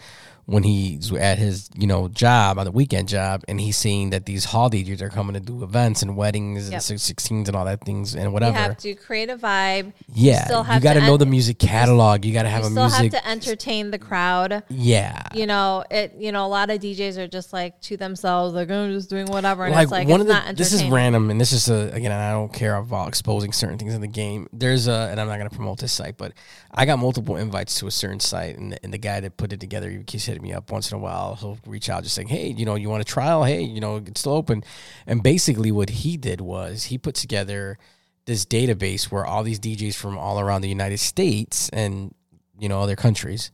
when 0.47 0.63
he's 0.63 1.13
at 1.13 1.39
his 1.39 1.69
you 1.77 1.87
know 1.89 2.07
job 2.09 2.59
on 2.59 2.65
the 2.65 2.71
weekend 2.71 3.09
job, 3.09 3.43
and 3.49 3.61
he's 3.61 3.77
seeing 3.77 4.11
that 4.11 4.27
these 4.27 4.45
hall 4.47 4.71
DJs 4.71 5.01
are 5.03 5.09
coming 5.09 5.35
to 5.35 5.41
do 5.41 5.63
events 5.65 6.03
and 6.03 6.17
weddings 6.17 6.71
Yep. 6.71 6.83
and 6.89 6.99
16s 7.01 7.49
and 7.49 7.57
all 7.57 7.65
that 7.65 7.81
things 7.85 8.15
and 8.15 8.33
whatever. 8.33 8.53
you 8.57 8.63
have 8.63 8.77
to 8.79 8.95
create 8.95 9.29
a 9.29 9.37
vibe. 9.37 9.93
yeah, 10.15 10.45
still 10.45 10.59
you, 10.59 10.65
have 10.65 10.83
got 10.83 10.95
to 10.95 11.01
know 11.01 11.15
en- 11.15 11.19
the 11.19 11.27
music 11.27 11.59
catalog. 11.59 12.25
You 12.25 12.33
got 12.33 12.45
to 12.45 12.49
have 12.49 12.61
You 12.63 12.69
a 12.69 12.71
still 12.71 12.85
music. 12.89 13.13
have 13.13 13.23
to 13.23 13.29
entertain 13.29 13.91
the 13.91 13.99
crowd. 13.99 14.63
yeah, 14.69 15.21
you 15.35 15.47
know 15.47 15.85
it 15.91 16.15
you 16.17 16.31
know 16.33 16.47
a 16.47 16.49
lot 16.49 16.71
of 16.71 16.81
djs 16.81 17.17
are 17.19 17.27
just 17.29 17.53
like 17.53 17.81
to 17.81 17.97
themselves 17.97 18.55
like 18.55 18.71
i'm 18.71 18.93
just 18.93 19.11
doing 19.11 19.27
whatever 19.27 19.65
and 19.65 19.75
like, 19.75 19.83
it's 19.85 19.93
like 19.93 20.09
one 20.09 20.21
it's 20.21 20.31
of 20.31 20.35
not 20.37 20.47
the 20.47 20.53
this 20.55 20.73
is 20.73 20.85
random 20.85 21.31
and 21.31 21.41
this 21.41 21.53
is 21.53 21.69
a 21.69 21.91
again 21.93 22.13
i 22.13 22.31
don't 22.31 22.53
care 22.53 22.77
about 22.77 23.09
exposing 23.09 23.53
certain 23.53 23.77
things 23.79 23.93
in 23.95 24.01
the 24.01 24.07
game 24.07 24.49
there's 24.53 24.87
a 24.89 25.09
and 25.11 25.21
i'm 25.21 25.27
not 25.27 25.37
going 25.39 25.49
to 25.49 25.55
promote 25.55 25.79
this 25.79 25.93
site 25.93 26.17
but 26.17 26.33
i 26.73 26.85
got 26.87 26.99
multiple 26.99 27.37
invites 27.37 27.79
to 27.79 27.87
a 27.87 27.91
certain 27.91 28.21
site 28.21 28.57
and 28.57 28.73
the, 28.73 28.85
and 28.85 28.93
the 28.95 28.99
guy 28.99 29.21
that 29.21 29.37
put 29.37 29.53
it 29.53 29.61
together 29.61 29.91
he 29.91 29.99
keeps 30.05 30.27
hitting 30.37 30.49
me 30.49 30.55
up 30.55 30.71
once 30.71 30.93
in 30.93 30.97
a 30.97 31.01
while 31.01 31.35
he'll 31.37 31.59
reach 31.67 31.89
out 31.89 32.03
just 32.03 32.15
saying 32.15 32.29
hey 32.29 32.49
you 32.49 32.65
know 32.65 32.75
you 32.75 32.89
want 32.89 33.01
a 33.01 33.05
trial 33.05 33.45
hey 33.45 33.63
you 33.63 33.81
know 33.81 33.97
it's 33.97 34.21
still 34.21 34.35
open 34.35 34.63
and 35.07 35.23
basically 35.23 35.73
what 35.73 35.89
he 35.89 36.17
did 36.17 36.41
was 36.41 36.85
he 36.85 36.99
put 36.99 37.15
together 37.15 37.79
this 38.27 38.45
database 38.45 39.05
where 39.05 39.25
all 39.25 39.43
these 39.43 39.59
djs 39.59 39.95
from 39.95 40.19
all 40.19 40.39
around 40.39 40.61
the 40.61 40.69
united 40.69 40.99
states 40.99 41.69
and 41.71 42.15
you 42.59 42.69
know 42.69 42.83
other 42.83 42.97
countries 42.97 43.51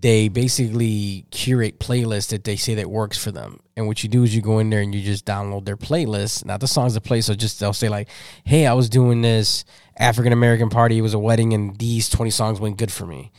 they 0.00 0.28
basically 0.28 1.26
curate 1.30 1.78
playlists 1.78 2.30
that 2.30 2.44
they 2.44 2.56
say 2.56 2.74
that 2.74 2.90
works 2.90 3.22
for 3.22 3.30
them. 3.30 3.60
And 3.76 3.86
what 3.86 4.02
you 4.02 4.08
do 4.08 4.24
is 4.24 4.34
you 4.34 4.42
go 4.42 4.58
in 4.58 4.70
there 4.70 4.80
and 4.80 4.94
you 4.94 5.02
just 5.02 5.24
download 5.24 5.64
their 5.64 5.76
playlist, 5.76 6.44
not 6.44 6.60
the 6.60 6.66
songs 6.66 6.94
that 6.94 7.02
play. 7.02 7.20
So 7.20 7.34
just 7.34 7.60
they'll 7.60 7.72
say 7.72 7.88
like, 7.88 8.08
"Hey, 8.44 8.66
I 8.66 8.72
was 8.72 8.88
doing 8.88 9.22
this 9.22 9.64
African 9.96 10.32
American 10.32 10.70
party. 10.70 10.98
It 10.98 11.02
was 11.02 11.14
a 11.14 11.18
wedding, 11.18 11.52
and 11.52 11.78
these 11.78 12.08
twenty 12.08 12.30
songs 12.30 12.58
went 12.58 12.78
good 12.78 12.90
for 12.90 13.06
me." 13.06 13.30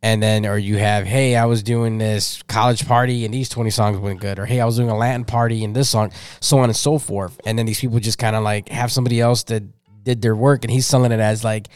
And 0.00 0.22
then, 0.22 0.46
or 0.46 0.56
you 0.56 0.76
have, 0.78 1.06
"Hey, 1.06 1.34
I 1.34 1.46
was 1.46 1.62
doing 1.64 1.98
this 1.98 2.40
college 2.44 2.86
party, 2.86 3.24
and 3.24 3.34
these 3.34 3.48
twenty 3.48 3.70
songs 3.70 3.98
went 3.98 4.20
good." 4.20 4.38
Or, 4.38 4.46
"Hey, 4.46 4.60
I 4.60 4.64
was 4.64 4.76
doing 4.76 4.90
a 4.90 4.96
Latin 4.96 5.24
party, 5.24 5.64
and 5.64 5.74
this 5.74 5.90
song," 5.90 6.12
so 6.40 6.58
on 6.58 6.64
and 6.64 6.76
so 6.76 6.98
forth. 6.98 7.40
And 7.44 7.58
then 7.58 7.66
these 7.66 7.80
people 7.80 7.98
just 7.98 8.18
kind 8.18 8.36
of 8.36 8.44
like 8.44 8.68
have 8.68 8.92
somebody 8.92 9.20
else 9.20 9.42
that 9.44 9.64
did 10.04 10.22
their 10.22 10.36
work, 10.36 10.62
and 10.64 10.70
he's 10.70 10.86
selling 10.86 11.10
it 11.10 11.20
as 11.20 11.42
like 11.42 11.68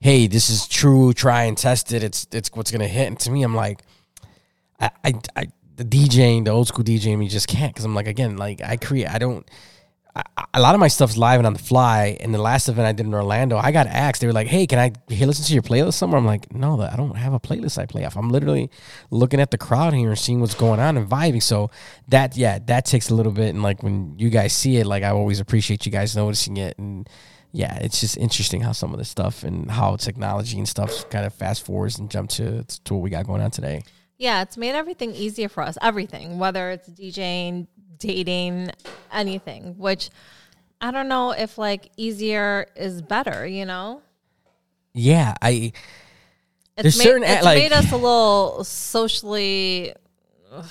hey, 0.00 0.26
this 0.26 0.50
is 0.50 0.68
true. 0.68 1.12
Try 1.12 1.44
and 1.44 1.56
test 1.56 1.92
it. 1.92 2.02
It's 2.02 2.26
it's 2.32 2.50
what's 2.54 2.70
gonna 2.70 2.88
hit. 2.88 3.06
And 3.06 3.18
to 3.20 3.30
me, 3.30 3.42
I'm 3.42 3.54
like, 3.54 3.82
I 4.80 4.90
I, 5.04 5.12
I 5.36 5.46
the 5.76 5.84
DJing, 5.84 6.44
the 6.44 6.50
old 6.50 6.68
school 6.68 6.84
DJing, 6.84 7.18
me 7.18 7.28
just 7.28 7.48
can't 7.48 7.72
because 7.72 7.84
I'm 7.84 7.94
like 7.94 8.06
again, 8.08 8.36
like 8.36 8.60
I 8.62 8.76
create. 8.76 9.08
I 9.08 9.18
don't. 9.18 9.48
A 10.54 10.60
lot 10.60 10.74
of 10.74 10.80
my 10.80 10.88
stuff's 10.88 11.16
live 11.16 11.38
and 11.40 11.46
on 11.46 11.52
the 11.52 11.58
fly. 11.58 12.16
And 12.20 12.34
the 12.34 12.40
last 12.40 12.68
event 12.68 12.86
I 12.86 12.92
did 12.92 13.06
in 13.06 13.14
Orlando, 13.14 13.56
I 13.56 13.70
got 13.70 13.86
asked. 13.86 14.20
They 14.20 14.26
were 14.26 14.32
like, 14.32 14.48
"Hey, 14.48 14.66
can 14.66 14.78
I 14.78 14.92
hear 15.12 15.26
listen 15.26 15.44
to 15.44 15.52
your 15.52 15.62
playlist 15.62 15.94
somewhere?" 15.94 16.18
I'm 16.18 16.26
like, 16.26 16.52
"No, 16.52 16.80
I 16.80 16.96
don't 16.96 17.16
have 17.16 17.32
a 17.32 17.40
playlist 17.40 17.78
I 17.78 17.86
play 17.86 18.04
off. 18.04 18.16
I'm 18.16 18.30
literally 18.30 18.70
looking 19.10 19.40
at 19.40 19.50
the 19.50 19.58
crowd 19.58 19.94
here 19.94 20.08
and 20.08 20.18
seeing 20.18 20.40
what's 20.40 20.54
going 20.54 20.80
on 20.80 20.96
and 20.96 21.08
vibing." 21.08 21.42
So 21.42 21.70
that, 22.08 22.36
yeah, 22.36 22.58
that 22.66 22.84
takes 22.84 23.10
a 23.10 23.14
little 23.14 23.32
bit. 23.32 23.50
And 23.50 23.62
like 23.62 23.82
when 23.82 24.18
you 24.18 24.30
guys 24.30 24.52
see 24.52 24.76
it, 24.78 24.86
like 24.86 25.02
I 25.02 25.10
always 25.10 25.40
appreciate 25.40 25.86
you 25.86 25.92
guys 25.92 26.16
noticing 26.16 26.56
it 26.56 26.78
and 26.78 27.08
yeah, 27.52 27.78
it's 27.78 28.00
just 28.00 28.16
interesting 28.16 28.60
how 28.60 28.72
some 28.72 28.92
of 28.92 28.98
this 28.98 29.08
stuff 29.08 29.42
and 29.42 29.70
how 29.70 29.96
technology 29.96 30.58
and 30.58 30.68
stuff 30.68 31.08
kind 31.10 31.24
of 31.24 31.32
fast 31.32 31.64
forwards 31.64 31.98
and 31.98 32.10
jump 32.10 32.30
to 32.30 32.64
to 32.84 32.94
what 32.94 33.02
we 33.02 33.10
got 33.10 33.26
going 33.26 33.40
on 33.40 33.50
today. 33.50 33.82
Yeah, 34.18 34.42
it's 34.42 34.56
made 34.56 34.74
everything 34.74 35.14
easier 35.14 35.48
for 35.48 35.62
us. 35.62 35.78
Everything, 35.80 36.38
whether 36.38 36.70
it's 36.70 36.88
DJing, 36.88 37.68
dating, 37.98 38.70
anything. 39.12 39.74
Which 39.78 40.10
I 40.80 40.90
don't 40.90 41.08
know 41.08 41.32
if 41.32 41.58
like 41.58 41.90
easier 41.96 42.66
is 42.76 43.02
better. 43.02 43.46
You 43.46 43.64
know. 43.66 44.02
Yeah, 44.94 45.34
I. 45.42 45.72
It's 46.76 46.82
There's 46.96 46.98
made, 46.98 47.04
certain, 47.04 47.22
it's 47.24 47.44
like- 47.44 47.58
made 47.58 47.72
us 47.72 47.90
a 47.90 47.96
little 47.96 48.62
socially, 48.62 49.94
ugh, 50.52 50.64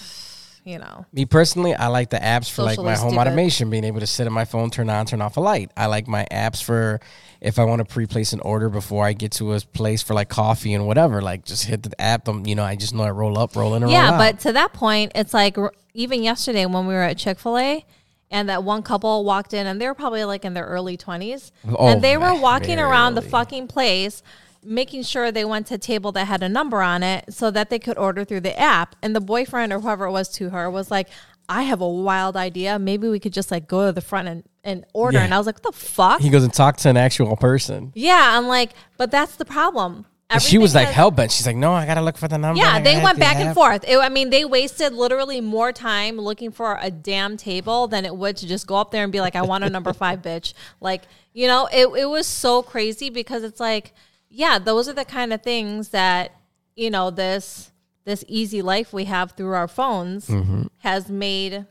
you 0.68 0.80
know. 0.80 1.06
Me 1.14 1.26
personally, 1.26 1.74
I 1.74 1.88
like 1.88 2.10
the 2.10 2.18
apps 2.18 2.50
for 2.52 2.64
like 2.64 2.78
my 2.78 2.96
home 2.96 3.12
stupid. 3.12 3.18
automation, 3.22 3.70
being 3.70 3.84
able 3.84 4.00
to 4.02 4.08
sit 4.08 4.28
on 4.28 4.34
my 4.34 4.46
phone, 4.46 4.70
turn 4.70 4.90
on, 4.90 5.06
turn 5.06 5.22
off 5.22 5.38
a 5.38 5.40
light. 5.40 5.72
I 5.78 5.86
like 5.86 6.08
my 6.08 6.26
apps 6.32 6.62
for 6.62 7.00
if 7.42 7.58
I 7.60 7.64
want 7.64 7.80
to 7.80 7.86
pre-place 7.86 8.34
an 8.34 8.40
order 8.42 8.70
before 8.70 9.06
I 9.06 9.14
get 9.14 9.32
to 9.34 9.54
a 9.54 9.60
place 9.62 10.02
for 10.04 10.14
like 10.14 10.30
coffee 10.30 10.74
and 10.74 10.86
whatever. 10.88 11.22
Like 11.22 11.46
just 11.46 11.66
hit 11.66 11.84
the 11.84 12.00
app. 12.02 12.28
Um, 12.28 12.46
you 12.46 12.56
know, 12.56 12.64
I 12.64 12.76
just 12.76 12.94
know 12.94 13.04
I 13.04 13.12
roll 13.12 13.38
up, 13.38 13.56
roll 13.56 13.76
in, 13.76 13.84
and 13.84 13.92
roll 13.92 13.94
Yeah, 13.94 14.12
out. 14.12 14.18
but 14.18 14.40
to 14.42 14.54
that 14.54 14.74
point, 14.74 15.12
it's 15.16 15.34
like 15.34 15.56
even 15.94 16.22
yesterday 16.24 16.66
when 16.66 16.86
we 16.88 16.94
were 16.94 17.02
at 17.04 17.18
Chick 17.18 17.40
Fil 17.40 17.58
A. 17.58 17.86
And 18.30 18.50
that 18.50 18.66
one 18.66 18.84
couple 18.84 19.24
walked 19.24 19.54
in, 19.54 19.68
and 19.68 19.80
they 19.80 19.88
were 19.88 19.94
probably 19.94 20.26
like 20.26 20.44
in 20.44 20.54
their 20.54 20.66
early 20.66 20.98
twenties, 20.98 21.54
Oh, 21.66 21.88
and 21.88 22.02
they 22.02 22.18
were 22.18 22.34
walking 22.38 22.78
around 22.78 23.16
the 23.16 23.22
fucking 23.22 23.68
place, 23.68 24.22
making 24.64 25.04
sure 25.04 25.32
they 25.32 25.46
went 25.46 25.68
to 25.68 25.76
a 25.76 25.78
table 25.78 26.12
that 26.14 26.26
had 26.26 26.44
a 26.44 26.50
number 26.50 26.82
on 26.82 27.04
it, 27.04 27.34
so 27.34 27.52
that 27.52 27.70
they 27.70 27.80
could 27.80 27.98
order 27.98 28.24
through 28.26 28.42
the 28.42 28.58
app. 28.60 28.96
And 29.02 29.16
the 29.16 29.22
boyfriend 29.22 29.72
or 29.74 29.80
whoever 29.80 30.06
it 30.06 30.12
was 30.12 30.30
to 30.36 30.50
her 30.50 30.70
was 30.70 30.92
like, 30.92 31.10
"I 31.50 31.64
have 31.64 31.82
a 31.82 31.90
wild 31.90 32.36
idea. 32.36 32.80
Maybe 32.80 33.08
we 33.10 33.20
could 33.20 33.34
just 33.34 33.52
like 33.52 33.68
go 33.68 33.86
to 33.88 33.92
the 33.92 34.02
front 34.02 34.28
and, 34.28 34.44
and 34.64 34.86
order." 34.94 35.18
Yeah. 35.18 35.26
And 35.26 35.34
I 35.34 35.38
was 35.38 35.46
like, 35.46 35.56
"What 35.64 35.74
the 35.74 35.80
fuck?" 35.80 36.22
he 36.22 36.30
goes 36.30 36.44
and 36.44 36.54
talk 36.54 36.78
to 36.78 36.90
an 36.90 36.98
actual 36.98 37.36
person. 37.38 37.92
yeah, 37.96 38.38
I'm 38.38 38.48
like, 38.48 38.72
but 38.98 39.12
that's 39.12 39.36
the 39.36 39.46
problem. 39.46 40.06
And 40.30 40.42
she 40.42 40.58
was 40.58 40.76
like 40.76 40.90
hell 40.90 41.10
bent. 41.10 41.32
She's 41.32 41.48
like, 41.48 41.56
no, 41.56 41.72
I 41.72 41.86
gotta 41.86 42.02
look 42.02 42.18
for 42.18 42.28
the 42.28 42.38
number. 42.38 42.60
Yeah, 42.60 42.82
they 42.82 43.02
went 43.02 43.18
back 43.18 43.38
and 43.38 43.56
forth. 43.56 43.86
It, 43.88 43.98
I 43.98 44.10
mean, 44.10 44.30
they 44.30 44.44
wasted 44.44 44.92
literally 44.92 45.40
more 45.40 45.72
time 45.72 46.18
looking 46.18 46.52
for 46.52 46.78
a 46.82 46.92
damn 46.92 47.38
table 47.38 47.88
than 47.88 48.04
it 48.04 48.14
would 48.14 48.36
to 48.38 48.46
just 48.46 48.68
go 48.68 48.76
up 48.76 48.92
there 48.92 49.04
and 49.04 49.12
be 49.14 49.22
like, 49.22 49.38
I 49.38 49.44
want 49.44 49.64
a 49.64 49.70
number 49.70 49.94
five, 49.94 50.22
bitch. 50.30 50.54
Like, 50.82 51.04
you 51.32 51.48
know, 51.48 51.70
it, 51.72 51.88
it 51.98 52.10
was 52.10 52.28
so 52.28 52.62
crazy 52.62 53.10
because 53.10 53.44
it's 53.44 53.62
like, 53.62 53.94
yeah, 54.30 54.60
those 54.60 54.88
are 54.90 54.94
the 54.94 55.06
kind 55.06 55.32
of 55.34 55.42
things 55.42 55.90
that, 55.90 56.32
you 56.76 56.90
know, 56.90 57.10
this 57.10 57.72
this 58.06 58.24
easy 58.28 58.62
life 58.62 58.94
we 58.94 59.04
have 59.06 59.32
through 59.34 59.54
our 59.54 59.68
phones 59.68 60.28
Mm-hmm. 60.28 60.64
has 60.80 61.10
made 61.10 61.66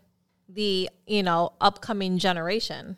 the, 0.48 0.90
you 1.06 1.22
know, 1.22 1.52
upcoming 1.60 2.18
generation. 2.18 2.96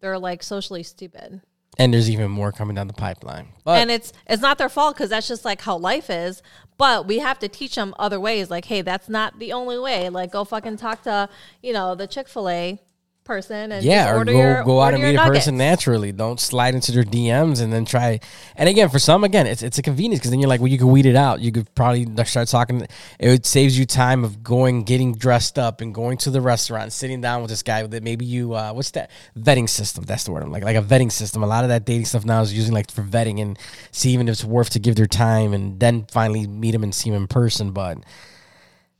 They're 0.00 0.18
like 0.18 0.42
socially 0.42 0.82
stupid 0.82 1.42
And 1.78 1.92
there's 1.94 2.10
even 2.10 2.30
more 2.30 2.50
coming 2.50 2.74
down 2.74 2.86
the 2.88 2.92
pipeline. 2.94 3.48
But 3.64 3.80
and 3.80 3.90
it's 3.90 4.12
it's 4.26 4.42
not 4.42 4.58
their 4.58 4.68
fault 4.68 4.94
because 4.96 5.10
that's 5.10 5.28
just 5.28 5.44
like 5.44 5.60
how 5.62 5.76
life 5.76 6.10
is. 6.10 6.42
But 6.78 7.06
we 7.06 7.18
have 7.18 7.38
to 7.40 7.48
teach 7.48 7.74
them 7.76 7.94
other 7.98 8.18
ways. 8.18 8.50
Like, 8.50 8.64
hey, 8.64 8.82
that's 8.82 9.08
not 9.08 9.38
the 9.38 9.52
only 9.52 9.78
way. 9.78 10.08
Like, 10.08 10.32
go 10.32 10.44
fucking 10.44 10.76
talk 10.78 11.02
to 11.02 11.28
you 11.62 11.72
know 11.72 11.94
the 11.94 12.06
Chick 12.06 12.28
Fil 12.28 12.48
A 12.48 12.80
person 13.24 13.72
and 13.72 13.84
yeah, 13.84 14.12
or 14.12 14.24
go 14.24 14.32
your, 14.32 14.64
go 14.64 14.80
out 14.80 14.94
and 14.94 15.02
meet 15.02 15.14
a 15.14 15.22
person 15.22 15.56
naturally. 15.56 16.12
Don't 16.12 16.40
slide 16.40 16.74
into 16.74 16.92
their 16.92 17.04
DMs 17.04 17.62
and 17.62 17.72
then 17.72 17.84
try. 17.84 18.20
And 18.56 18.68
again, 18.68 18.88
for 18.88 18.98
some, 18.98 19.24
again, 19.24 19.46
it's 19.46 19.62
it's 19.62 19.78
a 19.78 19.82
convenience 19.82 20.20
because 20.20 20.30
then 20.30 20.40
you're 20.40 20.48
like, 20.48 20.60
well, 20.60 20.68
you 20.68 20.78
could 20.78 20.86
weed 20.86 21.06
it 21.06 21.16
out. 21.16 21.40
You 21.40 21.52
could 21.52 21.72
probably 21.74 22.06
start 22.24 22.48
talking. 22.48 22.86
It 23.18 23.46
saves 23.46 23.78
you 23.78 23.86
time 23.86 24.24
of 24.24 24.42
going, 24.42 24.84
getting 24.84 25.14
dressed 25.14 25.58
up, 25.58 25.80
and 25.80 25.94
going 25.94 26.18
to 26.18 26.30
the 26.30 26.40
restaurant, 26.40 26.92
sitting 26.92 27.20
down 27.20 27.42
with 27.42 27.50
this 27.50 27.62
guy 27.62 27.82
that 27.82 28.02
maybe 28.02 28.24
you 28.24 28.54
uh, 28.54 28.72
what's 28.72 28.90
that 28.92 29.10
vetting 29.38 29.68
system? 29.68 30.04
That's 30.04 30.24
the 30.24 30.32
word. 30.32 30.42
I'm 30.42 30.50
like 30.50 30.64
like 30.64 30.76
a 30.76 30.82
vetting 30.82 31.12
system. 31.12 31.42
A 31.42 31.46
lot 31.46 31.64
of 31.64 31.68
that 31.70 31.84
dating 31.84 32.06
stuff 32.06 32.24
now 32.24 32.42
is 32.42 32.52
using 32.52 32.74
like 32.74 32.90
for 32.90 33.02
vetting 33.02 33.40
and 33.40 33.58
see 33.90 34.10
even 34.10 34.28
if 34.28 34.32
it's 34.32 34.44
worth 34.44 34.70
to 34.70 34.78
give 34.78 34.96
their 34.96 35.06
time 35.06 35.52
and 35.52 35.78
then 35.78 36.06
finally 36.10 36.46
meet 36.46 36.72
them 36.72 36.82
and 36.82 36.94
see 36.94 37.10
them 37.10 37.22
in 37.22 37.28
person. 37.28 37.72
But 37.72 37.98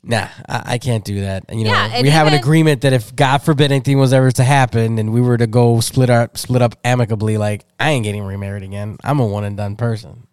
Nah, 0.04 0.28
I, 0.48 0.62
I 0.64 0.78
can't 0.78 1.04
do 1.04 1.20
that. 1.20 1.44
And, 1.48 1.60
You 1.60 1.66
know, 1.66 1.72
Yeah, 1.72 1.90
and 1.92 2.02
we 2.02 2.10
have 2.10 2.26
an 2.26 2.34
agreement 2.34 2.80
that 2.80 2.92
if 2.92 3.14
God 3.14 3.38
forbid 3.38 3.70
anything 3.70 3.98
was 3.98 4.12
ever 4.12 4.32
to 4.32 4.44
happen 4.44 4.98
and 4.98 5.12
we 5.12 5.20
were 5.20 5.36
to 5.36 5.46
go 5.46 5.78
split 5.80 6.10
up, 6.10 6.36
split 6.36 6.60
up 6.60 6.74
amicably, 6.82 7.38
like 7.38 7.64
I 7.78 7.90
ain't 7.90 8.04
getting 8.04 8.24
remarried 8.24 8.64
again. 8.64 8.96
I'm 9.04 9.20
a 9.20 9.26
one 9.26 9.44
and 9.44 9.56
done 9.56 9.76
person. 9.76 10.26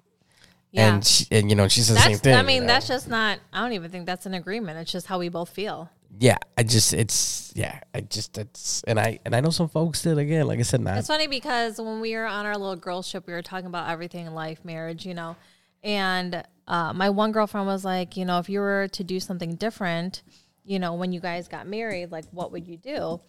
Yeah. 0.71 0.93
And 0.95 1.05
she, 1.05 1.25
and 1.32 1.49
you 1.49 1.55
know, 1.55 1.67
she 1.67 1.82
says 1.82 1.97
the 1.97 2.01
same 2.01 2.17
thing. 2.17 2.36
I 2.36 2.41
you 2.41 2.47
mean, 2.47 2.62
know? 2.62 2.67
that's 2.67 2.88
just 2.88 3.08
not. 3.08 3.39
I 3.53 3.62
don't 3.62 3.73
even 3.73 3.91
think 3.91 4.05
that's 4.05 4.25
an 4.25 4.34
agreement. 4.34 4.77
It's 4.79 4.91
just 4.91 5.08
how 5.08 5.19
we 5.19 5.29
both 5.29 5.49
feel. 5.49 5.89
yeah. 6.19 6.38
I 6.58 6.63
just 6.63 6.93
it's 6.93 7.51
yeah. 7.55 7.79
I 7.93 8.01
just 8.01 8.38
it's 8.38 8.84
and 8.88 8.99
I 8.99 9.19
and 9.25 9.36
I 9.36 9.41
know 9.41 9.49
some 9.49 9.69
folks 9.69 10.01
that 10.03 10.17
again, 10.17 10.47
like 10.47 10.60
I 10.60 10.63
said, 10.63 10.82
not 10.82 10.97
It's 10.97 11.08
funny 11.08 11.27
because 11.27 11.79
when 11.79 12.01
we 12.01 12.15
were 12.15 12.25
on 12.25 12.45
our 12.45 12.58
little 12.58 12.75
girls 12.75 13.10
trip, 13.10 13.25
we 13.27 13.34
were 13.34 13.41
talking 13.41 13.67
about 13.67 13.89
everything 13.89 14.25
in 14.27 14.34
life, 14.34 14.63
marriage, 14.63 15.05
you 15.05 15.13
know. 15.13 15.36
And 15.84 16.43
uh, 16.69 16.93
my 16.93 17.10
one 17.10 17.32
girlfriend 17.34 17.67
was 17.67 17.84
like, 17.84 18.15
you 18.15 18.23
know, 18.23 18.39
if 18.39 18.47
you 18.47 18.60
were 18.62 18.88
to 18.93 19.03
do 19.03 19.19
something 19.19 19.55
different, 19.55 20.21
you 20.63 20.79
know, 20.79 20.93
when 20.93 21.12
you 21.12 21.19
guys 21.19 21.47
got 21.47 21.67
married, 21.67 22.12
like 22.12 22.25
what 22.32 22.51
would 22.51 22.67
you 22.67 22.77
do? 22.77 23.19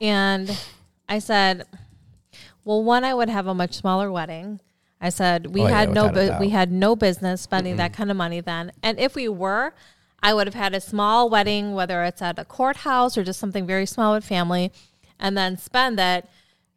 And 0.00 0.56
I 1.08 1.18
said, 1.18 1.64
well, 2.64 2.82
one, 2.82 3.04
I 3.04 3.12
would 3.12 3.28
have 3.28 3.46
a 3.46 3.54
much 3.54 3.74
smaller 3.74 4.10
wedding. 4.10 4.60
I 5.00 5.10
said 5.10 5.48
we 5.48 5.60
Oh, 5.62 5.66
yeah, 5.68 5.80
had 5.80 5.88
no 5.94 6.08
bu- 6.14 6.20
we 6.40 6.50
had 6.50 6.72
no 6.72 6.96
business 6.96 7.42
spending 7.42 7.76
that 7.76 7.92
kind 7.92 8.10
of 8.10 8.16
money 8.16 8.40
then. 8.40 8.72
And 8.82 8.98
if 8.98 9.14
we 9.14 9.28
were, 9.28 9.74
I 10.22 10.32
would 10.32 10.46
have 10.46 10.54
had 10.54 10.74
a 10.74 10.80
small 10.80 11.28
wedding, 11.28 11.74
whether 11.74 12.02
it's 12.04 12.22
at 12.22 12.38
a 12.38 12.44
courthouse 12.44 13.18
or 13.18 13.22
just 13.24 13.38
something 13.38 13.66
very 13.66 13.84
small 13.86 14.14
with 14.14 14.24
family, 14.24 14.72
and 15.18 15.36
then 15.36 15.58
spend 15.58 15.98
that, 15.98 16.28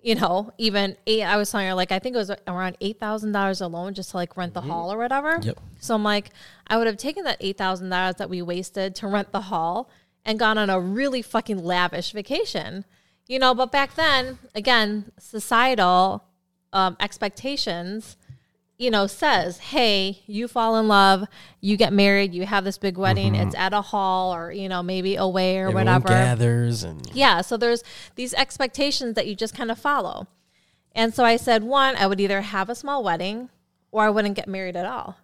you 0.01 0.15
know, 0.15 0.51
even 0.57 0.95
eight. 1.07 1.23
I 1.23 1.37
was 1.37 1.51
telling 1.51 1.67
her 1.67 1.73
like 1.73 1.91
I 1.91 1.99
think 1.99 2.15
it 2.15 2.19
was 2.19 2.31
around 2.47 2.77
eight 2.81 2.99
thousand 2.99 3.31
dollars 3.31 3.61
alone 3.61 3.93
just 3.93 4.11
to 4.11 4.17
like 4.17 4.37
rent 4.37 4.53
the 4.53 4.61
hall 4.61 4.91
or 4.91 4.97
whatever. 4.97 5.33
Mm-hmm. 5.33 5.47
Yep. 5.47 5.59
So 5.79 5.95
I'm 5.95 6.03
like, 6.03 6.31
I 6.67 6.77
would 6.77 6.87
have 6.87 6.97
taken 6.97 7.23
that 7.25 7.37
eight 7.39 7.57
thousand 7.57 7.89
dollars 7.89 8.15
that 8.15 8.29
we 8.29 8.41
wasted 8.41 8.95
to 8.95 9.07
rent 9.07 9.31
the 9.31 9.41
hall 9.41 9.89
and 10.25 10.39
gone 10.39 10.57
on 10.57 10.69
a 10.69 10.79
really 10.79 11.21
fucking 11.21 11.63
lavish 11.63 12.11
vacation. 12.11 12.85
You 13.27 13.39
know, 13.39 13.53
but 13.53 13.71
back 13.71 13.95
then, 13.95 14.39
again, 14.55 15.11
societal 15.19 16.23
um, 16.73 16.97
expectations, 16.99 18.17
you 18.79 18.89
know, 18.89 19.05
says, 19.05 19.57
hey, 19.59 20.19
you 20.25 20.47
fall 20.47 20.77
in 20.79 20.87
love, 20.87 21.25
you 21.61 21.75
get 21.77 21.91
married, 21.93 22.33
you 22.33 22.45
have 22.45 22.63
this 22.63 22.77
big 22.77 22.97
wedding, 22.97 23.35
it's 23.35 23.53
at 23.53 23.73
a 23.73 23.81
hall 23.81 24.33
or, 24.33 24.51
you 24.53 24.69
know, 24.69 24.81
maybe 24.81 25.17
away 25.17 25.57
or 25.57 25.67
Mm-hmm. 25.67 25.77
everyone 25.77 26.01
whatever. 26.01 26.07
gathers 26.07 26.83
and 26.83 27.11
Yeah. 27.13 27.41
So 27.41 27.57
there's 27.57 27.83
these 28.15 28.33
expectations 28.33 29.15
that 29.15 29.27
you 29.27 29.35
just 29.35 29.53
kind 29.53 29.69
of 29.69 29.77
follow. 29.77 30.27
And 30.95 31.13
so 31.13 31.25
I 31.25 31.35
said, 31.35 31.63
one, 31.63 31.95
I 31.97 32.07
would 32.07 32.19
either 32.21 32.39
have 32.41 32.69
a 32.69 32.73
small 32.75 33.03
wedding 33.03 33.49
or 33.91 34.03
I 34.03 34.09
wouldn't 34.09 34.35
get 34.35 34.47
married 34.47 34.75
at 34.77 34.85
all. 34.85 35.17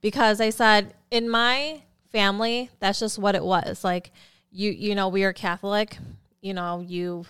Because 0.00 0.40
I 0.40 0.48
said, 0.50 0.94
in 1.10 1.28
my 1.28 1.82
family, 2.10 2.70
that's 2.80 3.00
just 3.00 3.18
what 3.18 3.34
it 3.34 3.44
was. 3.44 3.84
Like, 3.84 4.12
you, 4.50 4.70
you 4.70 4.94
know, 4.94 5.08
we 5.08 5.24
are 5.24 5.32
Catholic, 5.34 5.98
you 6.40 6.54
know, 6.54 6.80
you 6.80 7.26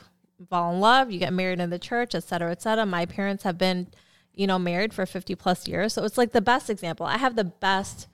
fall 0.48 0.72
in 0.72 0.78
love, 0.80 1.10
you 1.10 1.18
get 1.18 1.32
married 1.32 1.58
in 1.58 1.70
the 1.70 1.78
church, 1.78 2.14
et 2.14 2.22
cetera, 2.22 2.52
et 2.52 2.62
cetera. 2.62 2.86
My 2.86 3.06
parents 3.06 3.42
have 3.42 3.58
been, 3.58 3.88
you 4.34 4.46
know, 4.46 4.58
married 4.58 4.92
for 4.92 5.06
50 5.06 5.34
plus 5.34 5.68
years. 5.68 5.92
So 5.92 6.04
it's 6.04 6.18
like 6.18 6.32
the 6.32 6.40
best 6.40 6.68
example. 6.68 7.06
I 7.06 7.18
have 7.18 7.36
the 7.36 7.44
best, 7.44 8.08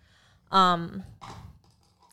um, 0.52 1.04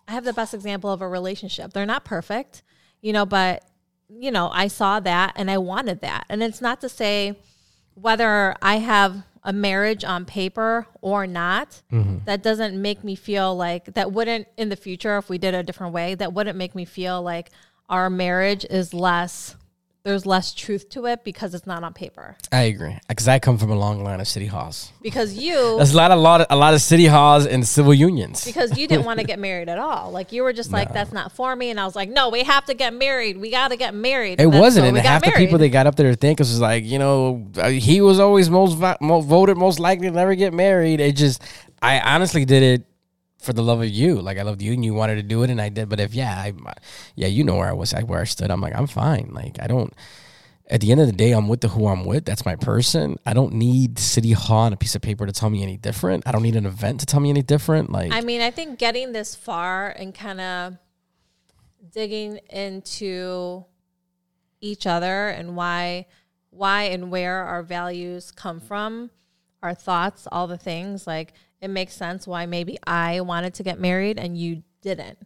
I 0.07 0.13
have 0.13 0.23
the 0.23 0.33
best 0.33 0.53
example 0.53 0.91
of 0.91 1.01
a 1.01 1.07
relationship. 1.07 1.73
They're 1.73 1.85
not 1.85 2.05
perfect, 2.05 2.63
you 3.01 3.13
know, 3.13 3.25
but 3.25 3.63
you 4.09 4.31
know, 4.31 4.49
I 4.53 4.67
saw 4.67 5.01
that 5.01 5.33
and 5.35 5.51
I 5.51 5.57
wanted 5.57 5.99
that. 6.01 6.25
And 6.29 6.41
it's 6.41 6.61
not 6.61 6.79
to 6.81 6.89
say 6.89 7.37
whether 7.93 8.55
I 8.61 8.77
have 8.77 9.23
a 9.43 9.51
marriage 9.51 10.05
on 10.05 10.23
paper 10.23 10.87
or 11.01 11.27
not, 11.27 11.81
that 12.25 12.41
doesn't 12.41 12.81
make 12.81 13.03
me 13.03 13.15
feel 13.15 13.53
like 13.55 13.93
that 13.95 14.13
wouldn't 14.13 14.47
in 14.55 14.69
the 14.69 14.77
future 14.77 15.17
if 15.17 15.29
we 15.29 15.37
did 15.37 15.53
a 15.53 15.63
different 15.63 15.93
way, 15.93 16.15
that 16.15 16.31
wouldn't 16.31 16.57
make 16.57 16.73
me 16.73 16.85
feel 16.85 17.21
like 17.21 17.49
our 17.89 18.09
marriage 18.09 18.65
is 18.69 18.93
less 18.93 19.56
there's 20.07 20.25
less 20.25 20.53
truth 20.53 20.89
to 20.89 21.05
it 21.05 21.25
because 21.25 21.53
it's 21.53 21.67
not 21.67 21.83
on 21.83 21.93
paper. 21.93 22.37
I 22.51 22.61
agree 22.63 22.97
because 23.09 23.27
I 23.27 23.39
come 23.39 23.57
from 23.57 23.71
a 23.71 23.75
long 23.75 24.03
line 24.03 24.21
of 24.21 24.27
city 24.27 24.45
halls. 24.45 24.91
Because 25.01 25.33
you 25.33 25.53
There's 25.77 25.93
a 25.93 25.97
lot, 25.97 26.11
a 26.11 26.15
lot, 26.15 26.41
of, 26.41 26.47
a 26.49 26.55
lot 26.55 26.73
of 26.73 26.81
city 26.81 27.05
halls 27.07 27.45
and 27.45 27.67
civil 27.67 27.93
unions. 27.93 28.45
because 28.45 28.77
you 28.77 28.87
didn't 28.87 29.05
want 29.05 29.19
to 29.19 29.25
get 29.31 29.37
married 29.37 29.67
at 29.67 29.77
all. 29.77 30.11
Like 30.11 30.31
you 30.31 30.43
were 30.43 30.53
just 30.53 30.71
like, 30.71 30.93
that's 30.93 31.11
not 31.11 31.33
for 31.33 31.53
me. 31.55 31.71
And 31.71 31.79
I 31.79 31.85
was 31.85 31.95
like, 31.95 32.09
no, 32.09 32.29
we 32.29 32.43
have 32.43 32.65
to 32.65 32.73
get 32.73 32.93
married. 32.93 33.37
We 33.37 33.51
got 33.51 33.67
to 33.69 33.75
get 33.75 33.93
married. 33.93 34.39
It 34.39 34.47
wasn't, 34.47 34.85
and 34.87 34.95
we 34.95 35.01
got 35.01 35.09
half 35.09 35.23
the 35.23 35.31
people 35.31 35.57
married. 35.57 35.59
they 35.59 35.69
got 35.69 35.87
up 35.87 35.95
there 35.95 36.09
to 36.09 36.15
think 36.15 36.39
it 36.39 36.43
was 36.43 36.61
like, 36.61 36.85
you 36.85 36.99
know, 36.99 37.45
uh, 37.57 37.67
he 37.67 37.99
was 37.99 38.19
always 38.19 38.49
most, 38.49 38.75
vo- 38.75 38.97
mo 39.01 39.19
voted 39.19 39.57
most 39.57 39.79
likely 39.79 40.07
to 40.07 40.13
never 40.13 40.35
get 40.35 40.53
married. 40.53 41.01
It 41.01 41.17
just, 41.17 41.43
I 41.81 41.99
honestly 41.99 42.45
did 42.45 42.63
it 42.63 42.85
for 43.47 43.53
the 43.53 43.63
love 43.63 43.81
of 43.81 43.89
you. 43.89 44.21
Like 44.21 44.37
I 44.37 44.43
loved 44.43 44.61
you, 44.61 44.73
and 44.73 44.85
you 44.85 44.93
wanted 44.93 45.15
to 45.15 45.23
do 45.23 45.41
it, 45.41 45.49
and 45.49 45.59
I 45.59 45.69
did. 45.69 45.89
But 45.89 45.99
if 45.99 46.13
yeah, 46.13 46.37
I, 46.37 46.53
yeah, 47.15 47.27
you 47.27 47.43
know 47.43 47.55
where 47.55 47.69
I 47.69 47.73
was, 47.73 47.93
I, 47.93 48.03
where 48.03 48.19
I 48.19 48.25
stood. 48.25 48.51
I'm 48.51 48.61
like, 48.61 48.75
I'm 48.75 48.85
fine. 48.85 49.31
Like 49.31 49.57
I 49.59 49.65
don't. 49.65 49.91
At 50.69 50.81
the 50.81 50.91
end 50.91 50.99
of 50.99 51.07
the 51.07 51.13
day, 51.13 51.31
I'm 51.31 51.47
with 51.47 51.61
the 51.61 51.69
who 51.69 51.87
I'm 51.87 52.03
with. 52.03 52.25
That's 52.25 52.45
my 52.45 52.57
person. 52.57 53.15
I 53.25 53.33
don't 53.33 53.53
need 53.53 53.97
City 53.97 54.33
Hall 54.33 54.65
and 54.65 54.73
a 54.73 54.77
piece 54.77 54.95
of 54.95 55.01
paper 55.01 55.25
to 55.25 55.31
tell 55.31 55.49
me 55.49 55.63
any 55.63 55.77
different. 55.77 56.27
I 56.27 56.33
don't 56.33 56.43
need 56.43 56.57
an 56.57 56.65
event 56.65 56.99
to 56.99 57.05
tell 57.05 57.21
me 57.21 57.29
any 57.29 57.41
different. 57.41 57.89
Like 57.89 58.11
I 58.11 58.19
mean, 58.19 58.41
I 58.41 58.51
think 58.51 58.77
getting 58.77 59.13
this 59.13 59.33
far 59.33 59.89
and 59.89 60.13
kind 60.13 60.41
of 60.41 60.77
digging 61.89 62.39
into 62.49 63.63
each 64.59 64.85
other 64.85 65.29
and 65.29 65.55
why 65.55 66.07
why 66.49 66.83
and 66.83 67.11
where 67.11 67.43
our 67.43 67.63
values 67.63 68.31
come 68.31 68.59
from, 68.59 69.09
our 69.63 69.73
thoughts, 69.73 70.27
all 70.31 70.47
the 70.47 70.57
things, 70.57 71.07
like 71.07 71.33
it 71.61 71.69
makes 71.69 71.93
sense 71.93 72.27
why 72.27 72.45
maybe 72.45 72.77
I 72.85 73.21
wanted 73.21 73.53
to 73.55 73.63
get 73.63 73.79
married 73.79 74.19
and 74.19 74.37
you 74.37 74.63
didn't. 74.81 75.17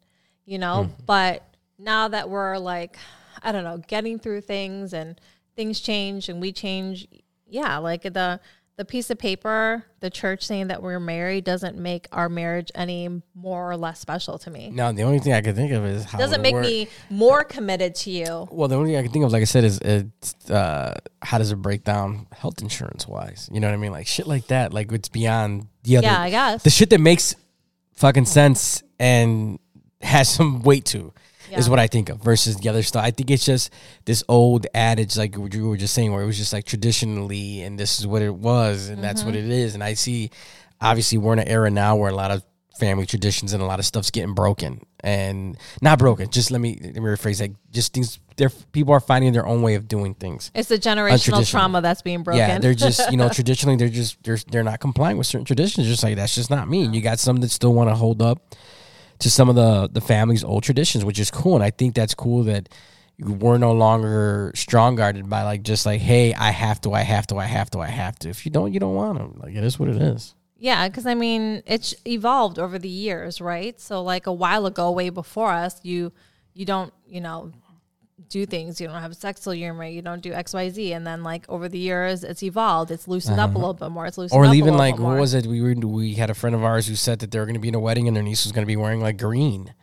You 0.45 0.57
know, 0.57 0.85
mm-hmm. 0.85 1.03
but 1.05 1.43
now 1.77 2.07
that 2.07 2.29
we're 2.29 2.57
like 2.57 2.97
I 3.43 3.51
don't 3.51 3.63
know, 3.63 3.77
getting 3.87 4.19
through 4.19 4.41
things 4.41 4.93
and 4.93 5.19
things 5.55 5.79
change 5.79 6.29
and 6.29 6.39
we 6.39 6.51
change, 6.51 7.07
yeah, 7.47 7.77
like 7.77 8.03
the 8.03 8.39
the 8.81 8.85
piece 8.85 9.11
of 9.11 9.17
paper, 9.19 9.85
the 9.99 10.09
church 10.09 10.41
saying 10.43 10.69
that 10.69 10.81
we're 10.81 10.99
married 10.99 11.43
doesn't 11.43 11.77
make 11.77 12.07
our 12.11 12.27
marriage 12.27 12.71
any 12.73 13.21
more 13.35 13.69
or 13.69 13.77
less 13.77 13.99
special 13.99 14.39
to 14.39 14.49
me. 14.49 14.71
No, 14.73 14.91
the 14.91 15.03
only 15.03 15.19
thing 15.19 15.33
I 15.33 15.41
can 15.41 15.53
think 15.53 15.71
of 15.71 15.85
is 15.85 16.03
how 16.03 16.17
Doesn't 16.17 16.39
it 16.39 16.41
make 16.41 16.55
work- 16.55 16.65
me 16.65 16.87
more 17.11 17.43
committed 17.43 17.93
to 17.97 18.09
you. 18.09 18.47
Well, 18.49 18.67
the 18.67 18.75
only 18.77 18.89
thing 18.89 18.97
I 18.97 19.03
can 19.03 19.11
think 19.11 19.23
of, 19.23 19.31
like 19.31 19.43
I 19.43 19.45
said, 19.45 19.65
is 19.65 19.77
it's 19.83 20.49
uh, 20.49 20.95
how 21.21 21.37
does 21.37 21.51
it 21.51 21.57
break 21.57 21.83
down 21.83 22.25
health 22.31 22.59
insurance 22.63 23.07
wise? 23.07 23.47
You 23.53 23.59
know 23.59 23.67
what 23.67 23.75
I 23.75 23.77
mean? 23.77 23.91
Like 23.91 24.07
shit 24.07 24.25
like 24.25 24.47
that. 24.47 24.73
Like 24.73 24.91
it's 24.91 25.09
beyond 25.09 25.67
the 25.83 25.97
other. 25.97 26.07
Yeah, 26.07 26.19
I 26.19 26.31
guess. 26.31 26.63
the 26.63 26.71
shit 26.71 26.89
that 26.89 26.99
makes 26.99 27.35
fucking 27.93 28.25
sense 28.25 28.81
and 28.99 29.59
has 30.01 30.27
some 30.27 30.63
weight 30.63 30.85
to 30.85 31.13
is 31.59 31.69
what 31.69 31.79
I 31.79 31.87
think 31.87 32.09
of 32.09 32.21
versus 32.23 32.57
the 32.57 32.69
other 32.69 32.83
stuff. 32.83 33.03
I 33.03 33.11
think 33.11 33.29
it's 33.31 33.45
just 33.45 33.71
this 34.05 34.23
old 34.29 34.67
adage, 34.73 35.17
like 35.17 35.35
what 35.37 35.53
you 35.53 35.67
were 35.69 35.77
just 35.77 35.93
saying, 35.93 36.11
where 36.13 36.23
it 36.23 36.25
was 36.25 36.37
just 36.37 36.53
like 36.53 36.65
traditionally, 36.65 37.61
and 37.61 37.79
this 37.79 37.99
is 37.99 38.07
what 38.07 38.21
it 38.21 38.33
was, 38.33 38.89
and 38.89 39.03
that's 39.03 39.23
what 39.23 39.33
Mm-hmm. 39.35 39.51
it 39.51 39.57
is. 39.57 39.73
And 39.75 39.83
I 39.83 39.93
see, 39.93 40.29
obviously, 40.79 41.17
we're 41.17 41.33
in 41.33 41.39
an 41.39 41.47
era 41.47 41.69
now 41.71 41.95
where 41.95 42.09
a 42.09 42.15
lot 42.15 42.31
of 42.31 42.43
family 42.79 43.05
traditions 43.05 43.53
and 43.53 43.61
a 43.61 43.65
lot 43.65 43.77
of 43.79 43.85
stuff's 43.85 44.09
getting 44.09 44.33
broken 44.33 44.81
and 45.01 45.55
not 45.81 45.99
broken. 45.99 46.29
Just 46.29 46.49
let 46.51 46.59
me 46.61 46.79
let 46.81 46.95
me 46.95 47.01
rephrase 47.01 47.39
like 47.41 47.53
just 47.71 47.93
things. 47.93 48.19
There, 48.37 48.49
people 48.71 48.93
are 48.93 48.99
finding 48.99 49.33
their 49.33 49.45
own 49.45 49.61
way 49.61 49.75
of 49.75 49.87
doing 49.87 50.15
things. 50.15 50.49
It's 50.55 50.69
the 50.69 50.79
generational 50.79 51.47
trauma 51.47 51.81
that's 51.81 52.01
being 52.01 52.23
broken. 52.23 52.39
Yeah, 52.39 52.57
they're 52.59 52.73
just 52.73 53.11
you 53.11 53.17
know 53.17 53.29
traditionally 53.33 53.75
they're 53.77 53.89
just 53.89 54.23
they're 54.23 54.37
they're 54.49 54.63
not 54.63 54.79
complying 54.79 55.17
with 55.17 55.27
certain 55.27 55.45
traditions. 55.45 55.85
Just 55.85 56.01
like 56.01 56.15
that's 56.15 56.33
just 56.33 56.49
not 56.49 56.67
me. 56.67 56.85
You 56.87 57.01
got 57.01 57.19
some 57.19 57.37
that 57.41 57.51
still 57.51 57.73
want 57.73 57.89
to 57.89 57.95
hold 57.95 58.21
up 58.21 58.55
to 59.21 59.29
some 59.29 59.49
of 59.49 59.55
the 59.55 59.87
the 59.91 60.01
family's 60.01 60.43
old 60.43 60.63
traditions, 60.63 61.05
which 61.05 61.19
is 61.19 61.31
cool. 61.31 61.55
And 61.55 61.63
I 61.63 61.71
think 61.71 61.95
that's 61.95 62.13
cool 62.13 62.43
that 62.43 62.69
we're 63.19 63.57
no 63.57 63.71
longer 63.71 64.51
strong 64.55 64.95
guarded 64.95 65.29
by 65.29 65.43
like 65.43 65.61
just 65.61 65.85
like 65.85 66.01
hey 66.01 66.33
I 66.33 66.49
have 66.49 66.81
to 66.81 66.93
I 66.93 67.01
have 67.01 67.27
to 67.27 67.37
I 67.37 67.45
have 67.45 67.69
to 67.71 67.79
I 67.79 67.87
have 67.87 68.17
to. 68.19 68.29
If 68.29 68.45
you 68.45 68.51
don't 68.51 68.73
you 68.73 68.79
don't 68.79 68.95
want 68.95 69.17
them. 69.17 69.39
Like 69.41 69.55
it 69.55 69.63
is 69.63 69.79
what 69.79 69.89
it 69.89 70.01
is. 70.01 70.35
Yeah, 70.57 70.87
because 70.87 71.07
I 71.07 71.15
mean, 71.15 71.63
it's 71.65 71.95
evolved 72.05 72.59
over 72.59 72.77
the 72.77 72.87
years, 72.87 73.41
right? 73.41 73.79
So, 73.79 74.03
like 74.03 74.27
a 74.27 74.31
while 74.31 74.67
ago, 74.67 74.91
way 74.91 75.09
before 75.09 75.51
us, 75.51 75.79
you 75.83 76.11
you 76.53 76.65
don't 76.65 76.93
you 77.07 77.19
know 77.19 77.51
do 78.29 78.45
things. 78.45 78.79
You 78.81 78.87
don't 78.87 79.01
have 79.01 79.15
sex 79.15 79.41
till 79.41 79.53
you're 79.53 79.73
married. 79.73 79.95
You 79.95 80.01
don't 80.01 80.21
do 80.21 80.33
X, 80.33 80.53
Y, 80.53 80.69
Z, 80.69 80.93
and 80.93 81.05
then 81.05 81.23
like 81.23 81.45
over 81.49 81.67
the 81.69 81.77
years, 81.79 82.23
it's 82.23 82.43
evolved. 82.43 82.91
It's 82.91 83.07
loosened 83.07 83.39
up 83.39 83.55
a 83.55 83.57
little 83.57 83.73
bit 83.73 83.89
more. 83.89 84.05
It's 84.05 84.17
loosened 84.17 84.37
Uh-huh. 84.39 84.47
Or 84.47 84.49
up 84.51 84.55
even 84.55 84.75
like 84.77 84.97
what 84.99 85.17
was 85.19 85.33
it? 85.33 85.45
We 85.45 85.61
were 85.61 85.73
we 85.73 86.13
had 86.15 86.29
a 86.29 86.33
friend 86.33 86.55
of 86.55 86.63
ours 86.63 86.87
who 86.87 86.95
said 86.95 87.19
that 87.19 87.31
they 87.31 87.39
were 87.39 87.45
going 87.45 87.55
to 87.55 87.59
be 87.61 87.67
in 87.69 87.75
a 87.75 87.79
wedding 87.79 88.07
and 88.07 88.15
their 88.15 88.23
niece 88.23 88.45
was 88.45 88.51
going 88.51 88.63
to 88.63 88.67
be 88.67 88.75
wearing 88.75 89.01
like 89.01 89.17
green. 89.17 89.73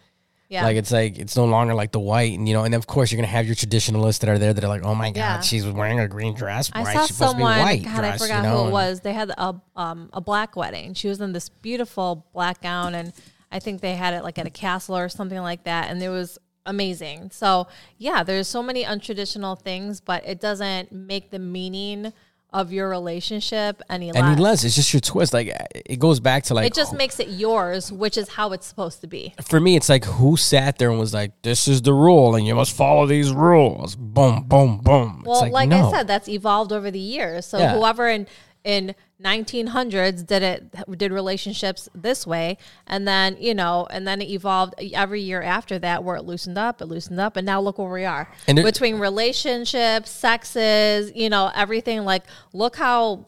Yeah, 0.50 0.64
Like 0.64 0.78
it's 0.78 0.90
like 0.90 1.18
it's 1.18 1.36
no 1.36 1.44
longer 1.44 1.74
like 1.74 1.92
the 1.92 2.00
white, 2.00 2.32
and 2.38 2.48
you 2.48 2.54
know, 2.54 2.64
and 2.64 2.74
of 2.74 2.86
course 2.86 3.12
you're 3.12 3.18
gonna 3.18 3.26
have 3.28 3.44
your 3.44 3.54
traditionalists 3.54 4.20
that 4.20 4.30
are 4.30 4.38
there 4.38 4.54
that 4.54 4.64
are 4.64 4.68
like, 4.68 4.82
oh 4.82 4.94
my 4.94 5.10
god, 5.10 5.16
Yeah. 5.20 5.40
she's 5.42 5.66
wearing 5.66 6.00
a 6.00 6.08
green 6.08 6.32
dress. 6.34 6.70
I 6.72 6.84
Why 6.84 6.94
saw 6.94 7.00
is 7.02 7.08
supposed 7.08 7.32
someone. 7.32 7.52
to 7.52 7.58
be 7.58 7.64
white 7.64 7.84
God, 7.84 7.96
dress? 7.96 8.14
I 8.22 8.24
forgot 8.26 8.36
you 8.44 8.48
know? 8.48 8.62
who 8.62 8.68
it 8.68 8.72
was. 8.72 9.00
They 9.00 9.12
had 9.12 9.28
a 9.36 9.54
um 9.76 10.08
a 10.14 10.22
black 10.22 10.56
wedding. 10.56 10.94
She 10.94 11.06
was 11.08 11.20
in 11.20 11.32
this 11.34 11.50
beautiful 11.50 12.26
black 12.32 12.62
gown, 12.62 12.94
and 12.94 13.12
I 13.52 13.58
think 13.58 13.82
they 13.82 13.94
had 13.94 14.14
it 14.14 14.22
like 14.24 14.38
at 14.38 14.46
a 14.46 14.50
castle 14.50 14.96
or 14.96 15.10
something 15.10 15.36
like 15.38 15.64
that, 15.64 15.90
and 15.90 16.00
there 16.00 16.10
was 16.12 16.38
amazing. 16.68 17.30
So 17.32 17.66
yeah, 17.96 18.22
there's 18.22 18.46
so 18.46 18.62
many 18.62 18.84
untraditional 18.84 19.60
things, 19.60 20.00
but 20.00 20.24
it 20.26 20.40
doesn't 20.40 20.92
make 20.92 21.30
the 21.30 21.38
meaning 21.40 22.12
of 22.50 22.72
your 22.72 22.88
relationship 22.88 23.82
any 23.90 24.10
less. 24.10 24.22
Any 24.22 24.40
less, 24.40 24.64
it's 24.64 24.74
just 24.74 24.92
your 24.94 25.00
twist. 25.00 25.34
Like 25.34 25.48
it 25.74 25.98
goes 25.98 26.18
back 26.18 26.44
to 26.44 26.54
like 26.54 26.66
it 26.66 26.74
just 26.74 26.94
makes 26.94 27.20
it 27.20 27.28
yours, 27.28 27.92
which 27.92 28.16
is 28.16 28.28
how 28.30 28.52
it's 28.52 28.66
supposed 28.66 29.02
to 29.02 29.06
be. 29.06 29.34
for 29.44 29.60
me, 29.60 29.76
it's 29.76 29.88
like 29.90 30.04
who 30.04 30.36
sat 30.36 30.78
there 30.78 30.90
and 30.90 30.98
was 30.98 31.12
like, 31.12 31.32
"This 31.42 31.68
is 31.68 31.82
the 31.82 31.92
rule, 31.92 32.36
and 32.36 32.46
you 32.46 32.54
must 32.54 32.74
follow 32.74 33.06
these 33.06 33.32
rules." 33.32 33.96
Boom, 33.96 34.44
boom, 34.44 34.78
boom. 34.78 35.24
Well, 35.26 35.34
it's 35.34 35.42
like, 35.42 35.52
like, 35.52 35.68
no. 35.68 35.88
I 35.88 35.98
said, 35.98 36.06
that's 36.06 36.28
evolved 36.28 36.72
over 36.72 36.90
the 36.90 36.98
years. 36.98 37.44
So 37.44 37.58
Yeah. 37.58 37.74
whoever 37.76 38.08
in 38.08 38.26
in 38.64 38.94
1900s 39.22 40.26
did 40.26 40.42
it 40.42 40.74
did 40.98 41.12
relationships 41.12 41.88
this 41.94 42.26
way, 42.26 42.56
and 42.86 43.06
then 43.06 43.36
you 43.40 43.54
know, 43.54 43.86
and 43.90 44.06
then 44.06 44.20
it 44.20 44.28
evolved 44.28 44.74
every 44.94 45.20
year 45.20 45.42
after 45.42 45.78
that, 45.78 46.04
where 46.04 46.16
it 46.16 46.22
loosened 46.24 46.58
up, 46.58 46.80
it 46.80 46.86
loosened 46.86 47.18
up, 47.20 47.36
and 47.36 47.44
now 47.46 47.60
look 47.60 47.78
where 47.78 47.90
we 47.90 48.04
are. 48.04 48.30
And 48.46 48.58
it- 48.58 48.64
Between 48.64 48.98
relationships, 48.98 50.10
sexes, 50.10 51.12
you 51.14 51.28
know, 51.28 51.50
everything. 51.54 52.04
Like, 52.04 52.24
look 52.52 52.76
how 52.76 53.26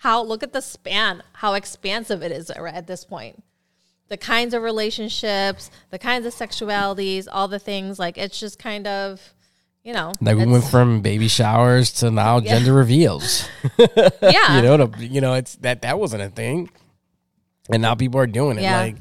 how 0.00 0.22
look 0.22 0.42
at 0.42 0.52
the 0.52 0.60
span, 0.60 1.22
how 1.34 1.54
expansive 1.54 2.22
it 2.22 2.30
is 2.32 2.50
at 2.50 2.86
this 2.86 3.04
point. 3.04 3.42
The 4.08 4.16
kinds 4.16 4.54
of 4.54 4.62
relationships, 4.62 5.68
the 5.90 5.98
kinds 5.98 6.26
of 6.26 6.32
sexualities, 6.34 7.26
all 7.30 7.48
the 7.48 7.58
things. 7.58 7.98
Like, 7.98 8.16
it's 8.18 8.38
just 8.38 8.58
kind 8.58 8.86
of. 8.86 9.32
You 9.86 9.92
know, 9.92 10.10
like 10.20 10.36
we 10.36 10.46
went 10.46 10.64
from 10.64 11.00
baby 11.00 11.28
showers 11.28 11.92
to 12.00 12.10
now 12.10 12.40
gender 12.52 12.72
reveals. 12.72 13.48
yeah, 14.20 14.56
you 14.56 14.62
know, 14.62 14.88
to, 14.88 15.06
you 15.06 15.20
know, 15.20 15.34
it's 15.34 15.54
that 15.58 15.82
that 15.82 16.00
wasn't 16.00 16.22
a 16.22 16.28
thing, 16.28 16.70
and 17.70 17.82
now 17.82 17.94
people 17.94 18.18
are 18.18 18.26
doing 18.26 18.58
it. 18.58 18.62
Yeah. 18.62 18.80
Like 18.80 18.96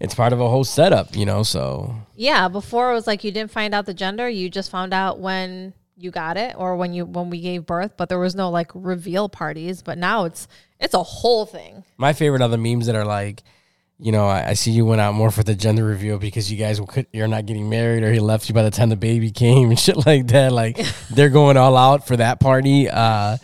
it's 0.00 0.16
part 0.16 0.32
of 0.32 0.40
a 0.40 0.48
whole 0.48 0.64
setup, 0.64 1.14
you 1.14 1.24
know. 1.24 1.44
So 1.44 1.94
Yeah, 2.16 2.48
before 2.48 2.90
it 2.90 2.94
was 2.94 3.06
like 3.06 3.22
you 3.22 3.30
didn't 3.30 3.52
find 3.52 3.72
out 3.76 3.86
the 3.86 3.94
gender, 3.94 4.28
you 4.28 4.50
just 4.50 4.72
found 4.72 4.92
out 4.92 5.20
when 5.20 5.72
you 5.96 6.10
got 6.10 6.36
it 6.36 6.56
or 6.58 6.76
when 6.76 6.92
you 6.92 7.04
when 7.04 7.30
we 7.30 7.40
gave 7.40 7.64
birth, 7.64 7.92
but 7.96 8.08
there 8.08 8.18
was 8.18 8.34
no 8.34 8.50
like 8.50 8.72
reveal 8.74 9.28
parties, 9.28 9.82
but 9.82 9.98
now 9.98 10.24
it's 10.24 10.48
it's 10.80 10.94
a 10.94 11.02
whole 11.04 11.46
thing. 11.46 11.84
my 11.96 12.12
favorite 12.12 12.42
are 12.42 12.48
the 12.48 12.58
memes 12.58 12.86
that 12.86 12.96
are 12.96 13.06
like, 13.06 13.44
you 13.98 14.12
know, 14.12 14.26
I, 14.26 14.50
I 14.50 14.52
see 14.54 14.72
you 14.72 14.84
went 14.84 15.00
out 15.00 15.14
more 15.14 15.30
for 15.30 15.42
the 15.42 15.54
gender 15.54 15.84
reveal 15.84 16.18
because 16.18 16.50
you 16.50 16.58
guys 16.58 16.80
could, 16.88 17.06
you're 17.12 17.28
not 17.28 17.46
getting 17.46 17.68
married, 17.68 18.02
or 18.02 18.12
he 18.12 18.20
left 18.20 18.48
you 18.48 18.54
by 18.54 18.62
the 18.62 18.70
time 18.70 18.88
the 18.88 18.96
baby 18.96 19.30
came 19.30 19.70
and 19.70 19.78
shit 19.80 20.04
like 20.06 20.28
that. 20.28 20.52
Like 20.52 20.78
they're 21.10 21.30
going 21.30 21.56
all 21.56 21.76
out 21.76 22.06
for 22.06 22.16
that 22.16 22.40
party. 22.40 22.88
Uh, 22.88 23.36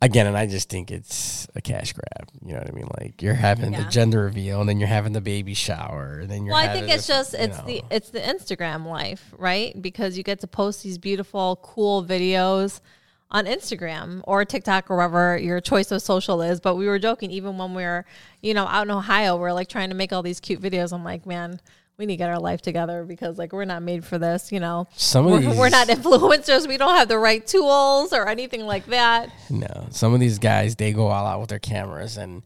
again, 0.00 0.26
and 0.26 0.36
I 0.36 0.46
just 0.46 0.68
think 0.68 0.90
it's 0.90 1.48
a 1.54 1.60
cash 1.60 1.92
grab. 1.92 2.28
You 2.44 2.52
know 2.52 2.58
what 2.58 2.68
I 2.68 2.72
mean? 2.72 2.88
Like 3.00 3.22
you're 3.22 3.34
having 3.34 3.72
the 3.72 3.84
gender 3.84 4.22
reveal, 4.22 4.60
and 4.60 4.68
then 4.68 4.78
you're 4.78 4.88
having 4.88 5.12
the 5.12 5.20
baby 5.20 5.54
shower, 5.54 6.20
and 6.20 6.30
then 6.30 6.44
you're. 6.44 6.54
Well, 6.54 6.64
I 6.64 6.72
think 6.72 6.88
it's 6.88 7.06
this, 7.06 7.08
just 7.08 7.34
it's 7.34 7.58
know. 7.58 7.66
the 7.66 7.82
it's 7.90 8.10
the 8.10 8.20
Instagram 8.20 8.86
life, 8.86 9.34
right? 9.36 9.80
Because 9.80 10.16
you 10.16 10.22
get 10.22 10.40
to 10.40 10.46
post 10.46 10.82
these 10.82 10.98
beautiful, 10.98 11.56
cool 11.62 12.04
videos 12.04 12.80
on 13.30 13.46
Instagram 13.46 14.20
or 14.24 14.44
TikTok 14.44 14.90
or 14.90 14.96
wherever 14.96 15.36
your 15.36 15.60
choice 15.60 15.90
of 15.90 16.02
social 16.02 16.42
is. 16.42 16.60
But 16.60 16.76
we 16.76 16.86
were 16.86 16.98
joking, 16.98 17.30
even 17.30 17.58
when 17.58 17.74
we 17.74 17.82
were, 17.82 18.04
you 18.40 18.54
know, 18.54 18.66
out 18.66 18.86
in 18.86 18.90
Ohio, 18.90 19.36
we're 19.36 19.52
like 19.52 19.68
trying 19.68 19.90
to 19.90 19.96
make 19.96 20.12
all 20.12 20.22
these 20.22 20.40
cute 20.40 20.60
videos. 20.60 20.92
I'm 20.92 21.04
like, 21.04 21.26
man, 21.26 21.60
we 21.98 22.06
need 22.06 22.14
to 22.14 22.18
get 22.18 22.30
our 22.30 22.38
life 22.38 22.60
together 22.60 23.04
because 23.04 23.38
like 23.38 23.52
we're 23.52 23.64
not 23.64 23.82
made 23.82 24.04
for 24.04 24.18
this, 24.18 24.52
you 24.52 24.60
know. 24.60 24.86
Some 24.96 25.26
of 25.26 25.32
We're, 25.32 25.40
these, 25.40 25.56
we're 25.56 25.68
not 25.70 25.88
influencers. 25.88 26.68
We 26.68 26.76
don't 26.76 26.94
have 26.96 27.08
the 27.08 27.18
right 27.18 27.46
tools 27.46 28.12
or 28.12 28.28
anything 28.28 28.66
like 28.66 28.86
that. 28.86 29.30
No, 29.50 29.86
some 29.90 30.12
of 30.12 30.20
these 30.20 30.38
guys 30.38 30.76
they 30.76 30.92
go 30.92 31.06
all 31.06 31.26
out 31.26 31.40
with 31.40 31.48
their 31.48 31.58
cameras, 31.58 32.16
and 32.16 32.42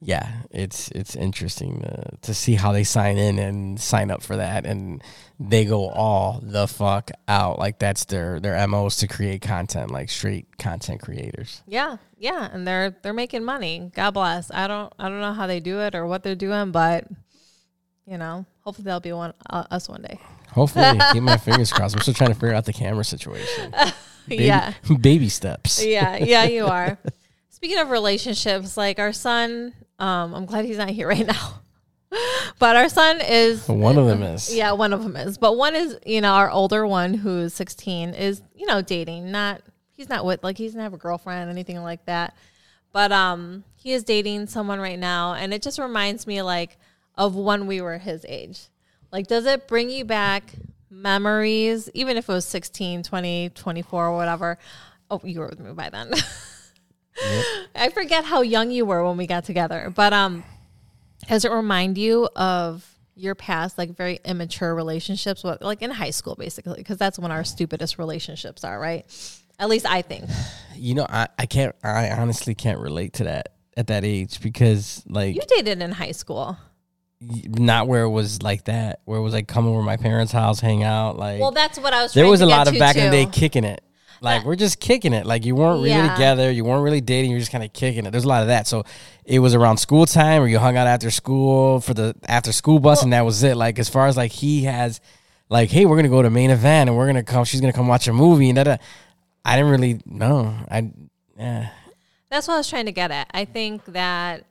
yeah, 0.00 0.42
it's 0.50 0.90
it's 0.92 1.16
interesting 1.16 1.80
to, 1.80 2.10
to 2.22 2.34
see 2.34 2.54
how 2.54 2.72
they 2.72 2.84
sign 2.84 3.18
in 3.18 3.38
and 3.38 3.80
sign 3.80 4.10
up 4.10 4.22
for 4.22 4.36
that, 4.36 4.64
and 4.64 5.02
they 5.40 5.64
go 5.64 5.88
all 5.88 6.40
the 6.42 6.66
fuck 6.68 7.10
out. 7.26 7.58
Like 7.58 7.78
that's 7.78 8.04
their 8.04 8.38
their 8.40 8.64
mo 8.68 8.88
to 8.88 9.06
create 9.08 9.42
content, 9.42 9.90
like 9.90 10.08
straight 10.10 10.56
content 10.58 11.00
creators. 11.02 11.62
Yeah, 11.66 11.96
yeah, 12.16 12.48
and 12.52 12.66
they're 12.66 12.94
they're 13.02 13.12
making 13.12 13.44
money. 13.44 13.90
God 13.94 14.12
bless. 14.12 14.50
I 14.52 14.68
don't 14.68 14.92
I 14.98 15.08
don't 15.08 15.20
know 15.20 15.32
how 15.32 15.46
they 15.46 15.60
do 15.60 15.80
it 15.80 15.94
or 15.94 16.06
what 16.06 16.22
they're 16.22 16.34
doing, 16.36 16.70
but 16.70 17.04
you 18.06 18.18
know, 18.18 18.46
hopefully 18.60 18.84
they'll 18.84 19.00
be 19.00 19.12
one 19.12 19.34
uh, 19.50 19.64
us 19.70 19.88
one 19.88 20.02
day. 20.02 20.18
Hopefully, 20.52 20.98
keep 21.12 21.22
my 21.22 21.36
fingers 21.36 21.72
crossed. 21.72 21.94
I'm 21.96 22.00
still 22.02 22.14
trying 22.14 22.30
to 22.30 22.34
figure 22.34 22.54
out 22.54 22.64
the 22.64 22.72
camera 22.72 23.04
situation. 23.04 23.74
Baby, 24.28 24.44
Yeah. 24.44 24.74
baby 25.00 25.28
steps. 25.30 25.82
yeah, 25.84 26.16
yeah, 26.18 26.44
you 26.44 26.66
are. 26.68 26.98
Speaking 27.48 27.78
of 27.78 27.88
relationships, 27.90 28.76
like 28.76 28.98
our 28.98 29.12
son, 29.12 29.72
um, 29.98 30.34
I'm 30.34 30.46
glad 30.46 30.64
he's 30.64 30.78
not 30.78 30.90
here 30.90 31.08
right 31.08 31.26
now. 31.26 31.60
But 32.58 32.74
our 32.74 32.88
son 32.88 33.20
is 33.20 33.68
One 33.68 33.98
of 33.98 34.06
them 34.08 34.22
is. 34.22 34.52
yeah, 34.52 34.72
one 34.72 34.92
of 34.92 35.02
them 35.04 35.14
is. 35.14 35.38
But 35.38 35.56
one 35.56 35.76
is, 35.76 35.96
you 36.04 36.20
know, 36.20 36.32
our 36.32 36.50
older 36.50 36.84
one 36.86 37.14
who's 37.14 37.54
16 37.54 38.14
is, 38.14 38.42
you 38.56 38.66
know, 38.66 38.82
dating. 38.82 39.30
Not 39.30 39.60
he's 39.92 40.08
not 40.08 40.24
with 40.24 40.42
like 40.42 40.58
he 40.58 40.64
doesn't 40.66 40.80
have 40.80 40.94
a 40.94 40.96
girlfriend, 40.96 41.50
anything 41.50 41.80
like 41.82 42.04
that. 42.06 42.34
But 42.92 43.12
um 43.12 43.62
he 43.76 43.92
is 43.92 44.02
dating 44.02 44.48
someone 44.48 44.80
right 44.80 44.98
now 44.98 45.34
and 45.34 45.54
it 45.54 45.62
just 45.62 45.78
reminds 45.78 46.26
me 46.26 46.42
like 46.42 46.78
of 47.16 47.36
when 47.36 47.66
we 47.68 47.80
were 47.80 47.98
his 47.98 48.24
age. 48.26 48.68
Like 49.12 49.28
does 49.28 49.46
it 49.46 49.68
bring 49.68 49.88
you 49.90 50.04
back 50.04 50.52
memories 50.90 51.88
even 51.94 52.16
if 52.16 52.28
it 52.28 52.32
was 52.32 52.46
16, 52.46 53.02
20, 53.04 53.50
24 53.50 54.06
or 54.06 54.16
whatever? 54.16 54.58
Oh, 55.10 55.20
you 55.22 55.40
were 55.40 55.48
with 55.48 55.60
me 55.60 55.72
by 55.74 55.90
then. 55.90 56.12
I 57.74 57.90
forget 57.92 58.24
how 58.24 58.42
young 58.42 58.70
you 58.70 58.84
were 58.84 59.04
when 59.04 59.16
we 59.16 59.26
got 59.26 59.44
together. 59.44 59.92
But 59.94 60.12
um 60.12 60.44
does 61.28 61.44
it 61.44 61.50
remind 61.52 61.98
you 61.98 62.28
of 62.36 62.86
your 63.14 63.34
past 63.34 63.76
like 63.76 63.90
very 63.96 64.20
immature 64.24 64.74
relationships 64.74 65.42
with 65.42 65.60
like 65.60 65.82
in 65.82 65.90
high 65.90 66.10
school 66.10 66.36
basically 66.36 66.76
because 66.76 66.96
that's 66.96 67.18
when 67.18 67.32
our 67.32 67.42
stupidest 67.42 67.98
relationships 67.98 68.62
are 68.62 68.78
right 68.78 69.04
at 69.58 69.68
least 69.68 69.84
i 69.86 70.00
think 70.02 70.24
You 70.76 70.94
know, 70.94 71.06
I, 71.08 71.26
I 71.36 71.46
can't. 71.46 71.74
I 71.82 72.10
honestly 72.10 72.54
can't 72.54 72.78
relate 72.78 73.14
to 73.14 73.24
that 73.24 73.48
at 73.76 73.88
that 73.88 74.04
age 74.04 74.40
because 74.40 75.02
like 75.08 75.34
you 75.34 75.42
dated 75.48 75.82
in 75.82 75.90
high 75.90 76.12
school 76.12 76.56
not 77.20 77.88
where 77.88 78.02
it 78.02 78.10
was 78.10 78.42
like 78.42 78.64
that. 78.66 79.00
Where 79.04 79.18
it 79.18 79.22
was 79.22 79.32
like 79.32 79.48
come 79.48 79.66
over 79.66 79.82
my 79.82 79.96
parents' 79.96 80.30
house, 80.30 80.60
hang 80.60 80.84
out. 80.84 81.18
Like 81.18 81.40
well 81.40 81.50
that's 81.50 81.78
what 81.78 81.92
i 81.92 82.04
was 82.04 82.14
there 82.14 82.28
was 82.28 82.42
a 82.42 82.46
lot 82.46 82.68
of 82.68 82.78
back 82.78 82.94
in 82.96 83.10
the 83.10 83.10
day 83.10 83.26
kicking 83.26 83.64
it. 83.64 83.82
Like 84.20 84.44
we're 84.44 84.56
just 84.56 84.80
kicking 84.80 85.12
it. 85.12 85.26
Like 85.26 85.44
you 85.44 85.54
weren't 85.54 85.78
really 85.78 85.90
Yeah. 85.90 86.12
together. 86.14 86.50
You 86.50 86.64
weren't 86.64 86.82
really 86.82 87.00
dating. 87.00 87.30
You're 87.30 87.40
just 87.40 87.52
kind 87.52 87.64
of 87.64 87.72
kicking 87.72 88.06
it. 88.06 88.10
There's 88.10 88.24
a 88.24 88.28
lot 88.28 88.42
of 88.42 88.48
that. 88.48 88.66
So 88.66 88.84
it 89.24 89.38
was 89.38 89.54
around 89.54 89.76
school 89.78 90.06
time, 90.06 90.42
or 90.42 90.48
you 90.48 90.58
hung 90.58 90.76
out 90.76 90.86
after 90.86 91.10
school 91.10 91.80
for 91.80 91.94
the 91.94 92.14
after 92.26 92.52
school 92.52 92.78
bus, 92.78 93.02
and 93.02 93.12
that 93.12 93.24
was 93.24 93.42
it. 93.42 93.56
Like 93.56 93.78
as 93.78 93.88
far 93.88 94.06
as 94.06 94.16
like 94.16 94.32
he 94.32 94.64
has, 94.64 95.00
like 95.48 95.70
hey, 95.70 95.86
we're 95.86 95.96
gonna 95.96 96.08
go 96.08 96.22
to 96.22 96.30
main 96.30 96.50
event, 96.50 96.88
and 96.88 96.96
we're 96.96 97.06
gonna 97.06 97.22
come. 97.22 97.44
She's 97.44 97.60
gonna 97.60 97.72
come 97.72 97.88
watch 97.88 98.08
a 98.08 98.12
movie, 98.12 98.48
and 98.48 98.58
that. 98.58 98.80
I 99.44 99.56
didn't 99.56 99.70
really 99.70 100.00
know. 100.04 100.54
I 100.70 100.90
yeah. 101.38 101.70
that's 102.28 102.48
what 102.48 102.54
i 102.54 102.58
was 102.58 102.68
trying 102.68 102.86
to 102.86 102.92
get 102.92 103.10
at 103.10 103.30
i 103.32 103.44
think 103.44 103.84
that 103.86 104.44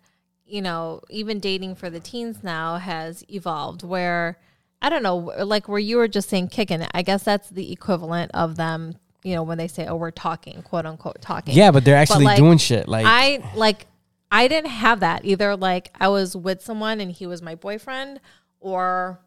you 0.45 0.61
know 0.61 1.01
even 1.09 1.39
dating 1.39 1.75
for 1.75 1.89
the 1.89 1.99
teens 1.99 2.41
now 2.41 2.77
has 2.77 3.23
evolved 3.29 3.83
where 3.83 4.39
i 4.81 4.89
don't 4.89 5.03
know 5.03 5.17
like 5.17 5.67
where 5.67 5.79
you 5.79 5.97
were 5.97 6.07
just 6.07 6.29
saying 6.29 6.47
kicking 6.47 6.81
it 6.81 6.89
i 6.93 7.01
guess 7.01 7.23
that's 7.23 7.49
the 7.49 7.71
equivalent 7.71 8.31
of 8.33 8.55
them 8.55 8.95
you 9.27 9.35
know 9.35 9.43
when 9.43 9.57
they 9.57 9.67
say 9.67 9.85
oh 9.85 9.95
we're 9.95 10.09
talking 10.09 10.61
quote 10.61 10.85
unquote 10.85 11.21
talking 11.21 11.53
Yeah, 11.53 11.71
but 11.71 11.83
they're 11.83 11.97
actually 11.97 12.23
like, 12.23 12.37
doing 12.37 12.57
shit. 12.57 12.87
Like 12.87 13.05
I 13.05 13.43
like 13.55 13.85
I 14.31 14.47
didn't 14.47 14.71
have 14.71 15.01
that 15.01 15.25
either. 15.25 15.57
Like 15.57 15.93
I 15.99 16.07
was 16.07 16.35
with 16.35 16.61
someone 16.61 17.01
and 17.01 17.11
he 17.11 17.27
was 17.27 17.41
my 17.41 17.55
boyfriend, 17.55 18.21
or 18.61 19.19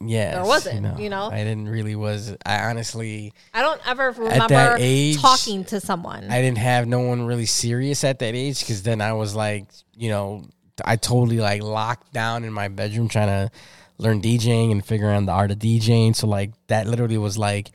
yeah, 0.00 0.34
there 0.34 0.44
wasn't, 0.44 1.00
you 1.00 1.10
know? 1.10 1.28
I 1.30 1.38
didn't 1.38 1.68
really 1.68 1.96
was. 1.96 2.36
I 2.46 2.70
honestly, 2.70 3.32
I 3.52 3.62
don't 3.62 3.80
ever 3.84 4.12
remember 4.12 4.76
age, 4.78 5.20
talking 5.20 5.64
to 5.66 5.80
someone. 5.80 6.30
I 6.30 6.40
didn't 6.40 6.58
have 6.58 6.86
no 6.86 7.00
one 7.00 7.26
really 7.26 7.46
serious 7.46 8.04
at 8.04 8.20
that 8.20 8.36
age 8.36 8.60
because 8.60 8.84
then 8.84 9.00
I 9.00 9.12
was 9.14 9.34
like, 9.34 9.66
you 9.96 10.08
know, 10.08 10.44
I 10.84 10.94
totally 10.94 11.38
like 11.38 11.64
locked 11.64 12.12
down 12.12 12.44
in 12.44 12.52
my 12.52 12.68
bedroom 12.68 13.08
trying 13.08 13.26
to 13.26 13.50
learn 13.98 14.22
DJing 14.22 14.70
and 14.70 14.84
figure 14.84 15.10
out 15.10 15.26
the 15.26 15.32
art 15.32 15.50
of 15.50 15.58
DJing. 15.58 16.14
So 16.14 16.28
like 16.28 16.52
that 16.68 16.86
literally 16.86 17.18
was 17.18 17.36
like. 17.36 17.72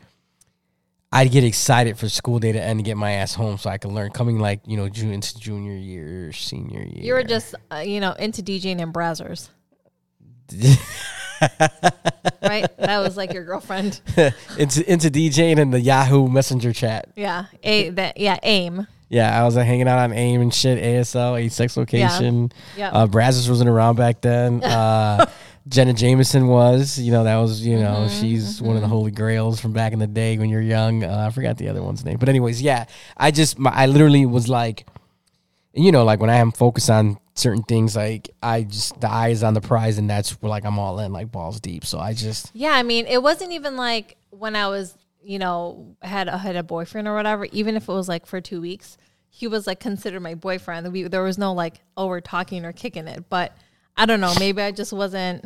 I'd 1.13 1.31
get 1.31 1.43
excited 1.43 1.99
for 1.99 2.09
school 2.09 2.39
day 2.39 2.51
to 2.51 2.59
end 2.59 2.79
to 2.79 2.83
get 2.83 2.97
my 2.97 3.11
ass 3.11 3.35
home 3.35 3.59
so 3.59 3.69
I 3.69 3.77
could 3.77 3.91
learn. 3.91 4.09
Coming 4.09 4.39
like 4.39 4.61
you 4.65 4.77
know, 4.77 4.89
June 4.89 5.13
into 5.13 5.37
junior 5.37 5.75
year, 5.75 6.33
senior 6.33 6.81
year. 6.81 7.03
you 7.05 7.13
were 7.13 7.23
just 7.23 7.53
uh, 7.71 7.83
you 7.85 7.99
know 7.99 8.13
into 8.13 8.41
DJing 8.41 8.81
and 8.81 8.91
browsers, 8.91 9.49
right? 12.41 12.77
that 12.77 12.97
was 12.97 13.15
like 13.15 13.31
your 13.31 13.43
girlfriend. 13.43 14.01
into 14.57 14.91
into 14.91 15.11
DJing 15.11 15.59
and 15.59 15.71
the 15.71 15.79
Yahoo 15.79 16.27
Messenger 16.27 16.73
chat. 16.73 17.09
Yeah, 17.15 17.45
a 17.61 17.89
that 17.91 18.17
yeah 18.17 18.39
aim. 18.41 18.87
Yeah, 19.09 19.39
I 19.39 19.43
was 19.43 19.55
like 19.55 19.67
hanging 19.67 19.87
out 19.87 19.99
on 19.99 20.11
AIM 20.11 20.41
and 20.41 20.51
shit, 20.51 20.83
ASL, 20.83 21.39
eight 21.39 21.51
sex 21.51 21.77
location. 21.77 22.51
Yeah. 22.75 22.89
Uh, 22.89 23.05
Brazzers 23.05 23.47
wasn't 23.47 23.69
around 23.69 23.95
back 23.95 24.21
then. 24.21 24.63
Uh, 24.73 25.27
Jenna 25.67 25.93
Jameson 25.93 26.47
was, 26.47 26.99
you 26.99 27.11
know, 27.11 27.23
that 27.23 27.37
was, 27.37 27.65
you 27.65 27.77
know, 27.77 28.07
Mm-hmm, 28.07 28.21
she's 28.21 28.61
one 28.61 28.75
of 28.75 28.81
the 28.81 28.87
holy 28.87 29.11
grails 29.11 29.59
from 29.61 29.71
back 29.71 29.93
in 29.93 29.99
the 29.99 30.07
day 30.07 30.37
when 30.37 30.49
you're 30.49 30.61
young. 30.61 31.03
Uh, 31.03 31.25
I 31.27 31.31
forgot 31.31 31.57
the 31.57 31.69
other 31.69 31.81
one's 31.81 32.03
name, 32.03 32.17
but 32.17 32.27
anyways, 32.27 32.61
yeah, 32.61 32.85
I 33.15 33.31
just, 33.31 33.57
my, 33.57 33.71
I 33.71 33.85
literally 33.85 34.25
was 34.25 34.49
like, 34.49 34.85
you 35.73 35.91
know, 35.91 36.03
like 36.03 36.19
when 36.19 36.29
I 36.29 36.35
am 36.35 36.51
focused 36.51 36.89
on 36.89 37.17
certain 37.35 37.63
things, 37.63 37.95
like 37.95 38.29
I 38.43 38.63
just 38.63 38.99
the 39.01 39.09
eye 39.09 39.29
is 39.29 39.43
on 39.43 39.53
the 39.53 39.61
prize, 39.61 39.97
and 39.97 40.09
that's 40.09 40.31
where 40.41 40.49
like 40.49 40.65
I'm 40.65 40.77
all 40.77 40.99
in, 40.99 41.11
like 41.11 41.31
balls 41.31 41.59
deep. 41.59 41.85
So 41.85 41.97
I 41.97 42.13
just, 42.13 42.51
Yeah, 42.53 42.71
I 42.71 42.83
mean, 42.83 43.07
it 43.07 43.23
wasn't 43.23 43.53
even 43.53 43.75
like 43.75 44.17
when 44.29 44.55
I 44.55 44.67
was, 44.67 44.95
you 45.23 45.39
know, 45.39 45.95
had 46.01 46.27
a, 46.27 46.37
had 46.37 46.55
a 46.55 46.63
boyfriend 46.63 47.07
or 47.07 47.15
whatever. 47.15 47.45
Even 47.45 47.75
if 47.75 47.89
it 47.89 47.93
was 47.93 48.07
like 48.07 48.25
for 48.25 48.39
two 48.41 48.61
weeks, 48.61 48.97
he 49.29 49.47
was 49.47 49.65
like 49.65 49.79
considered 49.79 50.19
my 50.19 50.35
boyfriend. 50.35 50.91
We, 50.91 51.03
there 51.03 51.23
was 51.23 51.39
no 51.39 51.53
like, 51.53 51.79
oh, 51.97 52.07
we're 52.07 52.21
talking 52.21 52.65
or 52.65 52.71
kicking 52.71 53.07
it. 53.07 53.29
But 53.29 53.57
I 53.97 54.05
don't 54.05 54.19
know. 54.21 54.33
Maybe 54.39 54.61
I 54.61 54.71
just 54.71 54.93
wasn't. 54.93 55.45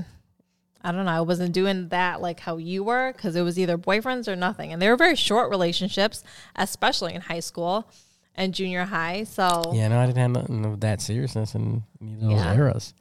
I 0.81 0.91
don't 0.91 1.05
know. 1.05 1.11
I 1.11 1.21
wasn't 1.21 1.53
doing 1.53 1.89
that 1.89 2.21
like 2.21 2.39
how 2.39 2.57
you 2.57 2.83
were 2.83 3.11
because 3.11 3.35
it 3.35 3.41
was 3.41 3.59
either 3.59 3.77
boyfriends 3.77 4.27
or 4.27 4.35
nothing, 4.35 4.71
and 4.71 4.81
they 4.81 4.89
were 4.89 4.95
very 4.95 5.15
short 5.15 5.49
relationships, 5.49 6.23
especially 6.55 7.13
in 7.13 7.21
high 7.21 7.41
school 7.41 7.89
and 8.35 8.53
junior 8.53 8.85
high. 8.85 9.23
So 9.25 9.71
yeah, 9.73 9.87
no, 9.89 9.99
I 9.99 10.05
didn't 10.05 10.19
have 10.19 10.31
nothing 10.31 10.65
of 10.65 10.79
that 10.81 11.01
seriousness 11.01 11.55
in 11.55 11.83
either 12.01 12.13
of 12.13 12.21
those 12.21 12.31
Yeah. 12.45 12.55
eras. 12.55 12.93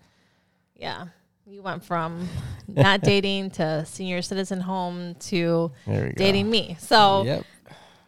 yeah, 0.75 1.05
you 1.47 1.63
went 1.63 1.85
from 1.85 2.29
not 2.67 3.03
dating 3.03 3.51
to 3.53 3.85
senior 3.87 4.23
citizen 4.23 4.61
home 4.63 5.15
to 5.21 5.71
we 5.87 5.95
go. 5.97 6.13
dating 6.17 6.51
me. 6.51 6.77
So 6.81 7.23
Yep. 7.25 7.45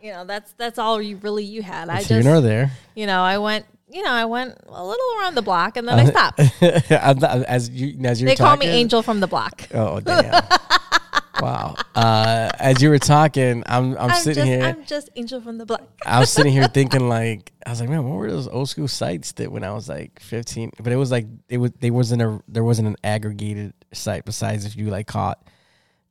you 0.02 0.12
know 0.12 0.24
that's 0.24 0.52
that's 0.54 0.78
all 0.78 1.00
you 1.00 1.18
really 1.18 1.44
you 1.44 1.62
had. 1.62 1.88
I 1.88 1.98
It's 1.98 2.08
just 2.08 2.24
there. 2.42 2.72
you 2.96 3.06
know 3.06 3.20
I 3.22 3.38
went 3.38 3.64
you 3.90 4.02
know 4.02 4.10
I 4.10 4.24
went 4.24 4.56
a 4.66 4.84
little 4.84 5.06
around 5.18 5.34
the 5.34 5.42
block 5.42 5.76
and 5.76 5.88
then 5.88 5.98
I 5.98 6.04
stopped. 6.06 6.40
As 6.90 7.70
you 7.70 7.98
as 8.04 8.20
you're 8.20 8.30
They 8.30 8.36
call 8.36 8.56
me 8.56 8.66
Angel 8.66 9.02
from 9.02 9.20
the 9.20 9.26
block. 9.26 9.66
Oh 9.72 10.00
damn! 10.00 10.42
wow. 11.40 11.74
Uh, 11.94 12.50
as 12.58 12.82
you 12.82 12.90
were 12.90 12.98
talking, 12.98 13.62
I'm 13.66 13.96
I'm, 13.96 14.10
I'm 14.10 14.20
sitting 14.20 14.44
just 14.44 14.46
here. 14.46 14.62
I'm 14.64 14.84
just 14.84 15.10
Angel 15.16 15.40
from 15.40 15.58
the 15.58 15.66
block. 15.66 15.82
I 16.04 16.20
was 16.20 16.30
sitting 16.30 16.52
here 16.52 16.68
thinking 16.74 17.08
like 17.08 17.52
I 17.66 17.70
was 17.70 17.80
like, 17.80 17.88
man, 17.88 18.04
what 18.04 18.16
were 18.16 18.30
those 18.30 18.48
old 18.48 18.68
school 18.68 18.88
sites 18.88 19.32
that 19.32 19.50
when 19.50 19.64
I 19.64 19.72
was 19.72 19.88
like 19.88 20.20
15? 20.20 20.72
But 20.82 20.92
it 20.92 20.96
was 20.96 21.10
like 21.10 21.26
it 21.48 21.58
was 21.58 21.72
they 21.80 21.90
wasn't 21.90 22.22
a 22.22 22.40
there 22.48 22.64
wasn't 22.64 22.88
an 22.88 22.96
aggregated 23.04 23.74
site 23.92 24.24
besides 24.24 24.64
if 24.64 24.76
you 24.76 24.90
like 24.90 25.06
caught. 25.06 25.42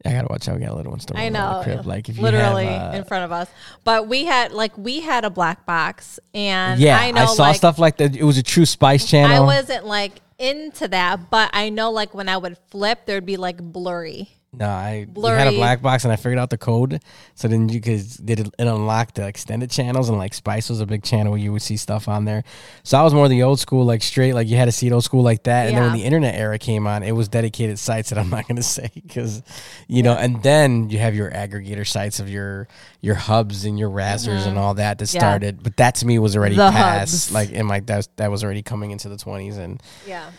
I 0.06 0.12
gotta 0.12 0.28
watch 0.30 0.48
out. 0.48 0.56
We 0.56 0.62
got 0.62 0.74
a 0.74 0.76
little 0.76 0.92
one 0.92 1.00
still 1.00 1.18
I 1.18 1.30
know, 1.30 1.58
the 1.58 1.64
crib. 1.64 1.86
Like 1.86 2.08
if 2.08 2.18
you 2.18 2.24
literally 2.24 2.68
have, 2.68 2.94
uh, 2.94 2.98
in 2.98 3.04
front 3.04 3.26
of 3.26 3.32
us. 3.32 3.50
But 3.84 4.08
we 4.08 4.26
had 4.26 4.52
like 4.52 4.78
we 4.78 5.02
had 5.02 5.26
a 5.26 5.30
black 5.30 5.66
box, 5.66 6.20
and 6.34 6.80
yeah, 6.80 6.98
I 6.98 7.12
know 7.12 7.24
I 7.24 7.26
saw 7.26 7.44
like 7.44 7.56
stuff 7.56 7.80
like 7.80 7.98
that. 7.98 8.16
It 8.16 8.24
was 8.24 8.38
a 8.38 8.44
True 8.44 8.66
Spice 8.66 9.10
channel. 9.10 9.36
I 9.36 9.40
wasn't 9.40 9.86
like 9.86 10.22
into 10.38 10.88
that, 10.90 11.30
but 11.30 11.50
I 11.54 11.70
know 11.70 11.92
like 11.92 12.14
when 12.14 12.30
I 12.30 12.38
would 12.38 12.58
flip, 12.70 13.06
there'd 13.06 13.26
be 13.26 13.38
like 13.38 13.58
blurry. 13.58 14.30
No, 14.54 14.66
I 14.70 15.06
we 15.14 15.28
had 15.28 15.48
a 15.48 15.52
black 15.52 15.82
box 15.82 16.04
and 16.06 16.12
I 16.12 16.16
figured 16.16 16.40
out 16.40 16.50
the 16.50 16.58
code. 16.58 17.04
So 17.36 17.48
then 17.48 17.68
you 17.70 17.80
could 17.82 18.02
did 18.26 18.40
it, 18.40 18.48
it 18.58 18.66
unlocked 18.66 19.16
the 19.16 19.28
extended 19.28 19.70
channels 19.70 20.08
and 20.10 20.18
like 20.18 20.34
Spice 20.34 20.70
was 20.70 20.80
a 20.80 20.86
big 20.86 21.04
channel 21.04 21.34
where 21.34 21.40
you 21.40 21.52
would 21.52 21.62
see 21.62 21.76
stuff 21.78 22.08
on 22.08 22.26
there. 22.26 22.44
So 22.84 22.98
I 22.98 23.04
was 23.04 23.14
more 23.14 23.28
the 23.28 23.44
old 23.44 23.60
school, 23.60 23.86
like 23.86 24.02
straight, 24.02 24.34
like 24.34 24.48
you 24.48 24.56
had 24.56 24.66
to 24.66 24.72
see 24.72 24.88
it 24.88 24.94
old 24.94 25.04
school 25.04 25.22
like 25.22 25.44
that. 25.44 25.68
And 25.68 25.76
then 25.76 25.84
when 25.84 25.94
the 25.94 26.04
internet 26.06 26.34
era 26.36 26.58
came 26.58 26.88
on, 26.88 27.04
it 27.04 27.12
was 27.12 27.28
dedicated 27.28 27.78
sites 27.78 28.10
that 28.10 28.18
I'm 28.18 28.30
not 28.30 28.48
gonna 28.48 28.64
say 28.64 28.90
because 28.96 29.44
you 29.88 30.02
know. 30.02 30.14
And 30.14 30.42
then 30.42 30.90
you 30.90 30.98
have 31.00 31.14
your 31.14 31.30
aggregator 31.30 31.86
sites 31.86 32.20
of 32.20 32.30
your 32.30 32.68
your 33.02 33.16
hubs 33.16 33.66
and 33.66 33.78
your 33.78 33.90
Brazzers 33.90 34.48
and 34.48 34.58
all 34.58 34.74
that 34.76 34.98
that 35.00 35.06
Mm-hmm. 35.06 35.16
Yeah. 35.18 35.20
started. 35.20 35.62
But 35.62 35.78
that 35.78 35.96
to 35.96 36.06
me 36.08 36.18
was 36.20 36.36
already 36.38 36.56
The 36.56 36.72
past. 36.72 37.30
hubs. 37.30 37.32
Like 37.34 37.52
in 37.52 37.66
my 37.66 37.82
that 37.82 37.98
was, 37.98 38.10
that 38.16 38.32
was 38.32 38.44
already 38.46 38.64
coming 38.64 38.92
into 38.92 39.10
the 39.10 39.18
20s 39.18 39.58
and 39.58 39.84
Yeah. 40.08 40.32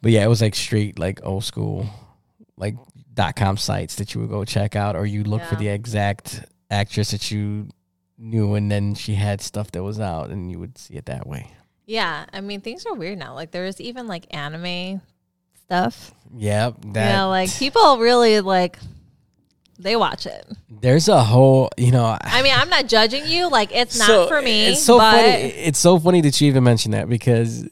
but 0.00 0.12
yeah, 0.12 0.24
it 0.24 0.28
was 0.28 0.40
like 0.40 0.54
straight 0.54 0.98
like 1.00 1.20
old 1.24 1.44
school, 1.44 1.86
like 2.56 2.76
dot 3.16 3.34
com 3.34 3.56
sites 3.56 3.96
that 3.96 4.14
you 4.14 4.20
would 4.20 4.30
go 4.30 4.44
check 4.44 4.76
out, 4.76 4.94
or 4.94 5.04
you 5.04 5.24
look 5.24 5.42
for 5.42 5.56
the 5.56 5.66
exact 5.68 6.44
actress 6.70 7.10
that 7.10 7.32
you 7.32 7.68
knew, 8.16 8.54
and 8.54 8.70
then 8.70 8.94
she 8.94 9.14
had 9.14 9.40
stuff 9.40 9.72
that 9.72 9.82
was 9.82 9.98
out, 9.98 10.30
and 10.30 10.50
you 10.52 10.60
would 10.60 10.78
see 10.78 10.94
it 10.94 11.06
that 11.06 11.26
way. 11.26 11.50
Yeah. 11.86 12.26
I 12.32 12.40
mean, 12.40 12.60
things 12.60 12.86
are 12.86 12.94
weird 12.94 13.18
now. 13.18 13.34
Like 13.34 13.50
there's 13.50 13.80
even 13.80 14.06
like 14.06 14.26
anime 14.34 15.00
stuff. 15.64 16.12
Yep, 16.36 16.74
that 16.92 17.16
know, 17.16 17.28
like 17.28 17.52
people 17.56 17.98
really 17.98 18.40
like 18.40 18.78
they 19.78 19.94
watch 19.94 20.26
it. 20.26 20.46
there's 20.70 21.06
a 21.08 21.22
whole, 21.22 21.70
you 21.76 21.90
know. 21.92 22.16
I 22.20 22.42
mean, 22.42 22.54
I'm 22.56 22.68
not 22.70 22.86
judging 22.88 23.26
you. 23.26 23.48
Like 23.50 23.74
it's 23.74 23.98
not 23.98 24.06
so- 24.06 24.28
for 24.28 24.40
me. 24.42 24.68
It's 24.68 24.82
so 24.82 24.98
funny. 24.98 25.18
It's 25.22 25.78
so 25.78 25.98
funny 25.98 26.20
that 26.22 26.40
you 26.40 26.48
even 26.48 26.64
mentioned 26.64 26.94
that 26.94 27.08
because 27.08 27.68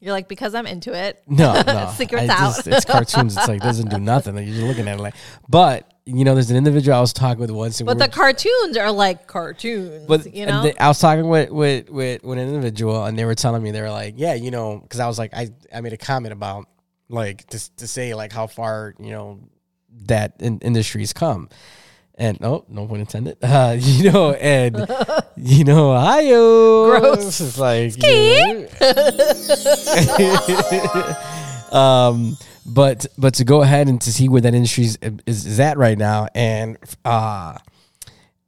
You're 0.00 0.12
like 0.12 0.28
because 0.28 0.54
I'm 0.54 0.66
into 0.66 0.92
it. 0.92 1.22
no, 1.26 1.60
no, 1.66 1.92
Secrets 1.96 2.28
out. 2.30 2.66
it's 2.66 2.84
cartoons. 2.84 3.36
It's 3.36 3.48
like 3.48 3.60
doesn't 3.60 3.90
do 3.90 3.98
nothing. 3.98 4.36
You're 4.36 4.44
just 4.46 4.60
looking 4.62 4.86
at 4.88 4.98
it 4.98 5.02
like, 5.02 5.14
but 5.48 5.92
you 6.04 6.24
know, 6.24 6.34
there's 6.34 6.50
an 6.50 6.56
individual 6.56 6.96
I 6.96 7.00
was 7.00 7.12
talking 7.12 7.40
with 7.40 7.50
once, 7.50 7.80
and 7.80 7.86
But 7.86 7.98
we 7.98 8.06
the 8.06 8.08
cartoons 8.08 8.76
are 8.78 8.90
like 8.90 9.26
cartoons. 9.26 10.06
But 10.06 10.32
you 10.34 10.46
know, 10.46 10.62
the- 10.62 10.82
I 10.82 10.88
was 10.88 10.98
talking 10.98 11.28
with, 11.28 11.50
with 11.50 11.90
with 11.90 12.22
with 12.22 12.38
an 12.38 12.48
individual, 12.48 13.04
and 13.04 13.18
they 13.18 13.24
were 13.24 13.34
telling 13.34 13.62
me 13.62 13.72
they 13.72 13.82
were 13.82 13.90
like, 13.90 14.14
yeah, 14.16 14.34
you 14.34 14.50
know, 14.50 14.78
because 14.78 15.00
I 15.00 15.06
was 15.06 15.18
like, 15.18 15.34
I 15.34 15.50
I 15.74 15.80
made 15.80 15.92
a 15.92 15.98
comment 15.98 16.32
about 16.32 16.66
like 17.08 17.46
to 17.48 17.76
to 17.76 17.86
say 17.86 18.14
like 18.14 18.32
how 18.32 18.46
far 18.46 18.94
you 18.98 19.10
know 19.10 19.40
that 20.06 20.34
in, 20.38 20.60
industry's 20.60 21.12
come, 21.12 21.48
and 22.18 22.36
oh, 22.42 22.64
no 22.68 22.86
pun 22.86 23.00
intended, 23.00 23.38
uh, 23.42 23.76
you 23.80 24.10
know, 24.10 24.32
and 24.32 24.76
you 25.36 25.64
know, 25.64 25.92
Ohio, 25.92 27.00
Gross. 27.00 27.40
It's 27.40 27.58
like, 27.58 27.94
um, 31.72 32.36
but 32.66 33.06
but 33.16 33.34
to 33.34 33.44
go 33.44 33.62
ahead 33.62 33.88
and 33.88 34.00
to 34.02 34.12
see 34.12 34.28
where 34.28 34.40
that 34.42 34.54
industry 34.54 34.84
is, 34.84 34.98
is, 35.26 35.46
is 35.46 35.60
at 35.60 35.78
right 35.78 35.96
now, 35.96 36.28
and 36.34 36.76
uh 37.04 37.56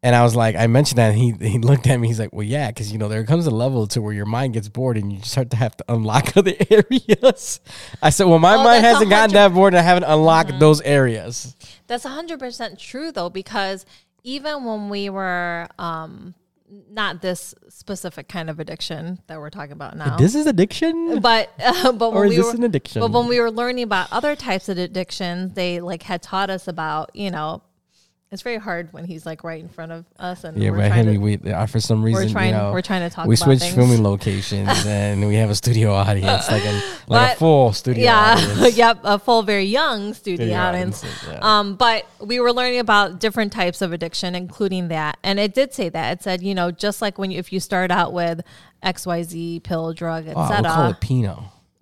and 0.03 0.16
I 0.16 0.22
was 0.22 0.34
like, 0.34 0.57
I 0.57 0.66
mentioned 0.66 0.98
that, 0.98 1.14
and 1.14 1.18
he 1.18 1.32
he 1.51 1.59
looked 1.59 1.86
at 1.86 1.98
me. 1.98 2.09
He's 2.09 2.18
like, 2.18 2.32
"Well, 2.32 2.46
yeah, 2.46 2.68
because 2.68 2.90
you 2.90 2.98
know 2.98 3.09
there 3.09 3.24
comes 3.24 3.46
a 3.46 3.51
level 3.51 3.86
to 3.88 4.01
where 4.01 4.12
your 4.12 4.26
mind 4.26 4.55
gets 4.55 4.68
bored, 4.68 4.96
and 4.96 5.12
you 5.12 5.20
start 5.22 5.51
to 5.51 5.57
have 5.57 5.76
to 5.76 5.84
unlock 5.88 6.36
other 6.36 6.55
areas." 6.70 7.61
I 8.03 8.11
said, 8.11 8.26
"Well, 8.26 8.38
my 8.38 8.55
Oh, 8.55 8.64
mind 8.64 8.84
hasn't 8.84 9.11
gotten 9.11 9.34
that 9.34 9.53
bored, 9.53 9.74
and 9.74 9.78
I 9.78 9.82
haven't 9.82 10.05
unlocked 10.05 10.59
those 10.59 10.80
areas." 10.82 11.55
That's 11.86 12.05
100% 12.05 12.78
true 12.78 13.12
though 13.12 13.30
because 13.30 13.84
even 14.22 14.64
when 14.64 14.88
we 14.88 15.11
were 15.11 15.66
um 15.78 16.34
not 16.88 17.20
this 17.20 17.53
specific 17.68 18.28
kind 18.28 18.48
of 18.48 18.61
addiction 18.61 19.18
that 19.26 19.40
we're 19.40 19.51
talking 19.51 19.72
about 19.72 19.96
now. 19.96 20.16
This 20.16 20.36
is 20.36 20.46
addiction, 20.46 21.18
but 21.20 21.51
uh, 21.59 21.90
but 21.92 22.11
or 22.11 22.20
when 22.20 22.24
is 22.26 22.30
we 22.30 22.36
this 22.36 22.46
were 22.46 22.53
an 22.59 22.62
addiction? 22.62 23.01
but 23.01 23.11
when 23.11 23.26
we 23.26 23.40
were 23.40 23.51
learning 23.51 23.82
about 23.82 24.11
other 24.12 24.36
types 24.36 24.68
of 24.68 24.78
addictions, 24.78 25.55
they 25.55 25.80
like 25.80 26.05
had 26.05 26.22
taught 26.22 26.48
us 26.48 26.68
about, 26.68 27.11
you 27.14 27.30
know, 27.30 27.62
it's 28.33 28.43
very 28.43 28.59
hard 28.59 28.93
when 28.93 29.05
he's 29.05 29.26
like 29.26 29.43
right 29.43 29.61
in 29.61 29.68
front 29.68 29.91
of 29.91 30.05
us 30.16 30.45
and 30.45 30.57
yeah, 30.57 30.70
we're 30.70 30.76
but 30.76 30.87
trying 30.87 30.93
Henry, 30.93 31.14
to, 31.14 31.18
we 31.18 31.53
uh, 31.53 31.66
for 31.66 31.81
some 31.81 32.01
reason, 32.01 32.26
we're 32.26 32.31
trying 32.31 32.53
you 32.53 32.59
know, 32.61 32.70
we're 32.72 32.81
trying 32.81 33.09
to 33.09 33.12
talk 33.12 33.26
we 33.26 33.35
switched 33.35 33.74
filming 33.74 34.05
locations, 34.05 34.68
and 34.87 35.26
we 35.26 35.35
have 35.35 35.51
a 35.51 35.55
studio 35.57 35.93
audience, 35.93 36.49
like 36.49 36.64
a 36.64 36.83
like 37.09 37.33
a 37.33 37.37
full 37.37 37.72
studio 37.72 38.05
yeah, 38.05 38.37
audience. 38.39 38.76
yep, 38.76 39.01
a 39.03 39.18
full 39.18 39.43
very 39.43 39.64
young 39.64 40.14
studio 40.14 40.45
Studio 40.47 40.59
audience. 40.59 41.03
audience, 41.03 41.24
yeah. 41.28 41.39
Um, 41.43 41.74
but 41.74 42.07
we 42.20 42.39
were 42.39 42.53
learning 42.53 42.78
about 42.78 43.18
different 43.18 43.53
types 43.53 43.83
of 43.83 43.93
addiction, 43.93 44.37
including 44.37 44.89
that, 44.89 45.18
and 45.24 45.41
it 45.41 45.53
did 45.53 45.74
say 45.74 45.89
that 45.89 46.18
it 46.18 46.22
said, 46.22 46.41
you 46.41 46.55
know, 46.55 46.70
just 46.70 47.03
like 47.03 47.18
when 47.18 47.33
you, 47.33 47.39
if 47.41 47.53
you 47.53 47.59
start 47.59 47.91
out 47.91 48.12
with 48.12 48.43
X 48.81 49.07
Y 49.07 49.24
Z 49.24 49.61
pill, 49.64 49.93
drug, 49.93 50.28
Oh, 50.28 50.35
we'll 50.37 50.47
call 50.47 50.53
etc. 50.53 50.91
it 50.91 51.01
Pinot. 51.01 51.39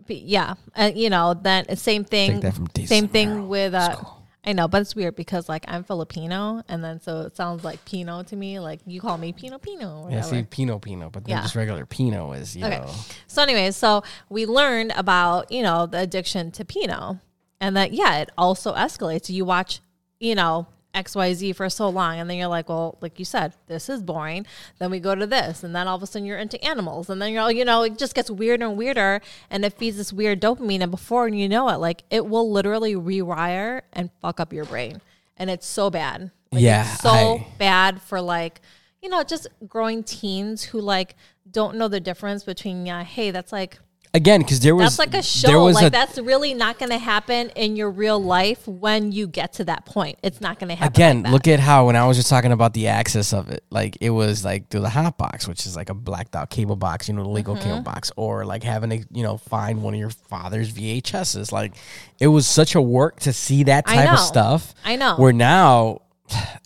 yeah, 0.09 0.55
and 0.75 0.97
you 0.97 1.11
know, 1.11 1.35
then 1.35 1.77
same 1.77 2.05
thing. 2.05 2.41
that 2.41 2.55
Same 2.87 3.09
thing 3.09 3.49
with 3.49 3.75
uh. 3.75 3.97
I 4.45 4.53
know, 4.53 4.69
but 4.69 4.81
it's 4.83 4.95
weird 4.95 5.17
because 5.17 5.49
like 5.49 5.65
I'm 5.69 5.85
Filipino, 5.85 6.63
and 6.69 6.83
then 6.83 7.01
so 7.01 7.23
it 7.23 7.37
sounds 7.37 7.65
like 7.65 7.85
Pino 7.85 8.23
to 8.23 8.37
me. 8.37 8.61
Like 8.61 8.81
you 8.87 9.01
call 9.01 9.19
me 9.19 9.33
Pino 9.33 9.59
Pino. 9.59 10.05
Or 10.05 10.11
Yeah, 10.11 10.23
see, 10.23 10.43
Pino 10.45 10.79
Pinot, 10.79 11.13
but 11.13 11.25
then 11.25 11.37
Yeah. 11.37 11.43
just 11.43 11.55
regular 11.57 11.85
Pino 11.85 12.33
is, 12.33 12.57
you 12.57 12.65
Okay. 12.65 12.79
know. 12.79 12.91
So, 13.27 13.43
anyways, 13.43 13.77
so 13.77 14.03
we 14.31 14.47
learned 14.47 14.93
about, 14.97 15.51
you 15.53 15.63
know, 15.63 15.87
the 15.87 15.99
addiction 15.99 16.51
to 16.53 16.65
Pino, 16.65 17.19
and 17.61 17.77
that, 17.77 17.93
yeah, 17.93 18.19
it 18.19 18.31
also 18.39 18.75
escalates. 18.75 19.29
You 19.29 19.45
watch, 19.45 19.81
you 20.21 20.35
know, 20.35 20.67
XYZ 21.05 21.55
for 21.57 21.69
so 21.71 21.89
long, 21.89 22.19
and 22.19 22.29
then 22.29 22.37
you're 22.37 22.49
like, 22.49 22.69
well, 22.69 22.99
like 23.01 23.19
you 23.19 23.25
said, 23.25 23.55
this 23.67 23.89
is 23.89 24.03
boring. 24.03 24.47
Then 24.79 24.91
we 24.91 25.01
go 25.01 25.15
to 25.15 25.27
this, 25.27 25.63
and 25.65 25.75
then 25.75 25.87
all 25.89 25.97
of 25.97 26.03
a 26.03 26.07
sudden 26.07 26.27
you're 26.27 26.39
into 26.39 26.63
animals, 26.65 27.09
and 27.11 27.21
then 27.23 27.33
you're, 27.33 27.51
you 27.51 27.65
know, 27.65 27.83
it 27.85 27.99
just 27.99 28.15
gets 28.15 28.31
weirder 28.31 28.67
and 28.67 28.77
weirder, 28.77 29.21
and 29.51 29.65
it 29.65 29.73
feeds 29.75 29.97
this 29.97 30.13
weird 30.13 30.41
dopamine. 30.41 30.81
And 30.81 30.91
before 30.91 31.29
you 31.29 31.49
know 31.49 31.69
it, 31.71 31.77
like 31.79 32.03
it 32.11 32.27
will 32.27 32.51
literally 32.51 32.95
rewire 32.95 33.83
and 33.93 34.11
fuck 34.21 34.41
up 34.41 34.53
your 34.53 34.65
brain. 34.65 35.01
And 35.37 35.49
it's 35.51 35.67
so 35.67 35.91
bad. 35.91 36.31
Like, 36.53 36.63
Yeah, 36.63 36.91
It's 36.93 37.03
so 37.03 37.11
I- 37.11 37.47
bad 37.59 38.03
for 38.03 38.21
like 38.21 38.61
you 39.03 39.09
know 39.09 39.23
just 39.23 39.47
growing 39.69 40.03
teens 40.03 40.63
who 40.65 40.81
like 40.81 41.15
don't 41.49 41.77
know 41.77 41.87
the 41.89 42.01
difference 42.01 42.43
between 42.43 42.85
yeah 42.85 43.05
hey 43.05 43.31
that's 43.31 43.53
like 43.53 43.79
Again, 44.15 44.41
because 44.41 44.61
there 44.61 44.75
was 44.75 44.97
that's 44.97 44.99
like 44.99 45.09
a 45.09 45.13
there 45.13 45.23
show 45.23 45.65
was 45.65 45.75
like 45.75 45.89
a, 45.89 45.91
that's 45.91 46.19
really 46.19 46.55
not 46.55 46.79
going 46.79 46.91
to 46.91 46.99
happen 46.99 47.51
in 47.51 47.77
your 47.77 47.91
real 47.91 48.23
life 48.23 48.67
when 48.67 49.13
you 49.13 49.27
get 49.27 49.53
to 49.55 49.65
that 49.65 49.85
point 49.85 50.19
it's 50.23 50.41
not 50.41 50.59
going 50.59 50.69
to 50.71 50.75
happen 50.75 50.95
again. 50.95 51.23
like 51.25 51.33
look 51.33 51.49
at 51.49 51.61
how 51.61 51.87
when 51.87 51.97
I 51.97 52.07
was 52.07 52.17
just 52.17 52.31
talking 52.31 52.51
about 52.53 52.73
the 52.73 52.89
access 52.89 53.33
of 53.33 53.51
it, 53.51 53.65
like 53.71 53.99
it 54.01 54.11
was 54.11 54.45
like 54.45 54.69
through 54.71 54.81
the 54.81 54.89
hot 54.89 55.19
box, 55.19 55.47
which 55.47 55.67
is 55.67 55.77
like 55.77 55.91
a 55.91 55.95
blacked 55.95 56.35
out 56.35 56.49
cable 56.51 56.77
box, 56.77 57.09
you 57.09 57.15
know, 57.15 57.23
the 57.23 57.29
legal 57.29 57.55
Mm-hmm. 57.55 57.65
cable 57.65 57.83
box, 57.83 58.11
or 58.17 58.45
like 58.45 58.63
having 58.63 58.91
to 58.91 58.99
you 59.13 59.23
know 59.23 59.37
find 59.37 59.83
one 59.83 59.95
of 59.95 60.01
your 60.01 60.11
father's 60.11 60.73
VHSs. 60.73 61.53
Like 61.53 61.75
it 62.19 62.29
was 62.29 62.47
such 62.47 62.75
a 62.75 62.81
work 62.81 63.21
to 63.21 63.33
see 63.33 63.65
that 63.65 63.87
type 63.87 64.13
of 64.13 64.19
stuff. 64.21 64.75
I 64.85 64.97
know. 64.97 65.17
Where 65.17 65.33
now. 65.33 66.01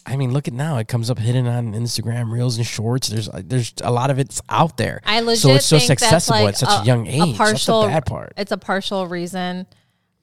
I 0.07 0.17
mean, 0.17 0.33
look 0.33 0.49
at 0.49 0.55
now. 0.55 0.79
It 0.79 0.89
comes 0.89 1.11
up 1.11 1.19
hidden 1.19 1.47
on 1.47 1.73
Instagram 1.75 2.33
reels 2.33 2.57
and 2.57 2.67
shorts. 2.67 3.09
There's 3.09 3.29
there's 3.29 3.73
a 3.83 3.91
lot 3.91 4.11
of 4.11 4.19
it's 4.19 4.41
out 4.49 4.77
there. 4.77 5.01
I 5.05 5.21
legit 5.21 5.43
so 5.43 5.51
it's 5.51 5.71
just 5.71 5.91
accessible 5.91 6.41
like 6.41 6.55
at 6.55 6.59
such 6.59 6.83
a, 6.83 6.85
young 6.85 7.07
age. 7.07 7.37
partial, 7.37 7.83
That's 7.83 7.93
the 7.93 7.95
bad 7.95 8.07
part. 8.07 8.33
It's 8.37 8.53
a 8.53 8.57
partial 8.57 9.07
reason 9.07 9.67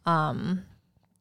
um, 0.06 0.66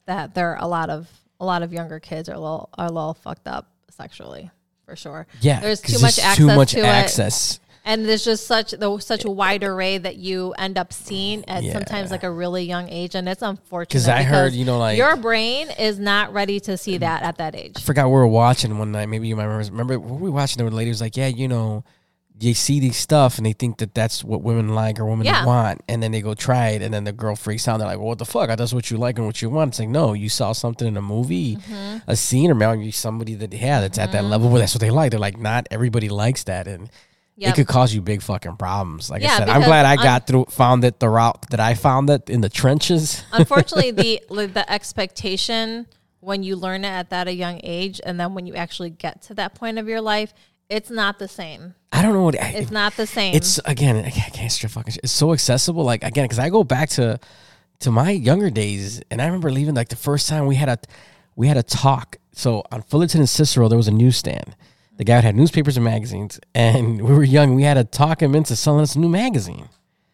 that 0.07 0.35
there 0.35 0.53
are 0.53 0.63
a 0.63 0.67
lot 0.67 0.91
of 0.91 1.09
a 1.41 1.45
lot 1.45 1.63
of 1.63 1.73
younger 1.73 2.01
kids 2.01 2.29
are 2.29 2.35
a 2.35 2.41
little 2.41 2.69
are 2.77 2.87
a 2.87 2.93
little 2.93 3.15
fucked 3.15 3.47
up 3.47 3.71
sexually 3.91 4.51
for 4.85 4.97
sure. 4.97 5.27
Yeah, 5.41 5.61
there's 5.61 5.81
too 5.81 6.01
much 6.01 6.19
access 6.19 6.37
too 6.37 6.47
much 6.47 6.73
to 6.73 6.81
it. 6.81 7.61
And 7.89 8.05
there's 8.05 8.23
just 8.23 8.47
such 8.47 8.73
the 8.73 8.99
such 8.99 9.25
a 9.25 9.29
eh, 9.29 9.33
wide 9.33 9.65
array 9.65 9.97
that 9.97 10.17
you 10.17 10.53
end 10.59 10.77
up 10.77 10.93
seeing 10.93 11.43
at 11.49 11.63
Yeah. 11.63 11.73
sometimes 11.73 12.11
like 12.11 12.23
a 12.23 12.31
really 12.31 12.65
young 12.65 12.87
age, 12.91 13.15
and 13.15 13.27
it's 13.27 13.41
unfortunate. 13.41 13.89
Because 13.89 14.09
I 14.09 14.23
heard, 14.23 14.53
you 14.53 14.67
know, 14.67 14.79
like- 14.79 14.99
your 14.99 15.17
brain 15.17 15.71
is 15.71 15.99
not 15.99 16.35
ready 16.35 16.61
to 16.61 16.77
see 16.77 16.97
mm. 16.97 17.01
that 17.01 17.23
at 17.23 17.39
that 17.39 17.55
age. 17.57 17.73
I 17.77 17.81
forgot 17.81 18.07
we 18.09 18.13
were 18.13 18.27
watching 18.27 18.77
one 18.79 18.93
night. 18.93 19.07
Maybe 19.07 19.27
you 19.27 19.37
might 19.37 19.47
remember. 19.47 19.71
Remember 19.71 19.99
what 19.99 20.21
were 20.21 20.25
we 20.27 20.31
watching? 20.31 20.59
There 20.59 20.67
were 20.67 20.71
ladies 20.71 21.01
like, 21.01 21.17
yeah, 21.17 21.29
you 21.29 21.49
know, 21.49 21.83
they 22.37 22.53
see 22.53 22.79
these 22.79 22.99
stuff 22.99 23.39
and 23.39 23.47
they 23.47 23.55
think 23.55 23.79
that 23.79 23.95
that's 23.95 24.23
what 24.23 24.43
women 24.43 24.69
like 24.75 25.01
or 25.01 25.07
women 25.07 25.25
Yeah. 25.25 25.47
want, 25.47 25.81
and 25.89 26.03
then 26.03 26.13
they 26.13 26.21
go 26.21 26.35
try 26.35 26.69
it, 26.69 26.83
and 26.83 26.93
then 26.93 27.05
the 27.05 27.13
girl 27.13 27.37
freaks 27.37 27.67
out. 27.67 27.79
They're 27.79 27.89
like, 27.89 27.97
well, 27.99 28.09
what 28.09 28.19
the 28.19 28.27
fuck? 28.27 28.55
That's 28.55 28.75
what 28.75 28.91
you 28.91 28.99
like 28.99 29.17
and 29.17 29.27
what 29.27 29.41
you 29.41 29.49
want. 29.49 29.71
It's 29.71 29.79
like, 29.79 29.89
no, 29.89 30.13
you 30.13 30.29
saw 30.29 30.53
something 30.53 30.87
in 30.87 30.99
a 30.99 31.03
movie, 31.03 31.57
Mm-hmm. 31.57 31.99
a 32.07 32.17
scene, 32.17 32.51
or 32.51 32.55
maybe 32.55 32.91
somebody 32.91 33.35
that 33.37 33.55
yeah, 33.55 33.81
that's 33.81 33.99
at 33.99 34.13
that 34.13 34.23
mm-hmm. 34.23 34.31
level 34.31 34.51
where 34.51 34.61
that's 34.61 34.75
what 34.75 34.83
they 34.83 34.91
like. 34.91 35.11
They're 35.11 35.19
like, 35.19 35.39
not 35.39 35.67
everybody 35.71 36.11
likes 36.11 36.45
that, 36.45 36.69
and. 36.69 36.91
Yep. 37.39 37.51
It 37.51 37.55
could 37.55 37.67
cause 37.69 37.95
you 37.95 38.03
big 38.03 38.21
fucking 38.21 38.57
problems. 38.57 39.11
Like 39.11 39.23
I 39.23 39.39
said, 39.39 39.49
I'm 39.49 39.63
glad 39.63 39.87
I 39.87 39.93
un- 39.97 40.03
got 40.03 40.27
through, 40.27 40.47
found 40.51 40.85
it 40.85 40.99
the 40.99 41.09
route 41.09 41.49
that 41.51 41.61
I 41.61 41.75
found 41.75 42.11
it 42.11 42.29
in 42.29 42.41
the 42.41 42.49
trenches. 42.49 43.23
Unfortunately, 43.33 43.93
the 43.93 44.21
the 44.29 44.65
expectation 44.71 45.87
when 46.21 46.43
you 46.43 46.57
learn 46.57 46.85
it 46.85 46.89
at 46.89 47.11
that 47.11 47.29
a 47.29 47.33
young 47.33 47.61
age, 47.63 48.01
and 48.05 48.19
then 48.19 48.35
when 48.35 48.45
you 48.47 48.55
actually 48.55 48.91
get 48.91 49.23
to 49.23 49.35
that 49.35 49.55
point 49.55 49.79
of 49.79 49.89
your 49.89 50.01
life, 50.01 50.35
it's 50.69 50.91
not 50.91 51.21
the 51.21 51.29
same. 51.29 51.75
I 51.93 52.03
don't 52.03 52.13
know 52.13 52.25
what 52.25 52.35
It's 52.39 52.71
not 52.73 52.97
the 52.97 53.07
same. 53.07 53.35
it's 53.35 53.59
again 53.65 53.97
I 54.05 54.11
can't, 54.11 54.39
I 54.41 54.49
stress 54.49 54.73
fucking 54.73 54.93
shit. 54.95 55.05
it's 55.05 55.13
so 55.13 55.33
accessible 55.33 55.85
like 55.85 56.03
again 56.05 56.25
because 56.25 56.39
i 56.39 56.51
go 56.51 56.63
back 56.63 56.91
to 56.91 57.19
to 57.81 57.91
my 57.91 58.11
younger 58.11 58.51
days 58.51 59.01
and 59.11 59.23
i 59.23 59.27
remember 59.27 59.51
leaving 59.51 59.75
like 59.75 59.89
the 59.89 59.97
first 59.97 60.29
time 60.29 60.47
we 60.47 60.57
had 60.57 60.69
a 60.69 60.79
we 61.35 61.49
had 61.49 61.57
a 61.57 61.63
talk 61.63 62.17
so 62.33 62.63
on 62.71 62.83
fullerton 62.83 63.21
and 63.21 63.29
cicero 63.29 63.69
there 63.69 63.79
was 63.79 63.89
a 63.89 63.93
newsstand 63.93 64.55
the 64.99 65.05
guy 65.05 65.21
had 65.21 65.35
newspapers 65.35 65.77
and 65.77 65.85
magazines. 65.85 66.39
And 66.55 67.01
we 67.07 67.15
were 67.15 67.25
young. 67.25 67.55
We 67.55 67.63
had 67.63 67.75
to 67.75 67.85
talk 67.85 68.21
him 68.23 68.35
into 68.35 68.55
selling 68.55 68.83
us 68.83 68.95
a 68.95 68.99
new 68.99 69.09
magazine. 69.09 69.69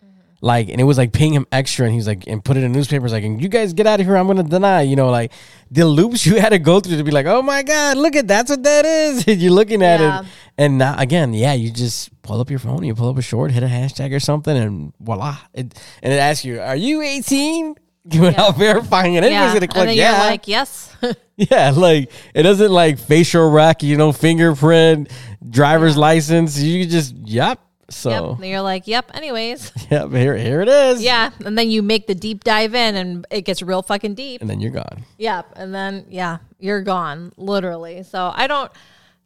Mm-hmm. 0.05 0.11
Like 0.41 0.69
and 0.69 0.81
it 0.81 0.85
was 0.85 0.99
like 0.99 1.13
paying 1.13 1.33
him 1.35 1.47
extra. 1.51 1.87
And 1.87 1.93
he 1.93 1.97
was 1.97 2.07
like 2.07 2.27
and 2.27 2.45
put 2.45 2.57
it 2.57 2.63
in 2.63 2.71
newspapers 2.73 3.11
like 3.13 3.25
and 3.25 3.43
you 3.43 3.49
guys 3.49 3.73
get 3.73 3.87
out 3.87 3.99
of 4.01 4.07
here. 4.07 4.17
I'm 4.17 4.27
gonna 4.27 4.43
deny 4.43 4.83
you 4.83 4.95
know 4.95 5.11
like 5.11 5.33
the 5.71 5.85
loops 5.87 6.25
you 6.29 6.39
had 6.41 6.51
to 6.51 6.59
go 6.59 6.79
through 6.81 6.99
to 6.99 7.05
be 7.05 7.11
like 7.11 7.27
oh 7.27 7.43
my 7.43 7.63
god 7.63 7.97
look 7.97 8.15
at 8.15 8.29
that's 8.29 8.51
what 8.51 8.63
that 8.63 8.85
is. 8.85 9.27
And 9.27 9.41
you're 9.43 9.53
looking 9.53 9.83
at 9.83 10.01
Yeah. 10.01 10.21
it 10.21 10.27
and 10.59 10.79
now 10.79 10.95
again 10.99 11.35
yeah 11.35 11.53
you 11.55 11.71
just 11.71 12.11
pull 12.23 12.41
up 12.41 12.49
your 12.51 12.59
phone 12.61 12.85
you 12.85 12.95
pull 12.95 13.09
up 13.09 13.19
a 13.19 13.23
short 13.23 13.51
hit 13.51 13.63
a 13.63 13.67
hashtag 13.67 14.15
or 14.15 14.21
something 14.21 14.57
and 14.57 14.93
voila 15.01 15.37
it, 15.53 15.75
and 16.03 16.13
it 16.13 16.17
asks 16.19 16.45
you 16.45 16.61
are 16.61 16.77
you 16.77 17.03
18 17.03 17.75
without 18.05 18.57
verifying 18.57 19.15
it 19.15 19.25
yeah. 19.25 19.47
gonna 19.47 19.61
and 19.61 19.71
click 19.71 19.87
then 19.87 19.97
yeah 19.97 20.19
you're 20.19 20.31
like, 20.31 20.49
yes. 20.49 20.95
yeah 21.37 21.71
like 21.71 22.11
it 22.35 22.43
doesn't 22.43 22.71
like 22.71 22.99
facial 22.99 23.51
rec 23.51 23.83
you 23.83 23.97
know 23.97 24.13
fingerprint 24.13 25.11
driver's 25.49 25.97
license 25.97 26.61
you 26.61 26.87
just 26.87 27.15
yep 27.17 27.61
so 27.91 28.11
Yep. 28.11 28.39
And 28.41 28.47
you're 28.47 28.63
like, 28.63 28.87
yep. 28.87 29.11
Anyways, 29.15 29.71
yep 29.91 30.11
here, 30.11 30.37
here 30.37 30.63
it 30.63 30.69
is 30.69 31.03
yeah. 31.03 31.31
And 31.45 31.57
then 31.57 31.71
you 31.71 31.83
make 31.83 32.07
the 32.07 32.15
deep 32.15 32.45
dive 32.45 32.75
in, 32.75 32.97
and 32.97 33.27
it 33.31 33.43
gets 33.43 33.63
real 33.63 33.83
fucking 33.83 34.15
deep. 34.15 34.41
and 34.41 34.49
then 34.49 34.61
you're 34.61 34.71
gone 34.71 35.05
Yep. 35.19 35.53
And 35.57 35.75
then 35.75 36.07
yeah, 36.09 36.39
you're 36.59 36.83
gone, 36.83 37.33
literally. 37.37 38.03
So 38.03 38.33
I 38.35 38.47
don't. 38.47 38.73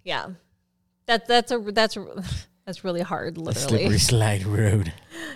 Yeah, 0.05 0.31
that 1.07 1.27
that's 1.27 1.53
a 1.53 1.59
that's 1.59 1.97
that's 2.67 2.85
really 2.85 3.03
hard, 3.03 3.37
a 3.37 3.41
literally. 3.41 3.69
slippery 3.69 3.99
slide 3.99 4.45
road 4.45 4.93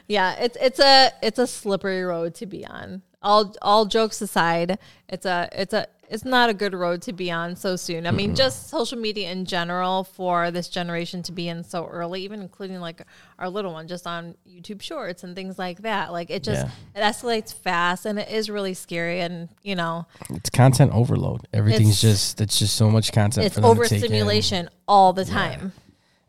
Yeah, 0.09 0.35
it's 0.41 0.57
it's 0.61 0.81
a 0.81 1.13
it's 1.23 1.39
a 1.39 1.47
slippery 1.47 2.03
road 2.03 2.35
to 2.37 2.47
be 2.47 2.67
on. 2.67 3.03
All 3.23 3.55
all 3.63 3.87
jokes 3.87 4.21
aside, 4.21 4.79
it's 5.09 5.27
a 5.27 5.49
it's 5.53 5.73
a 5.75 5.87
it's 6.09 6.27
not 6.27 6.51
a 6.51 6.55
good 6.55 6.75
road 6.75 7.01
to 7.01 7.13
be 7.15 7.31
on 7.31 7.57
so 7.57 7.75
soon. 7.75 8.07
I 8.07 8.11
mean, 8.11 8.35
just 8.35 8.69
social 8.69 8.99
media 8.99 9.31
in 9.31 9.47
general 9.47 10.05
for 10.05 10.51
this 10.51 10.69
generation 10.69 11.23
to 11.23 11.33
be 11.33 11.49
in 11.49 11.65
so 11.65 11.87
early, 11.87 12.21
even 12.23 12.43
including 12.43 12.81
like 12.81 13.01
our 13.39 13.49
little 13.49 13.73
one, 13.73 13.89
just 13.89 14.07
on 14.07 14.35
YouTube 14.47 14.83
Shorts 14.83 15.25
and 15.25 15.35
things 15.35 15.59
like 15.59 15.81
that. 15.83 16.13
Like 16.13 16.29
it 16.29 16.43
just 16.43 16.67
Yeah. 16.67 17.01
it 17.01 17.03
escalates 17.03 17.55
fast, 17.55 18.05
and 18.05 18.19
it 18.19 18.29
is 18.31 18.51
really 18.51 18.75
scary. 18.75 19.21
And 19.21 19.49
you 19.63 19.75
know, 19.75 20.05
It's 20.31 20.51
content 20.51 20.93
overload. 20.93 21.49
Everything's 21.55 22.01
just 22.01 22.41
it's 22.43 22.59
just 22.59 22.77
so 22.77 22.91
much 22.91 23.11
content 23.13 23.47
it's 23.47 23.55
for 23.55 23.63
them 23.63 23.75
to 23.77 23.83
take 23.83 23.93
in. 23.93 23.97
overstimulation 23.97 24.69
all 24.87 25.15
the 25.15 25.25
time. 25.25 25.73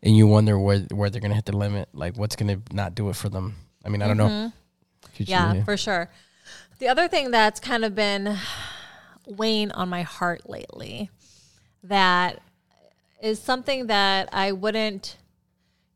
and 0.02 0.16
you 0.16 0.26
wonder 0.26 0.58
where 0.58 0.78
where 0.92 1.10
they're 1.10 1.20
gonna 1.20 1.34
hit 1.34 1.44
the 1.44 1.56
limit. 1.56 1.90
Like 1.92 2.16
what's 2.16 2.36
gonna 2.36 2.60
not 2.72 2.94
do 2.94 3.10
it 3.10 3.16
for 3.16 3.28
them. 3.28 3.56
I 3.84 3.90
mean, 3.90 4.00
I 4.00 4.06
don't 4.08 4.16
know. 4.16 4.50
Future 5.12 5.32
Mm-hmm. 5.32 5.42
Yeah, 5.42 5.48
media. 5.48 5.64
for 5.66 5.76
sure. 5.76 6.08
The 6.84 6.90
other 6.90 7.08
thing 7.08 7.30
that's 7.30 7.60
kind 7.60 7.82
of 7.82 7.94
been 7.94 8.36
weighing 9.26 9.72
on 9.72 9.88
my 9.88 10.02
heart 10.02 10.50
lately 10.50 11.08
that 11.82 12.42
is 13.22 13.38
something 13.40 13.86
that 13.86 14.28
I 14.34 14.52
wouldn't 14.52 15.16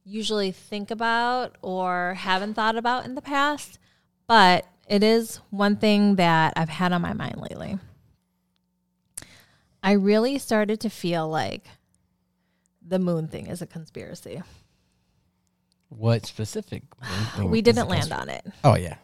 usually 0.07 0.51
think 0.51 0.91
about 0.91 1.57
or 1.61 2.15
haven't 2.15 2.55
thought 2.55 2.75
about 2.75 3.05
in 3.05 3.17
the 3.17 3.21
past, 3.21 3.79
but 4.27 4.65
it 4.89 5.03
is 5.03 5.43
one 5.51 5.77
thing 5.77 6.17
that 6.17 6.55
I've 6.57 6.71
had 6.71 6.95
on 6.95 7.03
my 7.03 7.13
mind 7.13 7.37
lately. 7.37 7.79
I 9.83 9.93
really 9.93 10.39
started 10.39 10.81
to 10.81 10.89
feel 10.89 11.29
like 11.29 11.67
the 12.81 12.99
moon 12.99 13.29
thing 13.29 13.49
is 13.49 13.61
a 13.61 13.67
conspiracy. 13.67 14.41
What 15.91 16.25
specific? 16.25 16.85
thing 17.37 17.51
We 17.51 17.61
didn't 17.61 17.91
land 17.91 18.11
on 18.11 18.31
it. 18.31 18.47
Oh 18.65 18.77
yeah, 18.77 18.97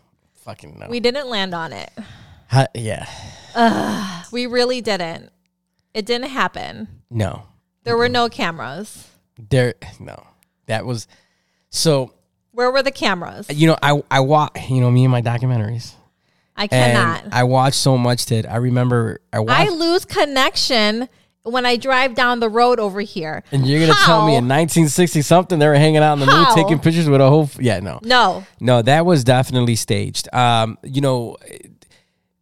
fucking 0.44 0.78
no. 0.78 0.86
We 0.88 1.00
didn't 1.00 1.28
land 1.28 1.54
on 1.54 1.72
it. 1.72 1.90
Ha- 2.48 2.66
yeah, 2.74 3.08
We 4.32 4.46
really 4.46 4.80
didn't. 4.80 5.30
It 5.92 6.06
didn't 6.06 6.28
happen. 6.30 6.88
no. 7.10 7.44
There 7.84 7.98
were 7.98 8.08
no 8.08 8.30
cameras. 8.30 9.08
There, 9.50 9.74
no. 10.00 10.26
That 10.68 10.86
was 10.86 11.06
so. 11.68 12.14
Where 12.52 12.70
were 12.70 12.82
the 12.82 12.90
cameras? 12.90 13.46
You 13.50 13.66
know, 13.68 13.76
I 13.82 14.02
I 14.10 14.20
watch. 14.20 14.56
You 14.70 14.80
know, 14.80 14.90
me 14.90 15.04
and 15.04 15.12
my 15.12 15.20
documentaries. 15.20 15.92
I 16.56 16.62
And 16.62 16.70
cannot. 16.70 17.24
I 17.32 17.44
watched 17.44 17.76
so 17.76 17.98
much 17.98 18.24
that 18.26 18.50
I 18.50 18.56
remember. 18.56 19.20
I 19.34 19.40
watched. 19.40 19.70
I 19.70 19.74
lose 19.74 20.04
connection 20.06 21.08
when 21.44 21.66
I 21.66 21.76
drive 21.76 22.14
down 22.14 22.40
the 22.40 22.48
road 22.48 22.80
over 22.80 23.00
here. 23.02 23.42
and 23.52 23.66
you're 23.66 23.78
gonna 23.80 23.92
tell 24.04 24.22
me 24.26 24.32
in 24.36 24.48
1960 24.48 25.20
something 25.22 25.58
they 25.58 25.66
were 25.68 25.74
hanging 25.74 25.98
out 25.98 26.14
in 26.14 26.20
the 26.20 26.26
moon 26.26 26.46
taking 26.54 26.78
pictures 26.78 27.08
with 27.08 27.20
a 27.20 27.28
whole. 27.28 27.44
F- 27.44 27.58
yeah, 27.60 27.80
no. 27.80 28.00
No. 28.02 28.44
No, 28.60 28.80
that 28.80 29.04
was 29.04 29.24
definitely 29.24 29.76
staged. 29.76 30.26
Um, 30.34 30.78
you 30.82 31.02
know, 31.02 31.36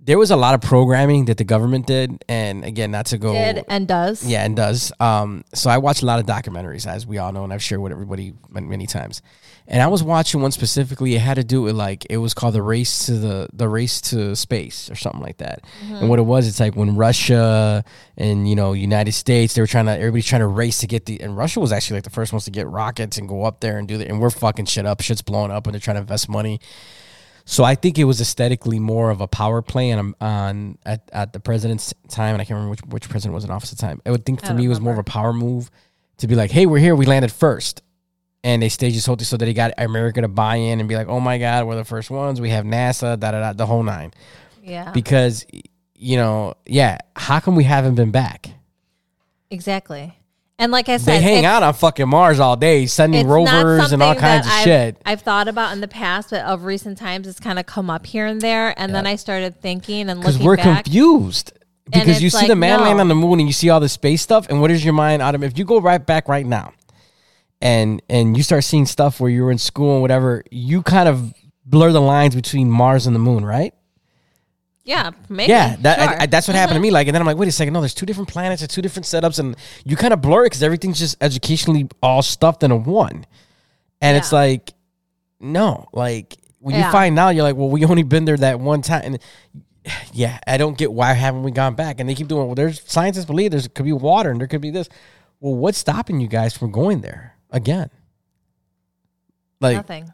there 0.04 0.18
was 0.18 0.32
a 0.32 0.36
lot 0.36 0.54
of 0.54 0.60
programming 0.60 1.26
that 1.26 1.36
the 1.36 1.44
government 1.44 1.86
did, 1.86 2.24
and 2.28 2.64
again, 2.64 2.90
not 2.90 3.06
to 3.06 3.18
go. 3.18 3.32
Did 3.32 3.64
and 3.68 3.86
does. 3.86 4.24
Yeah, 4.24 4.44
and 4.44 4.56
does. 4.56 4.90
Um, 4.98 5.44
so 5.54 5.70
I 5.70 5.78
watched 5.78 6.02
a 6.02 6.06
lot 6.06 6.18
of 6.18 6.26
documentaries, 6.26 6.88
as 6.88 7.06
we 7.06 7.18
all 7.18 7.32
know, 7.32 7.44
and 7.44 7.52
I've 7.52 7.62
shared 7.62 7.80
with 7.80 7.92
everybody 7.92 8.34
many, 8.50 8.66
many 8.66 8.86
times. 8.88 9.22
And 9.68 9.80
I 9.80 9.86
was 9.86 10.02
watching 10.02 10.42
one 10.42 10.50
specifically. 10.50 11.14
It 11.14 11.20
had 11.20 11.34
to 11.34 11.44
do 11.44 11.62
with 11.62 11.76
like 11.76 12.04
it 12.10 12.16
was 12.16 12.34
called 12.34 12.54
the 12.54 12.62
race 12.62 13.06
to 13.06 13.12
the 13.12 13.48
the 13.52 13.68
race 13.68 14.00
to 14.02 14.34
space 14.34 14.90
or 14.90 14.96
something 14.96 15.20
like 15.20 15.36
that. 15.36 15.64
And 15.88 16.08
what 16.08 16.18
it 16.18 16.22
was, 16.22 16.48
it's 16.48 16.58
like 16.58 16.74
when 16.74 16.96
Russia 16.96 17.84
and 18.16 18.50
you 18.50 18.56
know 18.56 18.72
United 18.72 19.12
States, 19.12 19.54
they 19.54 19.60
were 19.60 19.68
trying 19.68 19.86
to 19.86 19.92
everybody's 19.92 20.26
trying 20.26 20.40
to 20.40 20.48
race 20.48 20.78
to 20.78 20.88
get 20.88 21.06
the 21.06 21.20
and 21.20 21.36
Russia 21.36 21.60
was 21.60 21.70
actually 21.70 21.98
like 21.98 22.04
the 22.04 22.10
first 22.10 22.32
ones 22.32 22.44
to 22.46 22.50
get 22.50 22.66
rockets 22.66 23.18
and 23.18 23.28
go 23.28 23.44
up 23.44 23.60
there 23.60 23.78
and 23.78 23.86
do 23.86 23.98
that. 23.98 24.08
And 24.08 24.20
we're 24.20 24.30
fucking 24.30 24.66
shit 24.66 24.84
up, 24.84 25.00
shit's 25.00 25.22
blowing 25.22 25.52
up, 25.52 25.68
and 25.68 25.74
they're 25.74 25.80
trying 25.80 25.94
to 25.96 26.00
invest 26.00 26.28
money. 26.28 26.58
So 27.44 27.64
I 27.64 27.74
think 27.74 27.98
it 27.98 28.04
was 28.04 28.20
aesthetically 28.20 28.78
more 28.78 29.10
of 29.10 29.20
a 29.20 29.26
power 29.26 29.62
play 29.62 29.92
on 29.92 30.14
on 30.20 30.78
at, 30.86 31.10
at 31.12 31.32
the 31.32 31.40
president's 31.40 31.92
time, 32.08 32.34
and 32.34 32.40
I 32.40 32.44
can't 32.44 32.56
remember 32.56 32.70
which, 32.70 32.80
which 32.80 33.08
president 33.08 33.34
was 33.34 33.44
in 33.44 33.50
office 33.50 33.72
at 33.72 33.78
the 33.78 33.82
time. 33.82 34.00
I 34.06 34.10
would 34.10 34.24
think 34.24 34.44
for 34.44 34.54
me 34.54 34.64
it 34.66 34.68
was 34.68 34.80
more 34.80 34.92
of 34.92 34.98
a 34.98 35.04
power 35.04 35.32
move 35.32 35.70
to 36.18 36.26
be 36.28 36.34
like, 36.34 36.50
"Hey, 36.50 36.66
we're 36.66 36.78
here, 36.78 36.94
we 36.94 37.06
landed 37.06 37.32
first. 37.32 37.82
and 38.44 38.60
they 38.62 38.68
staged 38.68 38.96
this 38.96 39.06
whole 39.06 39.16
thing 39.16 39.24
so 39.24 39.36
that 39.36 39.46
he 39.46 39.54
got 39.54 39.72
America 39.78 40.20
to 40.20 40.28
buy 40.28 40.56
in 40.56 40.80
and 40.80 40.88
be 40.88 40.96
like, 40.96 41.08
"Oh 41.08 41.20
my 41.20 41.38
God, 41.38 41.66
we're 41.66 41.76
the 41.76 41.84
first 41.84 42.10
ones. 42.10 42.40
We 42.40 42.50
have 42.50 42.64
NASA, 42.64 43.18
da 43.18 43.30
da 43.32 43.40
da, 43.40 43.52
the 43.52 43.66
whole 43.66 43.82
nine." 43.82 44.12
Yeah. 44.62 44.90
Because 44.92 45.44
you 45.94 46.16
know, 46.16 46.54
yeah, 46.66 46.98
how 47.14 47.38
come 47.40 47.54
we 47.56 47.64
haven't 47.64 47.94
been 47.96 48.10
back? 48.10 48.50
exactly. 49.50 50.16
And 50.62 50.70
like 50.70 50.88
I 50.88 50.98
said, 50.98 51.14
They 51.14 51.20
hang 51.20 51.44
out 51.44 51.64
on 51.64 51.74
fucking 51.74 52.08
Mars 52.08 52.38
all 52.38 52.54
day, 52.54 52.86
sending 52.86 53.26
rovers 53.26 53.90
and 53.90 54.00
all 54.00 54.14
kinds 54.14 54.46
of 54.46 54.52
I've, 54.52 54.62
shit. 54.62 54.96
I've 55.04 55.20
thought 55.20 55.48
about 55.48 55.72
in 55.72 55.80
the 55.80 55.88
past, 55.88 56.30
but 56.30 56.44
of 56.44 56.62
recent 56.62 56.98
times, 56.98 57.26
it's 57.26 57.40
kind 57.40 57.58
of 57.58 57.66
come 57.66 57.90
up 57.90 58.06
here 58.06 58.26
and 58.26 58.40
there. 58.40 58.72
And 58.78 58.94
then 58.94 59.04
I 59.04 59.16
started 59.16 59.60
thinking 59.60 60.08
and 60.08 60.20
looking. 60.20 60.34
because 60.34 60.38
we're 60.38 60.56
back. 60.56 60.84
confused. 60.84 61.52
Because 61.86 62.22
you 62.22 62.30
see 62.30 62.36
like, 62.36 62.46
the 62.46 62.54
man 62.54 62.78
no. 62.78 62.84
land 62.84 63.00
on 63.00 63.08
the 63.08 63.14
moon 63.16 63.40
and 63.40 63.48
you 63.48 63.52
see 63.52 63.70
all 63.70 63.80
the 63.80 63.88
space 63.88 64.22
stuff, 64.22 64.48
and 64.50 64.60
what 64.60 64.70
is 64.70 64.84
your 64.84 64.94
mind 64.94 65.20
out 65.20 65.34
of? 65.34 65.42
If 65.42 65.58
you 65.58 65.64
go 65.64 65.80
right 65.80 66.06
back 66.06 66.28
right 66.28 66.46
now, 66.46 66.72
and 67.60 68.00
and 68.08 68.36
you 68.36 68.44
start 68.44 68.62
seeing 68.62 68.86
stuff 68.86 69.18
where 69.18 69.30
you 69.32 69.42
were 69.42 69.50
in 69.50 69.58
school 69.58 69.94
and 69.94 70.00
whatever, 70.00 70.44
you 70.52 70.84
kind 70.84 71.08
of 71.08 71.34
blur 71.66 71.90
the 71.90 72.00
lines 72.00 72.36
between 72.36 72.70
Mars 72.70 73.08
and 73.08 73.16
the 73.16 73.20
moon, 73.20 73.44
right? 73.44 73.74
Yeah, 74.84 75.10
maybe. 75.28 75.50
Yeah, 75.50 75.76
that, 75.80 75.98
sure. 75.98 76.08
I, 76.08 76.22
I, 76.22 76.26
that's 76.26 76.48
what 76.48 76.56
happened 76.56 76.76
to 76.76 76.80
me. 76.80 76.88
Uh-huh. 76.88 76.94
Like, 76.94 77.06
and 77.06 77.14
then 77.14 77.22
I'm 77.22 77.26
like, 77.26 77.36
wait 77.36 77.48
a 77.48 77.52
second, 77.52 77.72
no, 77.72 77.80
there's 77.80 77.94
two 77.94 78.06
different 78.06 78.28
planets, 78.28 78.62
there's 78.62 78.68
two 78.68 78.82
different 78.82 79.06
setups, 79.06 79.38
and 79.38 79.56
you 79.84 79.96
kind 79.96 80.12
of 80.12 80.20
blur 80.20 80.42
it 80.42 80.46
because 80.46 80.62
everything's 80.62 80.98
just 80.98 81.16
educationally 81.20 81.88
all 82.02 82.22
stuffed 82.22 82.62
into 82.64 82.76
one. 82.76 83.24
And 84.00 84.16
it's 84.16 84.32
like, 84.32 84.72
no, 85.38 85.86
like 85.92 86.36
when 86.58 86.74
you 86.74 86.90
find 86.90 87.16
out, 87.18 87.30
you're 87.30 87.44
like, 87.44 87.54
well, 87.56 87.68
we 87.70 87.84
only 87.84 88.02
been 88.02 88.24
there 88.24 88.36
that 88.36 88.58
one 88.58 88.82
time. 88.82 89.02
And 89.04 89.18
yeah, 90.12 90.38
I 90.46 90.56
don't 90.56 90.76
get 90.76 90.92
why 90.92 91.12
haven't 91.12 91.44
we 91.44 91.52
gone 91.52 91.74
back? 91.74 92.00
And 92.00 92.08
they 92.08 92.14
keep 92.16 92.26
doing. 92.28 92.46
Well, 92.46 92.54
there's 92.56 92.82
scientists 92.84 93.24
believe 93.24 93.52
there's 93.52 93.68
could 93.68 93.84
be 93.84 93.92
water 93.92 94.30
and 94.30 94.40
there 94.40 94.48
could 94.48 94.60
be 94.60 94.70
this. 94.70 94.88
Well, 95.40 95.54
what's 95.54 95.78
stopping 95.78 96.20
you 96.20 96.28
guys 96.28 96.56
from 96.56 96.72
going 96.72 97.00
there 97.00 97.36
again? 97.50 97.90
Like, 99.60 99.76
Nothing. 99.76 100.12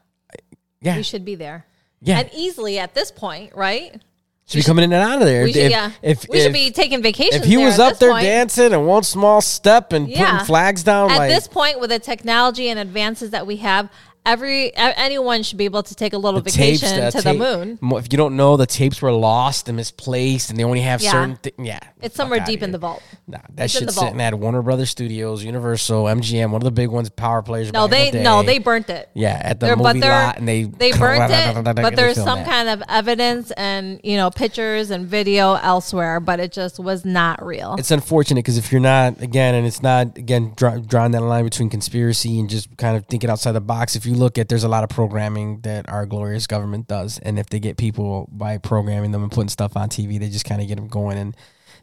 yeah, 0.81 0.97
We 0.97 1.03
should 1.03 1.25
be 1.25 1.35
there. 1.35 1.67
yeah, 2.01 2.21
And 2.21 2.31
easily 2.35 2.79
at 2.79 2.95
this 2.95 3.11
point, 3.11 3.55
right? 3.55 4.01
Should 4.49 4.59
be 4.59 4.63
coming 4.63 4.85
in 4.85 4.93
and 4.95 5.03
out 5.03 5.21
of 5.21 5.27
there. 5.29 5.45
We 5.45 5.51
If- 5.51 5.57
should, 5.57 5.71
yeah. 5.71 5.91
if, 6.01 6.27
we 6.29 6.39
if, 6.39 6.45
should 6.45 6.53
be 6.55 6.71
taking 6.71 7.03
vacations. 7.03 7.43
if 7.43 7.45
he 7.45 7.57
there 7.57 7.67
was 7.67 7.79
up 7.79 7.99
there 7.99 8.13
point. 8.13 8.25
dancing 8.25 8.73
and 8.73 8.87
one 8.87 9.03
small 9.03 9.41
step 9.43 9.93
and 9.93 10.09
Yeah. 10.09 10.31
putting 10.33 10.47
flags 10.47 10.83
down, 10.83 11.11
At 11.11 11.19
like 11.19 11.31
this 11.31 11.47
point, 11.47 11.79
with 11.81 11.91
the 11.91 11.99
technology 11.99 12.69
and 12.71 12.79
advances 12.81 13.31
that 13.31 13.47
we 13.47 13.57
have, 13.57 13.91
every 14.29 14.75
anyone 14.77 15.43
should 15.43 15.59
be 15.59 15.65
able 15.65 15.83
to 15.83 15.95
take 15.95 16.13
a 16.13 16.19
little 16.19 16.41
the 16.41 16.51
tapes, 16.51 16.81
vacation 16.81 17.05
the 17.05 17.11
to 17.11 17.23
tape- 17.23 17.39
the 17.39 17.79
moon. 17.79 17.79
If 17.99 18.13
you 18.13 18.17
don't 18.19 18.37
know, 18.37 18.57
the 18.57 18.67
tapes 18.67 19.01
were 19.03 19.13
lost 19.13 19.69
and 19.69 19.77
misplaced, 19.77 20.51
and 20.51 20.59
they 20.59 20.65
only 20.65 20.81
have 20.83 21.01
Yeah. 21.03 21.13
certain. 21.13 21.37
Thi- 21.43 21.53
yeah, 21.59 21.79
It's 22.01 22.15
somewhere 22.17 22.41
deep 22.41 22.63
in 22.63 22.73
the 22.73 22.79
vault. 22.79 23.03
Nah, 23.27 23.39
that 23.55 23.65
It's 23.65 23.73
shit's 23.75 23.95
sitting 23.97 24.21
at 24.21 24.39
Warner 24.39 24.63
Brothers 24.63 24.91
Studios, 24.91 25.43
Universal, 25.45 26.09
MGM, 26.09 26.51
one 26.53 26.61
of 26.61 26.65
the 26.65 26.71
big 26.71 26.89
ones, 26.91 27.09
power 27.09 27.43
players. 27.43 27.73
No, 27.73 27.87
they 27.87 28.11
the 28.11 28.21
no, 28.21 28.43
they 28.43 28.59
burnt 28.59 28.89
it. 28.91 29.09
yeah 29.15 29.41
at 29.43 29.61
the 29.61 29.67
They're- 29.67 29.77
movie 29.77 30.01
lot, 30.01 30.39
and 30.39 30.47
they 30.49 30.65
They 30.65 30.93
burnt 30.99 31.31
it, 31.33 31.65
but 31.77 31.97
there's 31.97 32.17
some 32.17 32.41
that. 32.41 32.47
kind 32.49 32.69
of 32.69 32.83
evidence 32.89 33.51
and 33.53 34.01
you 34.05 34.17
know 34.17 34.31
pictures 34.31 34.91
and 34.91 35.07
video 35.07 35.55
elsewhere, 35.55 36.21
but 36.21 36.41
it 36.41 36.53
just 36.53 36.79
was 36.79 37.05
not 37.05 37.45
real. 37.45 37.77
It's 37.79 37.91
unfortunate 37.91 38.41
because 38.45 38.59
if 38.59 38.71
you're 38.73 38.81
not 38.81 39.21
again, 39.23 39.55
and 39.55 39.67
it's 39.67 39.83
not 39.83 40.17
again 40.19 40.53
drawing 40.57 41.13
that 41.13 41.23
line 41.23 41.45
between 41.45 41.71
conspiracy 41.71 42.39
and 42.41 42.49
just 42.51 42.77
kind 42.77 42.97
of 42.97 43.07
thinking 43.07 43.31
outside 43.31 43.53
the 43.53 43.61
box. 43.61 43.97
If 43.97 44.05
you 44.07 44.15
look 44.19 44.39
at, 44.39 44.49
there's 44.49 44.65
a 44.65 44.69
lot 44.69 44.85
of 44.85 44.91
programming 44.91 45.61
that 45.63 45.89
our 45.89 46.07
glorious 46.07 46.47
government 46.47 46.89
does, 46.89 47.19
and 47.19 47.39
if 47.39 47.49
they 47.49 47.61
get 47.61 47.77
people 47.77 48.29
by 48.31 48.59
programming 48.59 49.13
them 49.13 49.23
and 49.23 49.33
putting 49.33 49.49
stuff 49.49 49.77
on 49.77 49.89
TV, 49.89 50.19
they 50.19 50.29
just 50.29 50.45
kind 50.45 50.61
of 50.61 50.69
get 50.69 50.77
them 50.77 50.89
going. 50.89 51.17
And 51.19 51.37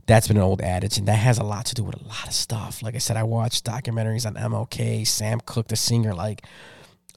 that's 0.06 0.28
been 0.28 0.38
an 0.38 0.44
old 0.44 0.62
adage, 0.62 0.98
and 0.98 1.08
that 1.08 1.18
has 1.18 1.38
a 1.38 1.44
lot 1.44 1.66
to 1.68 1.76
do 1.76 1.84
with 1.84 1.96
a 1.96 2.08
lot 2.08 2.28
of 2.28 2.34
stuff. 2.34 2.84
Like 2.84 2.96
I 2.96 3.00
said, 3.00 3.18
I 3.18 3.24
watched 3.24 3.66
documentaries 3.66 4.26
on 4.26 4.36
MLK, 4.36 5.06
Sam 5.08 5.40
Cooke, 5.46 5.68
the 5.70 5.76
singer. 5.76 6.14
Like, 6.14 6.46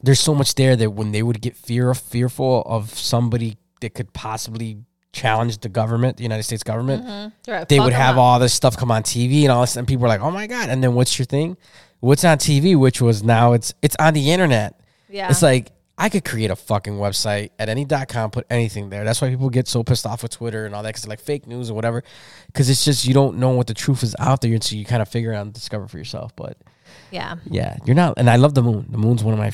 there's 0.02 0.20
so 0.20 0.34
much 0.34 0.54
there 0.54 0.76
that 0.76 0.90
when 0.90 1.12
they 1.12 1.22
would 1.22 1.40
get 1.40 1.56
fear 1.56 1.92
fearful 1.94 2.62
of 2.66 2.90
somebody 2.90 3.58
that 3.80 3.94
could 3.94 4.12
possibly 4.12 4.84
challenge 5.12 5.58
the 5.58 5.68
government, 5.68 6.16
the 6.16 6.22
United 6.22 6.42
States 6.44 6.62
government 6.62 7.32
Right, 7.48 7.68
they 7.68 7.80
would 7.80 7.92
have 7.92 8.16
up. 8.16 8.20
all 8.20 8.38
this 8.38 8.54
stuff 8.54 8.76
come 8.76 8.90
on 8.90 9.02
TV 9.02 9.42
and 9.42 9.50
all 9.50 9.62
this, 9.62 9.76
and 9.76 9.86
people 9.88 10.02
were 10.02 10.08
like, 10.08 10.20
"Oh 10.20 10.30
my 10.30 10.46
god!" 10.46 10.68
And 10.68 10.82
then 10.82 10.94
what's 10.94 11.18
your 11.18 11.26
thing? 11.26 11.56
What's 12.00 12.24
on 12.24 12.38
TV? 12.38 12.76
Which 12.78 13.00
was 13.00 13.22
now 13.22 13.52
it's 13.54 13.74
it's 13.82 13.96
on 13.98 14.14
the 14.14 14.30
internet. 14.30 14.78
Yeah. 15.08 15.30
It's 15.30 15.42
like 15.42 15.72
I 15.96 16.08
could 16.08 16.24
create 16.24 16.50
a 16.50 16.56
fucking 16.56 16.94
website 16.94 17.50
at 17.58 17.68
any 17.68 17.84
.com, 17.84 18.30
put 18.30 18.46
anything 18.48 18.88
there. 18.88 19.04
That's 19.04 19.20
why 19.20 19.30
people 19.30 19.50
get 19.50 19.66
so 19.66 19.82
pissed 19.82 20.06
off 20.06 20.22
with 20.22 20.32
Twitter 20.32 20.64
and 20.64 20.74
all 20.74 20.82
that 20.84 20.90
because 20.90 21.08
like 21.08 21.20
fake 21.20 21.46
news 21.46 21.70
or 21.70 21.74
whatever. 21.74 22.04
Because 22.46 22.70
it's 22.70 22.84
just 22.84 23.04
you 23.04 23.14
don't 23.14 23.38
know 23.38 23.50
what 23.50 23.66
the 23.66 23.74
truth 23.74 24.02
is 24.04 24.14
out 24.18 24.40
there 24.40 24.52
until 24.52 24.78
you 24.78 24.84
kind 24.84 25.02
of 25.02 25.08
figure 25.08 25.32
out 25.32 25.42
and 25.42 25.52
discover 25.52 25.88
for 25.88 25.98
yourself. 25.98 26.34
But 26.36 26.56
yeah. 27.10 27.36
yeah, 27.50 27.76
you're 27.84 27.96
not. 27.96 28.14
And 28.16 28.30
I 28.30 28.36
love 28.36 28.54
the 28.54 28.62
moon. 28.62 28.86
The 28.90 28.98
moon's 28.98 29.24
one 29.24 29.34
of 29.34 29.40
my 29.40 29.52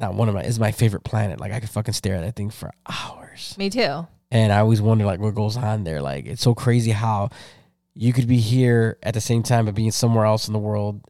not 0.00 0.14
one 0.14 0.28
of 0.28 0.34
my 0.34 0.42
is 0.42 0.58
my 0.58 0.72
favorite 0.72 1.04
planet. 1.04 1.38
Like 1.38 1.52
I 1.52 1.60
could 1.60 1.70
fucking 1.70 1.94
stare 1.94 2.16
at 2.16 2.22
that 2.22 2.34
thing 2.34 2.50
for 2.50 2.72
hours. 2.88 3.54
Me 3.58 3.68
too. 3.68 4.06
And 4.30 4.52
I 4.52 4.60
always 4.60 4.80
wonder 4.80 5.04
like 5.04 5.20
what 5.20 5.34
goes 5.34 5.56
on 5.56 5.84
there. 5.84 6.00
Like 6.00 6.26
it's 6.26 6.42
so 6.42 6.54
crazy 6.54 6.90
how 6.92 7.28
you 7.94 8.12
could 8.12 8.26
be 8.26 8.38
here 8.38 8.98
at 9.02 9.14
the 9.14 9.20
same 9.20 9.42
time 9.42 9.66
but 9.66 9.74
being 9.74 9.92
somewhere 9.92 10.24
else 10.24 10.48
in 10.48 10.52
the 10.52 10.58
world 10.58 11.00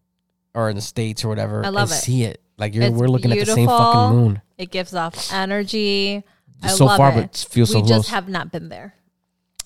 or 0.53 0.68
in 0.68 0.76
the 0.76 0.82
states 0.82 1.24
or 1.24 1.28
whatever 1.28 1.64
I 1.64 1.68
love 1.68 1.91
and 1.91 1.99
it. 1.99 2.03
see 2.03 2.24
it. 2.24 2.41
Like 2.59 2.75
you're 2.75 2.85
It's 2.85 2.97
we're 2.97 3.09
looking 3.09 3.33
at 3.33 3.39
the 3.39 3.47
same 3.47 3.67
fucking 3.69 4.17
moon. 4.17 4.43
It 4.59 4.71
gives 4.71 4.95
off 4.95 5.33
energy. 5.33 6.23
I 6.63 6.69
so 6.69 6.87
love 6.87 6.97
far 6.99 7.11
it. 7.11 7.15
but 7.15 7.25
it 7.25 7.47
feels 7.51 7.71
so 7.71 7.81
close. 7.81 7.91
we 7.91 7.97
just 7.97 8.11
have 8.11 8.29
not 8.29 8.53
been 8.53 8.69
there. 8.69 8.95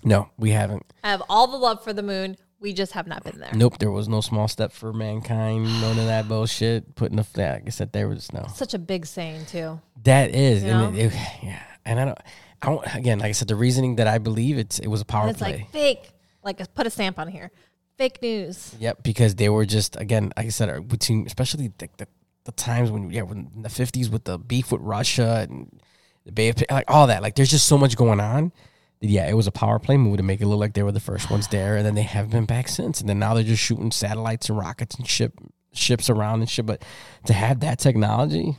No, 0.04 0.30
we 0.38 0.50
haven't. 0.50 0.84
I 1.04 1.10
have 1.10 1.22
all 1.28 1.46
the 1.48 1.56
love 1.56 1.82
for 1.84 1.92
the 1.92 2.02
moon. 2.02 2.36
We 2.60 2.72
just 2.72 2.92
have 2.92 3.06
not 3.06 3.22
been 3.22 3.38
there. 3.38 3.50
Nope, 3.54 3.78
there 3.78 3.90
was 3.90 4.08
no 4.08 4.20
small 4.20 4.48
step 4.48 4.72
for 4.72 4.92
mankind. 4.92 5.64
None 5.80 5.98
of 5.98 6.06
that 6.06 6.26
bullshit. 6.28 6.96
Putting 6.96 7.16
the 7.16 7.24
flag. 7.24 7.64
I 7.66 7.70
said, 7.70 7.92
there 7.92 8.08
was 8.08 8.32
no. 8.32 8.46
Such 8.52 8.74
a 8.74 8.78
big 8.78 9.06
saying 9.06 9.46
too. 9.46 9.80
That 10.04 10.34
is, 10.34 10.64
You 10.64 10.70
and 10.70 10.96
it, 10.96 11.12
it- 11.12 11.18
yeah, 11.42 11.62
and 11.84 12.00
I 12.00 12.04
don't. 12.06 12.18
I 12.62 12.66
don't. 12.66 12.94
Again, 12.96 13.18
like 13.20 13.28
I 13.28 13.32
said, 13.32 13.46
the 13.48 13.54
reasoning 13.54 13.96
that 13.96 14.08
I 14.08 14.18
believe 14.18 14.58
it's 14.58 14.78
it 14.80 14.88
was 14.88 15.00
a 15.00 15.04
power 15.04 15.22
And 15.22 15.30
it's 15.30 15.38
play. 15.38 15.56
like 15.58 15.70
fake. 15.70 16.10
Like 16.42 16.74
put 16.74 16.86
a 16.86 16.90
stamp 16.90 17.18
on 17.18 17.28
here. 17.28 17.50
Fake 17.96 18.20
news. 18.22 18.74
Yep, 18.80 19.02
because 19.02 19.34
they 19.36 19.48
were 19.48 19.64
just 19.66 19.96
again, 19.96 20.32
like 20.36 20.46
I 20.46 20.50
said, 20.50 20.68
uh, 20.70 20.80
between 20.80 21.26
especially 21.26 21.68
the, 21.78 21.88
the, 21.98 22.06
the 22.48 22.52
times 22.52 22.90
when 22.90 23.10
yeah, 23.10 23.22
when 23.22 23.50
in 23.54 23.60
the 23.60 23.68
fifties 23.68 24.08
with 24.08 24.24
the 24.24 24.38
beef 24.38 24.72
with 24.72 24.80
Russia 24.80 25.46
and 25.48 25.80
the 26.24 26.32
Bay 26.32 26.48
of 26.48 26.56
like 26.70 26.86
all 26.88 27.06
that, 27.06 27.20
like 27.20 27.34
there's 27.34 27.50
just 27.50 27.66
so 27.66 27.76
much 27.76 27.94
going 27.94 28.20
on. 28.20 28.52
Yeah, 29.00 29.28
it 29.28 29.34
was 29.34 29.46
a 29.46 29.52
power 29.52 29.78
play 29.78 29.98
move 29.98 30.16
to 30.16 30.22
make 30.22 30.40
it 30.40 30.46
look 30.46 30.58
like 30.58 30.72
they 30.72 30.82
were 30.82 30.90
the 30.90 30.98
first 30.98 31.30
ones 31.30 31.46
there, 31.48 31.76
and 31.76 31.84
then 31.84 31.94
they 31.94 32.02
haven't 32.02 32.30
been 32.30 32.46
back 32.46 32.68
since. 32.68 33.00
And 33.00 33.08
then 33.08 33.18
now 33.18 33.34
they're 33.34 33.44
just 33.44 33.62
shooting 33.62 33.90
satellites 33.90 34.48
and 34.48 34.58
rockets 34.58 34.96
and 34.96 35.06
ship 35.06 35.34
ships 35.74 36.08
around 36.08 36.40
and 36.40 36.48
shit. 36.48 36.64
But 36.64 36.82
to 37.26 37.34
have 37.34 37.60
that 37.60 37.78
technology, 37.78 38.56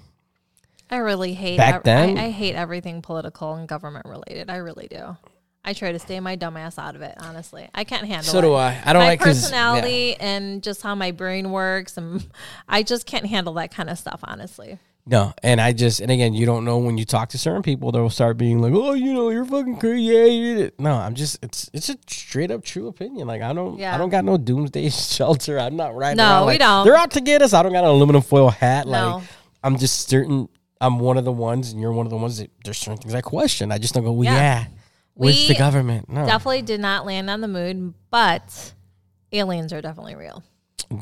I 0.91 0.97
really 0.97 1.33
hate 1.33 1.57
Back 1.57 1.83
then? 1.83 2.15
I, 2.19 2.25
I 2.25 2.29
hate 2.29 2.53
everything 2.53 3.01
political 3.01 3.55
and 3.55 3.67
government 3.67 4.05
related. 4.05 4.51
I 4.51 4.57
really 4.57 4.87
do. 4.87 5.17
I 5.63 5.73
try 5.73 5.91
to 5.91 5.99
stay 5.99 6.19
my 6.19 6.35
dumb 6.35 6.55
ass 6.57 6.77
out 6.79 6.95
of 6.95 7.01
it. 7.01 7.15
Honestly, 7.19 7.67
I 7.75 7.83
can't 7.83 8.05
handle. 8.07 8.21
It. 8.21 8.31
So 8.31 8.39
it. 8.39 8.41
do 8.43 8.53
I. 8.53 8.81
I 8.85 8.93
don't 8.93 9.01
my 9.03 9.09
like 9.09 9.19
'cause- 9.19 9.35
yeah. 9.41 9.41
personality 9.41 10.15
and 10.15 10.63
just 10.63 10.81
how 10.81 10.95
my 10.95 11.11
brain 11.11 11.51
works, 11.51 11.97
and 11.97 12.25
I 12.67 12.83
just 12.83 13.05
can't 13.05 13.25
handle 13.25 13.53
that 13.55 13.71
kind 13.73 13.89
of 13.89 13.97
stuff. 13.99 14.21
Honestly, 14.23 14.79
No, 15.05 15.33
and 15.43 15.59
I 15.59 15.73
just 15.73 15.99
and 15.99 16.11
again, 16.11 16.33
you 16.33 16.45
don't 16.45 16.63
know 16.65 16.77
when 16.77 16.97
you 16.97 17.03
talk 17.05 17.29
to 17.29 17.37
certain 17.37 17.61
people, 17.61 17.91
they'll 17.91 18.09
start 18.09 18.37
being 18.37 18.61
like, 18.61 18.73
"Oh, 18.73 18.93
you 18.93 19.13
know, 19.13 19.29
you're 19.29 19.43
fucking 19.45 19.77
crazy." 19.79 20.03
Yeah, 20.03 20.25
you 20.25 20.55
did 20.55 20.65
it. 20.67 20.79
No, 20.79 20.93
I'm 20.95 21.13
just 21.13 21.43
it's 21.43 21.69
it's 21.73 21.89
a 21.89 21.97
straight 22.07 22.51
up 22.51 22.63
true 22.63 22.87
opinion. 22.87 23.27
Like 23.27 23.41
I 23.41 23.51
don't 23.53 23.77
Yeah. 23.77 23.93
I 23.93 23.97
don't 23.97 24.09
got 24.09 24.23
no 24.23 24.37
doomsday 24.37 24.89
shelter. 24.89 25.59
I'm 25.59 25.75
not 25.75 25.93
riding 25.93 26.17
No, 26.17 26.23
around 26.23 26.41
we 26.45 26.53
like, 26.53 26.59
don't. 26.59 26.85
They're 26.85 26.95
out 26.95 27.11
to 27.11 27.21
get 27.21 27.41
us. 27.41 27.53
I 27.53 27.63
don't 27.63 27.73
got 27.73 27.83
an 27.83 27.89
aluminum 27.89 28.21
foil 28.21 28.49
hat. 28.49 28.87
No. 28.87 29.17
Like 29.17 29.23
I'm 29.63 29.77
just 29.77 30.07
certain. 30.09 30.47
I'm 30.81 30.99
one 30.99 31.17
of 31.17 31.25
the 31.25 31.33
ones, 31.33 31.73
and 31.73 31.81
you're 31.81 31.91
one 31.91 32.05
of 32.05 32.09
the 32.11 32.17
ones 32.17 32.37
that 32.37 32.49
there's 32.63 32.77
certain 32.77 32.95
things 32.97 33.13
I 33.13 33.19
question. 33.19 33.69
I 33.73 33.77
just 33.77 33.93
don't 33.93 34.05
go, 34.05 34.13
well, 34.13 34.23
Yeah. 34.23 34.33
yeah. 34.33 34.65
Where's 35.19 35.35
We 35.37 35.47
the 35.49 35.55
government? 35.55 36.07
No, 36.09 36.25
definitely 36.25 36.61
did 36.61 36.79
not 36.79 37.05
land 37.05 37.29
on 37.29 37.41
the 37.41 37.47
moon, 37.49 37.93
but 38.09 38.73
aliens 39.33 39.73
are 39.73 39.81
definitely 39.81 40.15
real. 40.15 40.43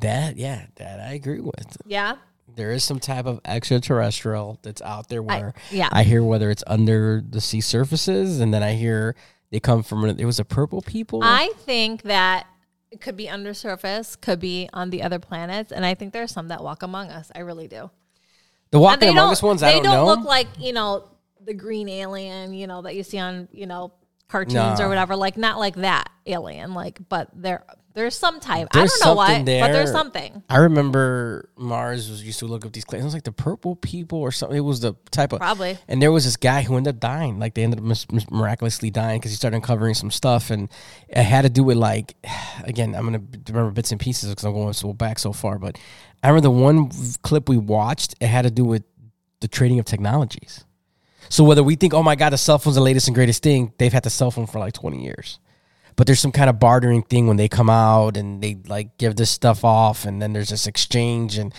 that 0.02 0.38
yeah, 0.38 0.66
that 0.76 1.00
I 1.00 1.14
agree 1.14 1.40
with. 1.40 1.78
Yeah, 1.86 2.16
There 2.56 2.72
is 2.72 2.84
some 2.84 3.00
type 3.00 3.28
of 3.28 3.40
extraterrestrial 3.46 4.60
that's 4.64 4.82
out 4.82 5.08
there 5.10 5.22
where 5.22 5.54
yeah. 5.72 5.90
I 5.92 6.02
hear 6.04 6.24
whether 6.24 6.50
it's 6.50 6.64
under 6.66 7.22
the 7.28 7.40
sea 7.42 7.62
surfaces, 7.62 8.40
and 8.40 8.52
then 8.54 8.64
I 8.64 8.74
hear 8.74 9.16
they 9.52 9.60
come 9.60 9.84
from 9.84 10.04
it 10.06 10.26
was 10.26 10.40
a 10.40 10.46
purple 10.46 10.82
people. 10.82 11.20
I 11.24 11.52
think 11.60 12.02
that 12.04 12.48
it 12.90 13.00
could 13.02 13.16
be 13.18 13.30
undersurface, 13.30 14.16
could 14.16 14.40
be 14.40 14.68
on 14.74 14.90
the 14.90 15.04
other 15.04 15.20
planets, 15.20 15.72
and 15.72 15.86
I 15.86 15.94
think 15.94 16.12
there 16.14 16.24
are 16.24 16.28
some 16.28 16.48
that 16.48 16.64
walk 16.64 16.82
among 16.84 17.10
us. 17.12 17.32
I 17.36 17.40
really 17.42 17.68
do. 17.68 17.92
the 18.72 18.80
walking 18.80 19.10
among 19.10 19.26
don't- 19.26 19.32
us 19.34 19.44
ones, 19.44 19.62
they 19.62 19.68
I 19.68 19.74
don't, 19.74 19.84
know. 19.84 20.06
look 20.06 20.24
like 20.26 20.48
you 20.58 20.74
know 20.74 21.04
the 21.46 21.54
green 21.54 21.88
alien, 21.88 22.54
you 22.54 22.66
know 22.66 22.82
that 22.82 22.96
you 22.96 23.04
see 23.04 23.20
on 23.20 23.48
you 23.52 23.68
know 23.68 23.94
cartoons 24.28 24.80
or 24.80 24.90
whatever. 24.90 25.16
Like 25.16 25.38
not 25.38 25.60
like 25.60 25.76
that 25.76 26.10
alien, 26.26 26.74
like 26.74 27.00
but 27.10 27.30
there 27.34 27.64
there's 27.98 28.16
some 28.16 28.40
type. 28.40 28.68
There's 28.72 28.92
I 28.92 29.06
don't 29.06 29.10
know 29.10 29.16
what, 29.16 29.28
something 29.30 29.60
but 29.60 29.72
there's 29.72 29.92
something. 29.92 30.44
I 30.50 30.58
remember 30.58 31.50
Mars 31.58 32.12
was 32.12 32.24
used 32.24 32.38
to 32.40 32.46
look 32.46 32.64
up 32.64 32.72
these 32.72 32.86
claims. 32.86 33.02
It 33.02 33.06
was 33.06 33.14
like 33.16 33.24
the 33.24 33.32
purple 33.32 33.76
people 33.76 34.20
or 34.20 34.32
something. 34.32 34.56
It 34.56 34.62
was 34.62 34.82
the 34.82 34.94
type 35.10 35.34
of 35.34 35.40
Probably. 35.40 35.80
And 35.88 36.00
there 36.00 36.12
was 36.12 36.24
this 36.24 36.38
guy 36.38 36.62
who 36.62 36.78
ended 36.78 36.94
up 36.94 37.00
dying. 37.00 37.40
Like 37.40 37.56
they 37.56 37.64
ended 37.64 37.80
up 37.80 37.86
mis- 37.86 38.10
mis- 38.12 38.30
miraculously 38.30 38.92
dying 38.92 39.20
because 39.20 39.32
he 39.32 39.38
started 39.38 39.56
uncovering 39.58 39.96
some 39.96 40.12
stuff, 40.12 40.52
and 40.52 40.70
it 41.08 41.24
had 41.24 41.42
to 41.42 41.50
do 41.50 41.64
with 41.64 41.78
like, 41.78 42.16
again, 42.64 42.94
I'm 42.94 43.06
gonna 43.06 43.24
remember 43.48 43.72
bits 43.72 43.92
and 43.92 44.00
pieces 44.00 44.30
because 44.30 44.44
I'm 44.44 44.54
going 44.54 44.74
so 44.74 44.94
back 44.94 45.18
so 45.18 45.34
far. 45.34 45.58
But 45.58 45.80
I 46.22 46.28
remember 46.28 46.44
the 46.44 46.52
one 46.52 46.92
clip 47.24 47.50
we 47.50 47.58
watched. 47.58 48.14
It 48.22 48.28
had 48.28 48.44
to 48.44 48.52
do 48.52 48.64
with 48.64 48.84
the 49.40 49.48
trading 49.48 49.80
of 49.80 49.86
technologies. 49.86 50.66
So 51.30 51.44
whether 51.44 51.64
we 51.64 51.76
think, 51.76 51.94
oh 51.94 52.04
my 52.04 52.16
god, 52.16 52.32
the 52.32 52.38
cell 52.38 52.58
phone's 52.58 52.76
the 52.76 52.82
latest 52.82 53.08
and 53.08 53.16
greatest 53.16 53.44
thing, 53.44 53.74
they've 53.78 53.94
had 53.94 54.04
the 54.04 54.10
cell 54.10 54.32
phone 54.32 54.48
for 54.48 54.60
like 54.60 54.74
20 54.74 55.04
years. 55.04 55.40
But 55.96 56.06
there's 56.06 56.20
some 56.20 56.32
kind 56.32 56.50
of 56.50 56.60
bartering 56.60 57.02
thing 57.04 57.28
when 57.28 57.38
they 57.38 57.48
come 57.48 57.70
out 57.70 58.18
and 58.18 58.42
they 58.42 58.58
like 58.68 58.98
give 58.98 59.16
this 59.16 59.32
stuff 59.32 59.66
off, 59.66 60.06
and 60.06 60.22
then 60.22 60.34
there's 60.34 60.50
this 60.50 60.68
exchange 60.68 61.38
and. 61.38 61.54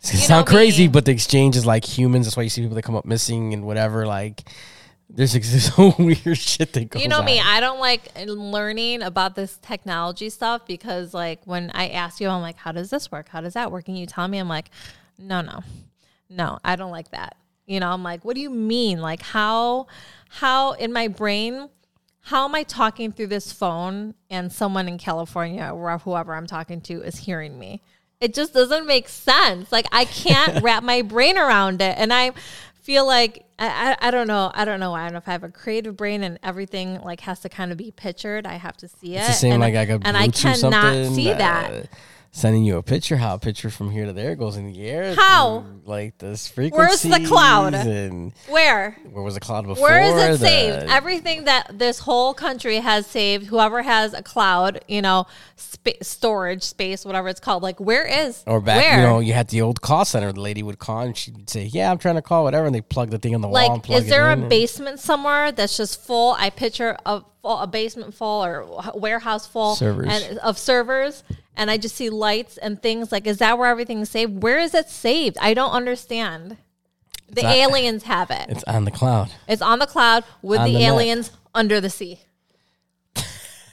It's 0.00 0.12
gonna 0.12 0.24
sound 0.24 0.46
crazy, 0.46 0.86
but 0.86 1.06
the 1.06 1.12
exchange 1.12 1.56
is 1.56 1.64
like 1.64 1.82
humans. 1.82 2.26
That's 2.26 2.36
why 2.36 2.42
you 2.42 2.50
see 2.50 2.60
people 2.60 2.74
that 2.74 2.82
come 2.82 2.94
up 2.94 3.06
missing 3.06 3.54
and 3.54 3.64
whatever. 3.64 4.06
Like, 4.06 4.42
there's 5.08 5.64
so 5.74 5.94
weird 5.98 6.36
shit 6.36 6.72
that 6.72 6.90
goes. 6.90 7.02
You 7.02 7.08
know 7.08 7.22
me, 7.22 7.40
on. 7.40 7.46
I 7.46 7.60
don't 7.60 7.80
like 7.80 8.12
learning 8.26 9.02
about 9.02 9.34
this 9.34 9.58
technology 9.62 10.28
stuff 10.28 10.66
because 10.66 11.14
like 11.14 11.40
when 11.46 11.70
I 11.72 11.88
ask 11.88 12.20
you, 12.20 12.28
I'm 12.28 12.42
like, 12.42 12.56
how 12.56 12.72
does 12.72 12.90
this 12.90 13.10
work? 13.10 13.28
How 13.28 13.40
does 13.40 13.54
that 13.54 13.70
work? 13.70 13.88
And 13.88 13.98
you 13.98 14.06
tell 14.06 14.28
me, 14.28 14.38
I'm 14.38 14.48
like, 14.48 14.70
no, 15.18 15.40
no, 15.40 15.60
no, 16.28 16.58
I 16.64 16.76
don't 16.76 16.90
like 16.90 17.10
that. 17.12 17.36
You 17.66 17.80
know, 17.80 17.90
I'm 17.90 18.02
like, 18.02 18.24
what 18.24 18.34
do 18.34 18.40
you 18.40 18.50
mean? 18.50 19.00
Like 19.00 19.22
how, 19.22 19.86
how 20.28 20.72
in 20.72 20.92
my 20.92 21.08
brain, 21.08 21.68
how 22.20 22.44
am 22.44 22.54
I 22.54 22.62
talking 22.62 23.12
through 23.12 23.28
this 23.28 23.52
phone 23.52 24.14
and 24.30 24.52
someone 24.52 24.88
in 24.88 24.98
California 24.98 25.70
or 25.72 25.98
whoever 25.98 26.34
I'm 26.34 26.46
talking 26.46 26.80
to 26.82 27.02
is 27.02 27.18
hearing 27.18 27.58
me? 27.58 27.82
It 28.20 28.32
just 28.32 28.54
doesn't 28.54 28.86
make 28.86 29.08
sense. 29.08 29.70
Like 29.70 29.86
I 29.92 30.04
can't 30.04 30.62
wrap 30.62 30.82
my 30.82 31.02
brain 31.02 31.36
around 31.36 31.82
it. 31.82 31.96
And 31.98 32.12
I 32.12 32.32
feel 32.82 33.06
like 33.06 33.44
I, 33.58 33.96
I, 34.00 34.08
I 34.08 34.10
don't 34.10 34.26
know. 34.26 34.50
I 34.54 34.64
don't 34.64 34.80
know. 34.80 34.94
I 34.94 35.04
don't 35.04 35.12
know 35.12 35.18
if 35.18 35.28
I 35.28 35.32
have 35.32 35.44
a 35.44 35.48
creative 35.48 35.96
brain 35.96 36.22
and 36.22 36.38
everything 36.42 37.00
like 37.00 37.20
has 37.20 37.40
to 37.40 37.48
kind 37.48 37.72
of 37.72 37.78
be 37.78 37.90
pictured. 37.90 38.46
I 38.46 38.54
have 38.54 38.76
to 38.78 38.88
see 38.88 39.16
it. 39.16 39.20
It's 39.20 39.28
the 39.28 39.32
same 39.32 39.52
and, 39.54 39.60
like 39.60 39.74
I 39.74 39.86
could 39.86 40.06
and 40.06 40.16
I 40.16 40.28
cannot 40.28 41.14
see 41.14 41.30
uh, 41.30 41.38
that. 41.38 41.88
Sending 42.36 42.64
you 42.64 42.78
a 42.78 42.82
picture, 42.82 43.16
how 43.16 43.34
a 43.34 43.38
picture 43.38 43.70
from 43.70 43.92
here 43.92 44.06
to 44.06 44.12
there 44.12 44.34
goes 44.34 44.56
in 44.56 44.66
the 44.66 44.82
air. 44.88 45.14
How? 45.14 45.60
through, 45.60 45.82
Like 45.84 46.18
this 46.18 46.48
frequency. 46.48 47.08
Where's 47.10 47.20
the 47.22 47.28
cloud? 47.28 47.74
Where? 48.48 48.96
where 49.12 49.22
was 49.22 49.34
the 49.34 49.40
cloud 49.40 49.66
before? 49.66 49.84
Where 49.88 50.02
is 50.30 50.40
it 50.40 50.40
The- 50.40 50.46
saved? 50.80 50.90
Everything 50.90 51.44
that 51.44 51.78
this 51.78 52.00
whole 52.00 52.34
country 52.34 52.78
has 52.80 53.06
saved, 53.06 53.46
whoever 53.46 53.82
has 53.82 54.14
a 54.14 54.22
cloud, 54.22 54.84
you 54.88 55.00
know, 55.00 55.26
spa- 55.54 55.92
storage 56.02 56.64
space, 56.64 57.04
whatever 57.04 57.28
it's 57.28 57.38
called, 57.38 57.62
like 57.62 57.78
where 57.78 58.04
is? 58.04 58.42
Or 58.48 58.60
back, 58.60 58.82
where? 58.84 58.96
you 58.96 59.02
know, 59.06 59.20
you 59.20 59.32
had 59.32 59.46
the 59.48 59.60
old 59.62 59.80
call 59.80 60.04
center. 60.04 60.32
The 60.32 60.40
lady 60.40 60.64
would 60.64 60.80
call 60.80 61.02
and 61.02 61.16
she'd 61.16 61.48
say, 61.48 61.66
"Yeah, 61.72 61.88
I'm 61.92 61.98
trying 61.98 62.16
to 62.16 62.22
call 62.22 62.42
whatever," 62.42 62.66
and 62.66 62.74
they 62.74 62.80
plug 62.80 63.10
the 63.10 63.18
thing 63.18 63.36
on 63.36 63.42
the 63.42 63.48
wall. 63.48 63.68
like, 63.76 63.88
is 63.88 64.08
there 64.08 64.32
a 64.32 64.36
basement 64.36 64.98
somewhere 64.98 65.52
that's 65.52 65.76
just 65.76 66.00
full? 66.02 66.34
I 66.36 66.50
picture 66.50 66.96
a 67.06 67.22
full, 67.42 67.58
a 67.60 67.68
basement 67.68 68.12
full 68.12 68.44
or 68.44 68.82
warehouse 68.96 69.46
full 69.46 69.76
Servers. 69.76 70.08
and 70.10 70.38
of 70.38 70.58
servers, 70.58 71.22
and 71.56 71.70
I 71.70 71.76
just 71.76 71.94
see 71.94 72.10
lights 72.10 72.56
and 72.58 72.80
things. 72.82 73.12
Like, 73.12 73.26
is 73.26 73.38
that 73.38 73.58
where 73.58 73.68
everything's 73.68 74.10
saved? 74.10 74.42
Where 74.42 74.58
is 74.58 74.74
it 74.74 74.88
saved? 74.88 75.36
I 75.40 75.54
don't 75.54 75.72
understand. 75.72 76.56
The 77.28 77.46
aliens 77.46 78.04
have 78.04 78.30
it. 78.30 78.46
It's 78.48 78.64
on 78.64 78.84
the 78.84 78.90
cloud. 78.90 79.30
It's 79.48 79.62
on 79.62 79.78
the 79.78 79.86
cloud 79.86 80.24
with 80.42 80.60
On 80.60 80.66
the, 80.66 80.74
the 80.74 80.84
aliens 80.84 81.32
under 81.54 81.80
the 81.80 81.90
sea. 81.90 82.20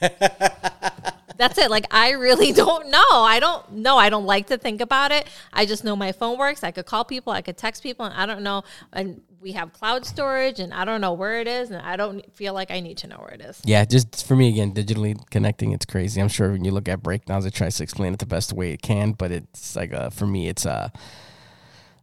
That's 1.36 1.58
it. 1.58 1.70
Like 1.70 1.86
I 1.90 2.10
really 2.10 2.52
don't 2.52 2.90
know. 2.90 3.10
I 3.10 3.38
don't 3.40 3.72
know. 3.72 3.96
I 3.98 4.08
don't 4.10 4.26
like 4.26 4.48
to 4.48 4.58
think 4.58 4.80
about 4.80 5.12
it. 5.12 5.26
I 5.52 5.66
just 5.66 5.84
know 5.84 5.96
my 5.96 6.12
phone 6.12 6.38
works. 6.38 6.64
I 6.64 6.70
could 6.70 6.86
call 6.86 7.04
people. 7.04 7.32
I 7.32 7.42
could 7.42 7.56
text 7.56 7.82
people, 7.82 8.04
and 8.06 8.14
I 8.14 8.26
don't 8.26 8.42
know. 8.42 8.64
And 8.92 9.20
we 9.42 9.52
have 9.52 9.72
cloud 9.72 10.06
storage, 10.06 10.60
and 10.60 10.72
I 10.72 10.84
don't 10.84 11.00
know 11.00 11.12
where 11.12 11.40
it 11.40 11.48
is, 11.48 11.70
and 11.70 11.82
I 11.82 11.96
don't 11.96 12.32
feel 12.34 12.54
like 12.54 12.70
I 12.70 12.80
need 12.80 12.98
to 12.98 13.08
know 13.08 13.16
where 13.16 13.34
it 13.34 13.40
is. 13.40 13.60
Yeah, 13.64 13.84
just 13.84 14.26
for 14.26 14.36
me 14.36 14.48
again, 14.48 14.72
digitally 14.72 15.18
connecting, 15.30 15.72
it's 15.72 15.84
crazy. 15.84 16.20
I'm 16.20 16.28
sure 16.28 16.52
when 16.52 16.64
you 16.64 16.70
look 16.70 16.88
at 16.88 17.02
breakdowns, 17.02 17.44
it 17.44 17.52
tries 17.52 17.76
to 17.76 17.82
explain 17.82 18.12
it 18.14 18.20
the 18.20 18.26
best 18.26 18.52
way 18.52 18.72
it 18.72 18.80
can, 18.80 19.12
but 19.12 19.32
it's 19.32 19.76
like 19.76 19.92
uh 19.92 20.10
for 20.10 20.26
me, 20.26 20.48
it's 20.48 20.64
a 20.64 20.92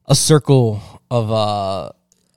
a 0.08 0.16
circle 0.16 0.82
of 1.10 1.32
uh 1.32 1.92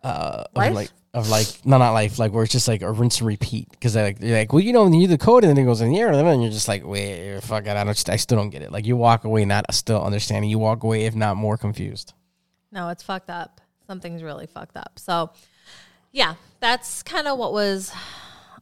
uh 0.04 0.44
of 0.54 0.74
like 0.74 0.90
of 1.14 1.28
like 1.28 1.46
no 1.64 1.78
not 1.78 1.92
life 1.92 2.18
like 2.18 2.32
where 2.32 2.42
it's 2.42 2.52
just 2.52 2.68
like 2.68 2.82
a 2.82 2.90
rinse 2.90 3.18
and 3.18 3.26
repeat 3.28 3.68
because 3.70 3.94
like 3.94 4.16
you're 4.20 4.36
like 4.36 4.52
well 4.52 4.60
you 4.60 4.72
know 4.72 4.84
when 4.84 4.94
you 4.94 5.06
do 5.06 5.08
the 5.08 5.18
code 5.18 5.44
and 5.44 5.50
then 5.50 5.62
it 5.62 5.66
goes 5.66 5.80
in 5.82 5.90
the 5.90 5.98
air 5.98 6.08
and 6.10 6.26
then 6.26 6.40
you're 6.40 6.50
just 6.50 6.68
like 6.68 6.84
wait 6.86 7.38
fuck 7.40 7.66
it 7.66 7.76
I 7.76 7.84
don't 7.84 8.08
I 8.08 8.16
still 8.16 8.38
don't 8.38 8.48
get 8.48 8.62
it 8.62 8.72
like 8.72 8.86
you 8.86 8.96
walk 8.96 9.24
away 9.24 9.44
not 9.44 9.72
still 9.74 10.02
understanding 10.02 10.50
you 10.50 10.58
walk 10.58 10.82
away 10.82 11.04
if 11.04 11.14
not 11.14 11.36
more 11.36 11.56
confused. 11.56 12.14
No, 12.70 12.88
it's 12.88 13.02
fucked 13.02 13.28
up. 13.28 13.60
Something's 13.86 14.22
really 14.22 14.46
fucked 14.46 14.76
up. 14.76 14.98
So, 14.98 15.30
yeah, 16.12 16.34
that's 16.60 17.02
kind 17.02 17.26
of 17.28 17.38
what 17.38 17.52
was 17.52 17.92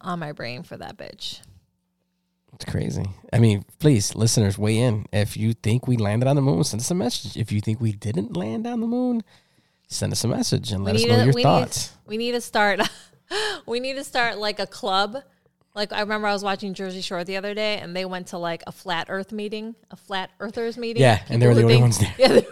on 0.00 0.18
my 0.18 0.32
brain 0.32 0.62
for 0.62 0.76
that 0.76 0.96
bitch. 0.96 1.40
It's 2.54 2.64
crazy. 2.70 3.04
I 3.32 3.38
mean, 3.38 3.64
please, 3.78 4.14
listeners, 4.14 4.58
weigh 4.58 4.78
in. 4.78 5.06
If 5.12 5.36
you 5.36 5.54
think 5.54 5.86
we 5.86 5.96
landed 5.96 6.28
on 6.28 6.36
the 6.36 6.42
moon, 6.42 6.62
send 6.64 6.80
us 6.80 6.90
a 6.90 6.94
message. 6.94 7.36
If 7.36 7.52
you 7.52 7.60
think 7.60 7.80
we 7.80 7.92
didn't 7.92 8.36
land 8.36 8.66
on 8.66 8.80
the 8.80 8.86
moon, 8.86 9.22
send 9.88 10.12
us 10.12 10.24
a 10.24 10.28
message 10.28 10.72
and 10.72 10.84
let 10.84 10.96
us 10.96 11.04
know 11.04 11.24
your 11.24 11.32
we 11.32 11.42
thoughts. 11.42 11.90
Need, 11.90 12.10
we 12.10 12.16
need 12.18 12.32
to 12.32 12.40
start. 12.40 12.80
we 13.66 13.80
need 13.80 13.94
to 13.94 14.04
start 14.04 14.36
like 14.38 14.58
a 14.58 14.66
club. 14.66 15.16
Like 15.74 15.92
I 15.92 16.00
remember 16.00 16.26
I 16.26 16.32
was 16.32 16.42
watching 16.42 16.74
Jersey 16.74 17.00
Shore 17.00 17.22
the 17.24 17.36
other 17.36 17.54
day, 17.54 17.78
and 17.78 17.94
they 17.96 18.04
went 18.04 18.28
to 18.28 18.38
like 18.38 18.62
a 18.66 18.72
flat 18.72 19.06
Earth 19.08 19.30
meeting, 19.32 19.76
a 19.90 19.96
flat 19.96 20.30
Earthers 20.40 20.76
meeting. 20.76 21.00
Yeah, 21.02 21.22
and 21.28 21.40
they 21.40 21.46
were 21.46 21.54
the 21.54 21.62
only 21.62 21.74
living- 21.74 21.82
ones 21.82 21.98
there. 21.98 22.14
Yeah, 22.18 22.28
they- 22.28 22.34
We 22.34 22.42
showed 22.42 22.50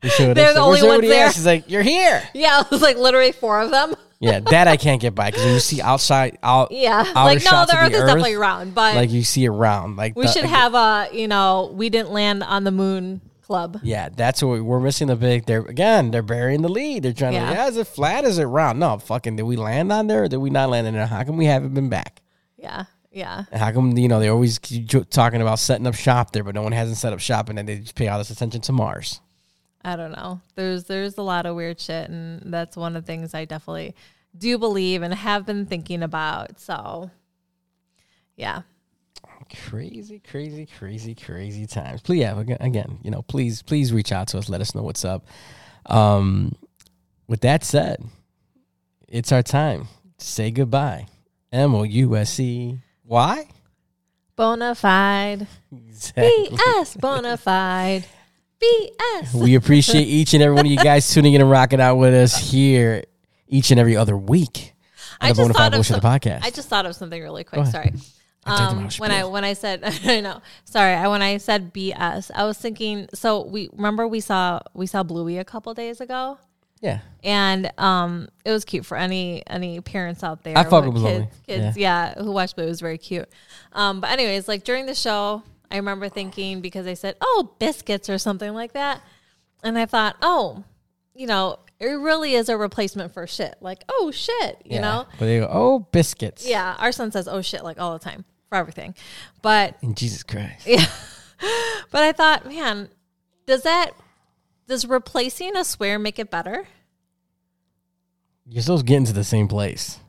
They're 0.00 0.34
the 0.34 0.42
like, 0.42 0.56
only 0.56 0.82
ones 0.82 1.02
there." 1.02 1.24
else?" 1.26 1.34
She's 1.34 1.46
like, 1.46 1.70
"You're 1.70 1.82
here." 1.82 2.22
yeah, 2.34 2.60
it 2.64 2.70
was 2.70 2.82
like 2.82 2.96
literally 2.96 3.32
four 3.32 3.60
of 3.60 3.70
them. 3.70 3.94
Yeah, 4.20 4.40
that 4.40 4.66
I 4.66 4.76
can't 4.76 5.00
get 5.00 5.14
by 5.14 5.30
because 5.30 5.44
when 5.44 5.54
you 5.54 5.60
see 5.60 5.80
outside 5.80 6.38
out, 6.42 6.68
Yeah, 6.72 7.02
like 7.14 7.44
no, 7.44 7.64
the 7.66 7.76
Earth 7.78 7.90
the 7.92 7.96
is 7.98 8.02
Earth, 8.02 8.06
definitely 8.08 8.34
round, 8.34 8.74
but 8.74 8.96
like 8.96 9.10
you 9.10 9.22
see 9.22 9.44
it 9.44 9.50
round. 9.50 9.96
Like 9.96 10.16
we 10.16 10.26
the- 10.26 10.32
should 10.32 10.44
have 10.44 10.74
a 10.74 11.08
you 11.12 11.28
know 11.28 11.70
we 11.74 11.88
didn't 11.88 12.10
land 12.10 12.42
on 12.42 12.64
the 12.64 12.72
moon 12.72 13.20
club. 13.42 13.78
Yeah, 13.82 14.08
that's 14.08 14.42
what 14.42 14.54
we- 14.54 14.60
we're 14.60 14.80
missing. 14.80 15.06
The 15.06 15.14
big. 15.16 15.46
They're 15.46 15.60
again. 15.62 16.10
They're 16.10 16.22
burying 16.22 16.62
the 16.62 16.68
lead. 16.68 17.04
They're 17.04 17.12
trying 17.12 17.34
Yeah. 17.34 17.48
to. 17.48 17.54
Yeah, 17.54 17.68
is 17.68 17.76
it 17.76 17.86
flat? 17.86 18.24
Is 18.24 18.38
it 18.38 18.44
round? 18.44 18.80
No, 18.80 18.98
fucking. 18.98 19.36
Did 19.36 19.44
we 19.44 19.54
land 19.56 19.92
on 19.92 20.08
there? 20.08 20.24
or 20.24 20.28
Did 20.28 20.38
we 20.38 20.50
not 20.50 20.68
land 20.68 20.86
on 20.88 20.94
there? 20.94 21.06
How 21.06 21.22
come 21.22 21.36
we 21.36 21.46
haven't 21.46 21.74
been 21.74 21.88
back? 21.88 22.20
Yeah, 22.56 22.84
yeah. 23.12 23.44
And 23.52 23.60
how 23.62 23.70
come 23.70 23.96
you 23.96 24.08
know 24.08 24.18
they 24.18 24.28
always 24.28 24.58
keep 24.58 25.10
talking 25.10 25.40
about 25.40 25.60
setting 25.60 25.86
up 25.86 25.94
shop 25.94 26.32
there, 26.32 26.42
but 26.42 26.56
no 26.56 26.62
one 26.62 26.72
hasn't 26.72 26.98
set 26.98 27.12
up 27.12 27.20
shop, 27.20 27.48
and 27.50 27.56
then 27.56 27.66
they 27.66 27.76
just 27.78 27.94
pay 27.94 28.08
all 28.08 28.18
this 28.18 28.30
attention 28.30 28.60
to 28.62 28.72
Mars. 28.72 29.20
I 29.84 29.96
don't 29.96 30.12
know. 30.12 30.40
There's 30.54 30.84
there's 30.84 31.16
a 31.18 31.22
lot 31.22 31.46
of 31.46 31.54
weird 31.56 31.80
shit, 31.80 32.10
and 32.10 32.52
that's 32.52 32.76
one 32.76 32.96
of 32.96 33.04
the 33.04 33.06
things 33.06 33.32
I 33.34 33.44
definitely 33.44 33.94
do 34.36 34.58
believe 34.58 35.02
and 35.02 35.14
have 35.14 35.46
been 35.46 35.66
thinking 35.66 36.02
about. 36.02 36.60
So, 36.60 37.10
yeah, 38.36 38.62
Crazy, 39.68 40.18
crazy, 40.20 40.66
crazy, 40.66 41.14
crazy 41.14 41.66
times. 41.66 42.02
Please, 42.02 42.20
yeah, 42.20 42.38
again, 42.38 42.58
again, 42.60 42.98
you 43.02 43.10
know, 43.10 43.22
please, 43.22 43.62
please 43.62 43.92
reach 43.92 44.12
out 44.12 44.28
to 44.28 44.38
us. 44.38 44.48
Let 44.50 44.60
us 44.60 44.74
know 44.74 44.82
what's 44.82 45.04
up. 45.06 45.26
Um, 45.86 46.54
with 47.28 47.40
that 47.40 47.64
said, 47.64 48.04
it's 49.08 49.32
our 49.32 49.42
time 49.42 49.88
to 50.18 50.24
say 50.24 50.50
goodbye. 50.50 51.06
M 51.50 51.74
O 51.74 51.82
U 51.84 52.14
S 52.16 52.38
E 52.40 52.78
Y. 53.04 53.46
bona 54.36 54.74
fide, 54.74 55.46
Exactly. 55.72 56.48
BS, 56.50 57.00
bona 57.00 57.36
fide, 57.38 58.04
BS. 58.62 59.34
We 59.34 59.54
appreciate 59.54 60.04
each 60.04 60.34
and 60.34 60.42
every 60.42 60.54
one 60.54 60.66
of 60.66 60.72
you 60.72 60.78
guys 60.78 61.12
tuning 61.12 61.34
in 61.34 61.40
and 61.40 61.50
rocking 61.50 61.80
out 61.80 61.96
with 61.96 62.14
us 62.14 62.36
here 62.36 63.04
each 63.46 63.70
and 63.70 63.78
every 63.78 63.96
other 63.96 64.16
week. 64.16 64.74
I 65.20 65.32
just 65.32 65.52
thought 65.52 65.74
of 65.74 65.78
the 65.78 65.84
some- 65.84 66.00
podcast. 66.00 66.42
I 66.42 66.50
just 66.50 66.68
thought 66.68 66.86
of 66.86 66.94
something 66.94 67.20
really 67.20 67.44
quick. 67.44 67.66
Sorry. 67.66 67.92
I 68.44 68.56
take 68.56 68.68
the 68.68 68.74
Um, 68.76 68.88
when 68.98 69.10
I 69.10 69.24
when 69.24 69.44
I 69.44 69.52
said 69.52 69.82
I 70.04 70.20
know 70.20 70.40
sorry 70.64 70.94
I 70.94 71.08
when 71.08 71.22
I 71.22 71.36
said 71.36 71.74
BS 71.74 72.30
I 72.34 72.44
was 72.44 72.56
thinking 72.56 73.08
so 73.12 73.44
we 73.44 73.68
remember 73.72 74.08
we 74.08 74.20
saw 74.20 74.60
we 74.74 74.86
saw 74.86 75.02
Bluey 75.02 75.38
a 75.38 75.44
couple 75.44 75.74
days 75.74 76.00
ago 76.00 76.38
yeah. 76.80 77.00
and 77.22 77.70
um 77.78 78.28
it 78.44 78.52
was 78.52 78.64
cute 78.64 78.86
for 78.86 78.96
any 78.96 79.42
any 79.48 79.80
parents 79.80 80.22
out 80.22 80.44
there 80.44 80.56
I 80.56 80.64
fuck 80.64 80.84
with 80.86 80.94
with 80.94 81.04
kids 81.04 81.26
kids 81.46 81.76
yeah. 81.76 82.14
who 82.14 82.30
watched 82.30 82.54
Bluey 82.54 82.68
it 82.68 82.70
was 82.70 82.80
very 82.80 82.96
cute 82.96 83.28
um 83.72 84.00
but 84.00 84.10
anyways 84.10 84.48
like 84.48 84.64
during 84.64 84.86
the 84.86 84.94
show 84.94 85.42
I 85.70 85.76
remember 85.76 86.08
thinking 86.08 86.60
because 86.60 86.84
they 86.84 86.94
said 86.94 87.16
oh 87.20 87.50
biscuits 87.58 88.08
or 88.08 88.18
something 88.18 88.52
like 88.54 88.72
that 88.72 89.02
and 89.62 89.78
I 89.78 89.86
thought 89.86 90.16
oh 90.22 90.64
you 91.14 91.26
know 91.26 91.58
it 91.80 91.86
really 91.86 92.34
is 92.34 92.48
a 92.48 92.56
replacement 92.56 93.12
for 93.14 93.26
shit 93.26 93.56
like 93.60 93.84
oh 93.88 94.10
shit 94.10 94.62
you 94.64 94.76
yeah. 94.76 94.80
know 94.80 95.06
But 95.18 95.26
they 95.26 95.38
go, 95.40 95.48
oh, 95.50 95.78
biscuits. 95.80 96.48
yeah 96.48 96.74
our 96.78 96.92
son 96.92 97.12
says 97.12 97.28
oh 97.28 97.42
shit 97.42 97.62
like 97.64 97.78
all 97.80 97.92
the 97.92 97.98
time 98.04 98.24
for 98.48 98.56
everything 98.56 98.94
but 99.42 99.76
And 99.82 99.96
Jesus 99.96 100.22
Christ. 100.22 100.66
yeah. 100.66 100.86
But 101.92 102.02
I 102.02 102.10
thought, 102.12 102.46
man, 102.48 102.88
does 103.46 103.62
that 103.62 103.92
does 104.66 104.84
replacing 104.84 105.56
a 105.56 105.64
swear 105.64 105.98
make 105.98 106.18
it 106.18 106.30
better? 106.32 106.66
You're 108.46 108.62
still 108.62 108.82
getting 108.82 109.04
to 109.04 109.12
the 109.12 109.22
same 109.24 109.46
place. 109.46 110.00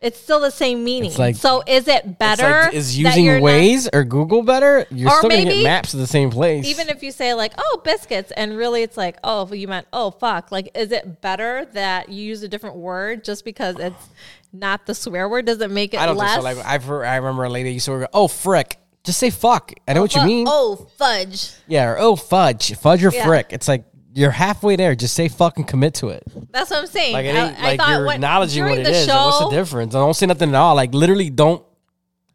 It's 0.00 0.18
still 0.20 0.38
the 0.38 0.52
same 0.52 0.84
meaning. 0.84 1.10
It's 1.10 1.18
like- 1.18 1.34
so 1.34 1.62
is 1.66 1.88
it 1.88 2.20
better? 2.20 2.42
It's 2.42 2.66
like, 2.66 2.74
is 2.74 2.92
that 2.94 3.00
using 3.00 3.24
you're 3.24 3.40
not- 3.40 3.46
Waze 3.46 3.88
or 3.92 4.04
Google 4.04 4.42
better? 4.42 4.86
You're 4.90 5.10
Or 5.10 5.18
still 5.18 5.28
maybe 5.28 5.50
get 5.50 5.64
maps 5.64 5.90
to 5.90 5.96
the 5.96 6.06
same 6.06 6.30
place. 6.30 6.66
even 6.66 6.88
if 6.88 7.02
you 7.02 7.10
say 7.10 7.34
like, 7.34 7.52
oh, 7.58 7.80
biscuits, 7.82 8.30
and 8.36 8.56
really 8.56 8.82
it's 8.82 8.96
like, 8.96 9.16
oh, 9.24 9.52
you 9.52 9.66
meant, 9.66 9.88
oh, 9.92 10.12
fuck. 10.12 10.52
Like, 10.52 10.70
is 10.76 10.92
it 10.92 11.20
better 11.20 11.66
that 11.72 12.10
you 12.10 12.22
use 12.22 12.44
a 12.44 12.48
different 12.48 12.76
word 12.76 13.24
just 13.24 13.44
because 13.44 13.76
it's 13.80 14.08
not 14.52 14.86
the 14.86 14.94
swear 14.94 15.28
word? 15.28 15.46
Does 15.46 15.60
it 15.60 15.70
make 15.70 15.94
it 15.94 16.00
I 16.00 16.06
don't 16.06 16.16
less? 16.16 16.34
think 16.34 16.42
so. 16.42 16.58
Like 16.58 16.64
I've 16.66 16.84
heard, 16.84 17.04
I 17.04 17.16
remember 17.16 17.42
a 17.44 17.50
lady 17.50 17.72
used 17.72 17.86
to 17.86 17.98
go, 17.98 18.06
"Oh 18.14 18.28
frick," 18.28 18.78
just 19.02 19.18
say 19.18 19.30
"fuck." 19.30 19.72
I 19.88 19.94
know 19.94 20.00
oh, 20.00 20.02
what 20.04 20.14
you 20.14 20.24
mean. 20.24 20.46
Oh, 20.48 20.88
fudge. 20.96 21.50
Yeah, 21.66 21.88
or 21.88 21.98
"Oh 21.98 22.14
fudge," 22.14 22.74
fudge 22.76 23.04
or 23.04 23.10
frick. 23.10 23.48
It's 23.50 23.66
like 23.66 23.84
you're 24.18 24.30
halfway 24.30 24.76
there. 24.76 24.94
Just 24.94 25.14
say 25.14 25.28
fucking 25.28 25.64
commit 25.64 25.94
to 25.94 26.08
it. 26.08 26.22
That's 26.52 26.70
what 26.70 26.80
I'm 26.80 26.86
saying. 26.86 27.12
Like 27.12 27.26
it 27.26 27.34
I- 27.36 27.46
ain't 27.48 27.58
I 27.58 27.62
like 27.62 27.80
thought 27.80 27.90
you're 27.90 28.06
what- 28.06 28.14
acknowledging 28.16 28.64
what 28.64 28.78
it 28.78 28.80
is. 28.82 28.88
it 28.88 28.90
the 28.92 28.96
is. 28.98 29.08
and 29.08 29.16
What's 29.24 29.38
the 29.40 29.50
difference? 29.50 29.94
I 29.94 29.98
don't 29.98 30.14
say 30.14 30.26
nothing 30.26 30.48
at 30.50 30.54
all. 30.54 30.74
Like 30.74 30.92
literally, 30.94 31.30
don't 31.30 31.64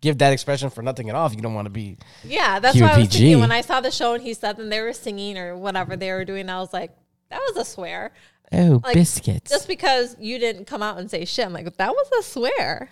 give 0.01 0.17
that 0.19 0.33
expression 0.33 0.69
for 0.69 0.81
nothing 0.81 1.09
at 1.09 1.15
all. 1.15 1.27
If 1.27 1.35
you 1.35 1.41
don't 1.41 1.53
want 1.53 1.65
to 1.65 1.69
be. 1.71 1.97
Yeah, 2.23 2.59
that's 2.59 2.73
Keep 2.73 2.83
why 2.83 2.89
I 2.93 2.97
was 2.99 3.07
thinking 3.09 3.39
when 3.39 3.51
I 3.51 3.61
saw 3.61 3.81
the 3.81 3.91
show 3.91 4.13
and 4.13 4.23
he 4.23 4.33
said 4.33 4.57
them 4.57 4.69
they 4.69 4.81
were 4.81 4.93
singing 4.93 5.37
or 5.37 5.55
whatever 5.55 5.95
they 5.95 6.11
were 6.11 6.25
doing. 6.25 6.49
I 6.49 6.59
was 6.59 6.73
like, 6.73 6.91
that 7.29 7.39
was 7.39 7.57
a 7.57 7.69
swear. 7.69 8.11
Oh, 8.51 8.81
Like, 8.83 8.93
biscuits. 8.93 9.49
Just 9.49 9.67
because 9.67 10.15
you 10.19 10.37
didn't 10.39 10.65
come 10.65 10.83
out 10.83 10.97
and 10.99 11.09
say 11.09 11.25
shit, 11.25 11.45
I'm 11.45 11.53
like, 11.53 11.75
that 11.77 11.89
was 11.91 12.07
a 12.19 12.23
swear. 12.23 12.89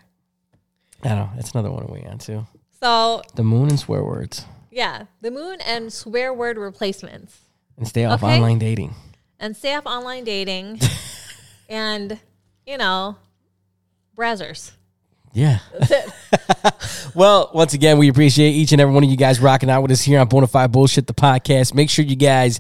I 1.04 1.10
don't 1.10 1.18
know. 1.18 1.30
That's 1.36 1.52
another 1.52 1.72
one 1.72 1.88
we 1.88 2.04
on 2.06 2.18
too. 2.18 2.46
So 2.82 3.22
The 3.36 3.44
moon 3.44 3.70
and 3.70 3.80
swear 3.80 4.04
words 4.04 4.46
yeah, 4.74 5.04
the 5.20 5.30
moon 5.32 5.60
and 5.66 5.92
swear 5.92 6.34
word 6.34 6.58
replacements, 6.58 7.40
and 7.82 7.88
stay 7.90 8.06
off 8.06 8.24
Okay. 8.24 8.36
online 8.36 8.60
dating. 8.60 8.94
and 9.40 9.58
stay 9.58 9.74
off 9.74 9.86
online 9.88 10.24
dating, 10.24 10.80
and 11.70 12.20
you 12.66 12.78
know, 12.78 13.16
browsers. 14.16 14.72
Yeah. 15.34 15.60
well, 17.16 17.50
once 17.54 17.74
again, 17.74 17.98
we 17.98 18.10
appreciate 18.10 18.52
each 18.52 18.72
and 18.72 18.82
every 18.82 18.94
one 18.94 19.04
of 19.04 19.10
you 19.10 19.18
guys 19.18 19.40
rocking 19.40 19.70
out 19.70 19.82
with 19.82 19.92
us 19.92 20.02
here 20.02 20.20
on 20.20 20.28
Bonafide 20.30 20.72
Bullshit, 20.72 21.08
the 21.08 21.14
podcast. 21.14 21.74
Make 21.74 21.90
sure 21.90 22.04
you 22.06 22.16
guys 22.16 22.60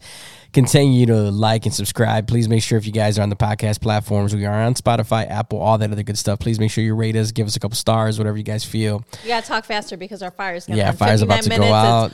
continue 0.53 1.05
to 1.05 1.15
like 1.31 1.65
and 1.65 1.73
subscribe. 1.73 2.27
Please 2.27 2.49
make 2.49 2.63
sure 2.63 2.77
if 2.77 2.85
you 2.85 2.91
guys 2.91 3.19
are 3.19 3.21
on 3.21 3.29
the 3.29 3.35
podcast 3.35 3.81
platforms, 3.81 4.33
we 4.35 4.45
are 4.45 4.61
on 4.63 4.73
Spotify, 4.73 5.29
Apple, 5.29 5.59
all 5.59 5.77
that 5.77 5.91
other 5.91 6.03
good 6.03 6.17
stuff. 6.17 6.39
Please 6.39 6.59
make 6.59 6.71
sure 6.71 6.83
you 6.83 6.95
rate 6.95 7.15
us, 7.15 7.31
give 7.31 7.45
us 7.47 7.55
a 7.55 7.59
couple 7.59 7.75
stars, 7.75 8.17
whatever 8.17 8.37
you 8.37 8.43
guys 8.43 8.63
feel. 8.63 9.03
You 9.23 9.29
gotta 9.29 9.45
talk 9.45 9.65
faster 9.65 9.97
because 9.97 10.21
our 10.21 10.31
fire's 10.31 10.65
gonna 10.65 10.77
Yeah, 10.77 10.91
fire's 10.91 11.21
about 11.21 11.43
to 11.43 11.49
59 11.49 11.69
go 11.69 11.73
out. 11.73 12.13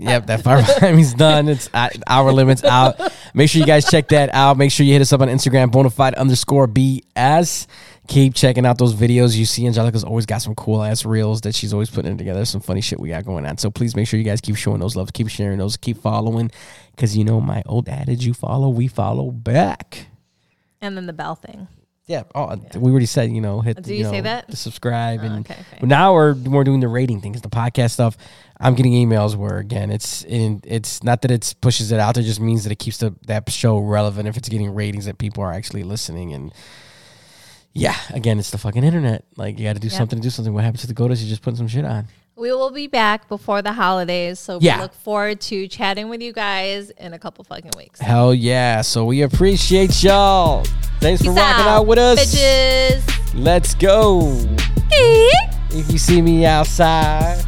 Yep, 0.00 0.26
that 0.26 0.42
fire 0.42 0.62
timing's 0.78 1.12
done. 1.12 1.48
It's 1.48 1.68
hour 2.06 2.32
limits 2.32 2.64
out. 2.64 2.98
Make 3.34 3.50
sure 3.50 3.60
you 3.60 3.66
guys 3.66 3.84
check 3.90 4.08
that 4.08 4.32
out. 4.32 4.56
Make 4.56 4.72
sure 4.72 4.86
you 4.86 4.94
hit 4.94 5.02
us 5.02 5.12
up 5.12 5.20
on 5.20 5.28
Instagram, 5.28 5.70
bonafide 5.70 6.16
underscore 6.16 6.66
BS. 6.66 7.66
Keep 8.08 8.34
checking 8.34 8.64
out 8.64 8.78
those 8.78 8.94
videos. 8.94 9.36
You 9.36 9.44
see, 9.44 9.66
Angelica's 9.66 10.02
always 10.02 10.24
got 10.24 10.38
some 10.38 10.54
cool 10.54 10.82
ass 10.82 11.04
reels 11.04 11.42
that 11.42 11.54
she's 11.54 11.74
always 11.74 11.90
putting 11.90 12.16
together. 12.16 12.44
Some 12.46 12.62
funny 12.62 12.80
shit 12.80 12.98
we 12.98 13.10
got 13.10 13.26
going 13.26 13.44
on. 13.44 13.58
So 13.58 13.70
please 13.70 13.94
make 13.94 14.08
sure 14.08 14.18
you 14.18 14.24
guys 14.24 14.40
keep 14.40 14.56
showing 14.56 14.80
those 14.80 14.96
love, 14.96 15.12
keep 15.12 15.28
sharing 15.28 15.58
those, 15.58 15.76
keep 15.76 15.98
following. 15.98 16.50
Because 16.96 17.14
you 17.16 17.24
know 17.24 17.40
my 17.40 17.62
old 17.66 17.88
adage, 17.88 18.24
you 18.24 18.32
follow, 18.32 18.70
we 18.70 18.88
follow 18.88 19.30
back. 19.30 20.06
And 20.80 20.96
then 20.96 21.06
the 21.06 21.12
bell 21.12 21.34
thing. 21.34 21.68
Yeah. 22.06 22.24
Oh, 22.34 22.56
we 22.74 22.90
already 22.90 23.06
said, 23.06 23.30
you 23.30 23.40
know, 23.40 23.60
hit. 23.60 23.76
Did 23.76 23.96
you 23.96 24.02
know, 24.02 24.10
say 24.10 24.20
that? 24.22 24.48
The 24.48 24.56
subscribe 24.56 25.20
oh, 25.22 25.26
and 25.26 25.48
okay, 25.48 25.60
okay. 25.74 25.86
now 25.86 26.14
we're 26.14 26.34
we're 26.34 26.64
doing 26.64 26.80
the 26.80 26.88
rating 26.88 27.20
things, 27.20 27.40
the 27.40 27.48
podcast 27.48 27.92
stuff. 27.92 28.16
I'm 28.60 28.74
getting 28.74 28.92
emails 28.92 29.34
where 29.36 29.58
again, 29.58 29.90
it's 29.90 30.22
in, 30.24 30.60
it's 30.64 31.02
not 31.02 31.22
that 31.22 31.30
it 31.30 31.54
pushes 31.62 31.90
it 31.92 31.98
out. 31.98 32.16
It 32.18 32.22
just 32.24 32.40
means 32.40 32.62
that 32.64 32.70
it 32.72 32.78
keeps 32.78 32.98
the 32.98 33.14
that 33.26 33.50
show 33.50 33.78
relevant. 33.78 34.28
If 34.28 34.36
it's 34.36 34.48
getting 34.50 34.74
ratings, 34.74 35.06
that 35.06 35.18
people 35.18 35.42
are 35.42 35.52
actually 35.52 35.82
listening 35.82 36.32
and. 36.32 36.52
Yeah, 37.72 37.94
again, 38.12 38.40
it's 38.40 38.50
the 38.50 38.58
fucking 38.58 38.82
internet. 38.82 39.24
Like 39.36 39.56
you 39.56 39.64
got 39.64 39.74
to 39.74 39.80
do 39.80 39.88
something 39.90 40.18
to 40.18 40.22
do 40.24 40.28
something. 40.30 40.52
What 40.52 40.64
happens 40.64 40.80
to 40.80 40.88
the 40.88 40.94
Godas? 40.94 41.22
You 41.22 41.28
just 41.28 41.40
putting 41.40 41.56
some 41.56 41.68
shit 41.68 41.84
on. 41.84 42.08
We 42.34 42.50
will 42.52 42.72
be 42.72 42.88
back 42.88 43.28
before 43.28 43.62
the 43.62 43.72
holidays, 43.72 44.40
so 44.40 44.58
Yeah. 44.60 44.76
we 44.78 44.82
look 44.82 44.94
forward 44.94 45.40
to 45.42 45.68
chatting 45.68 46.08
with 46.08 46.20
you 46.20 46.32
guys 46.32 46.90
in 46.90 47.12
a 47.14 47.18
couple 47.18 47.44
fucking 47.44 47.70
weeks. 47.76 48.00
Hell 48.00 48.34
yeah! 48.34 48.80
So 48.80 49.04
we 49.04 49.22
appreciate 49.22 50.02
y'all. 50.02 50.64
Thanks 50.98 51.22
for 51.22 51.28
Peace 51.32 51.36
rocking 51.38 51.66
out 51.66 51.86
with 51.86 51.98
us. 52.00 52.34
bitches. 52.34 53.34
Let's 53.34 53.74
go. 53.76 54.36
If 55.70 55.92
you 55.92 55.98
see 55.98 56.20
me 56.20 56.44
outside. 56.44 57.44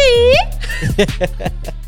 Ski. 0.00 1.70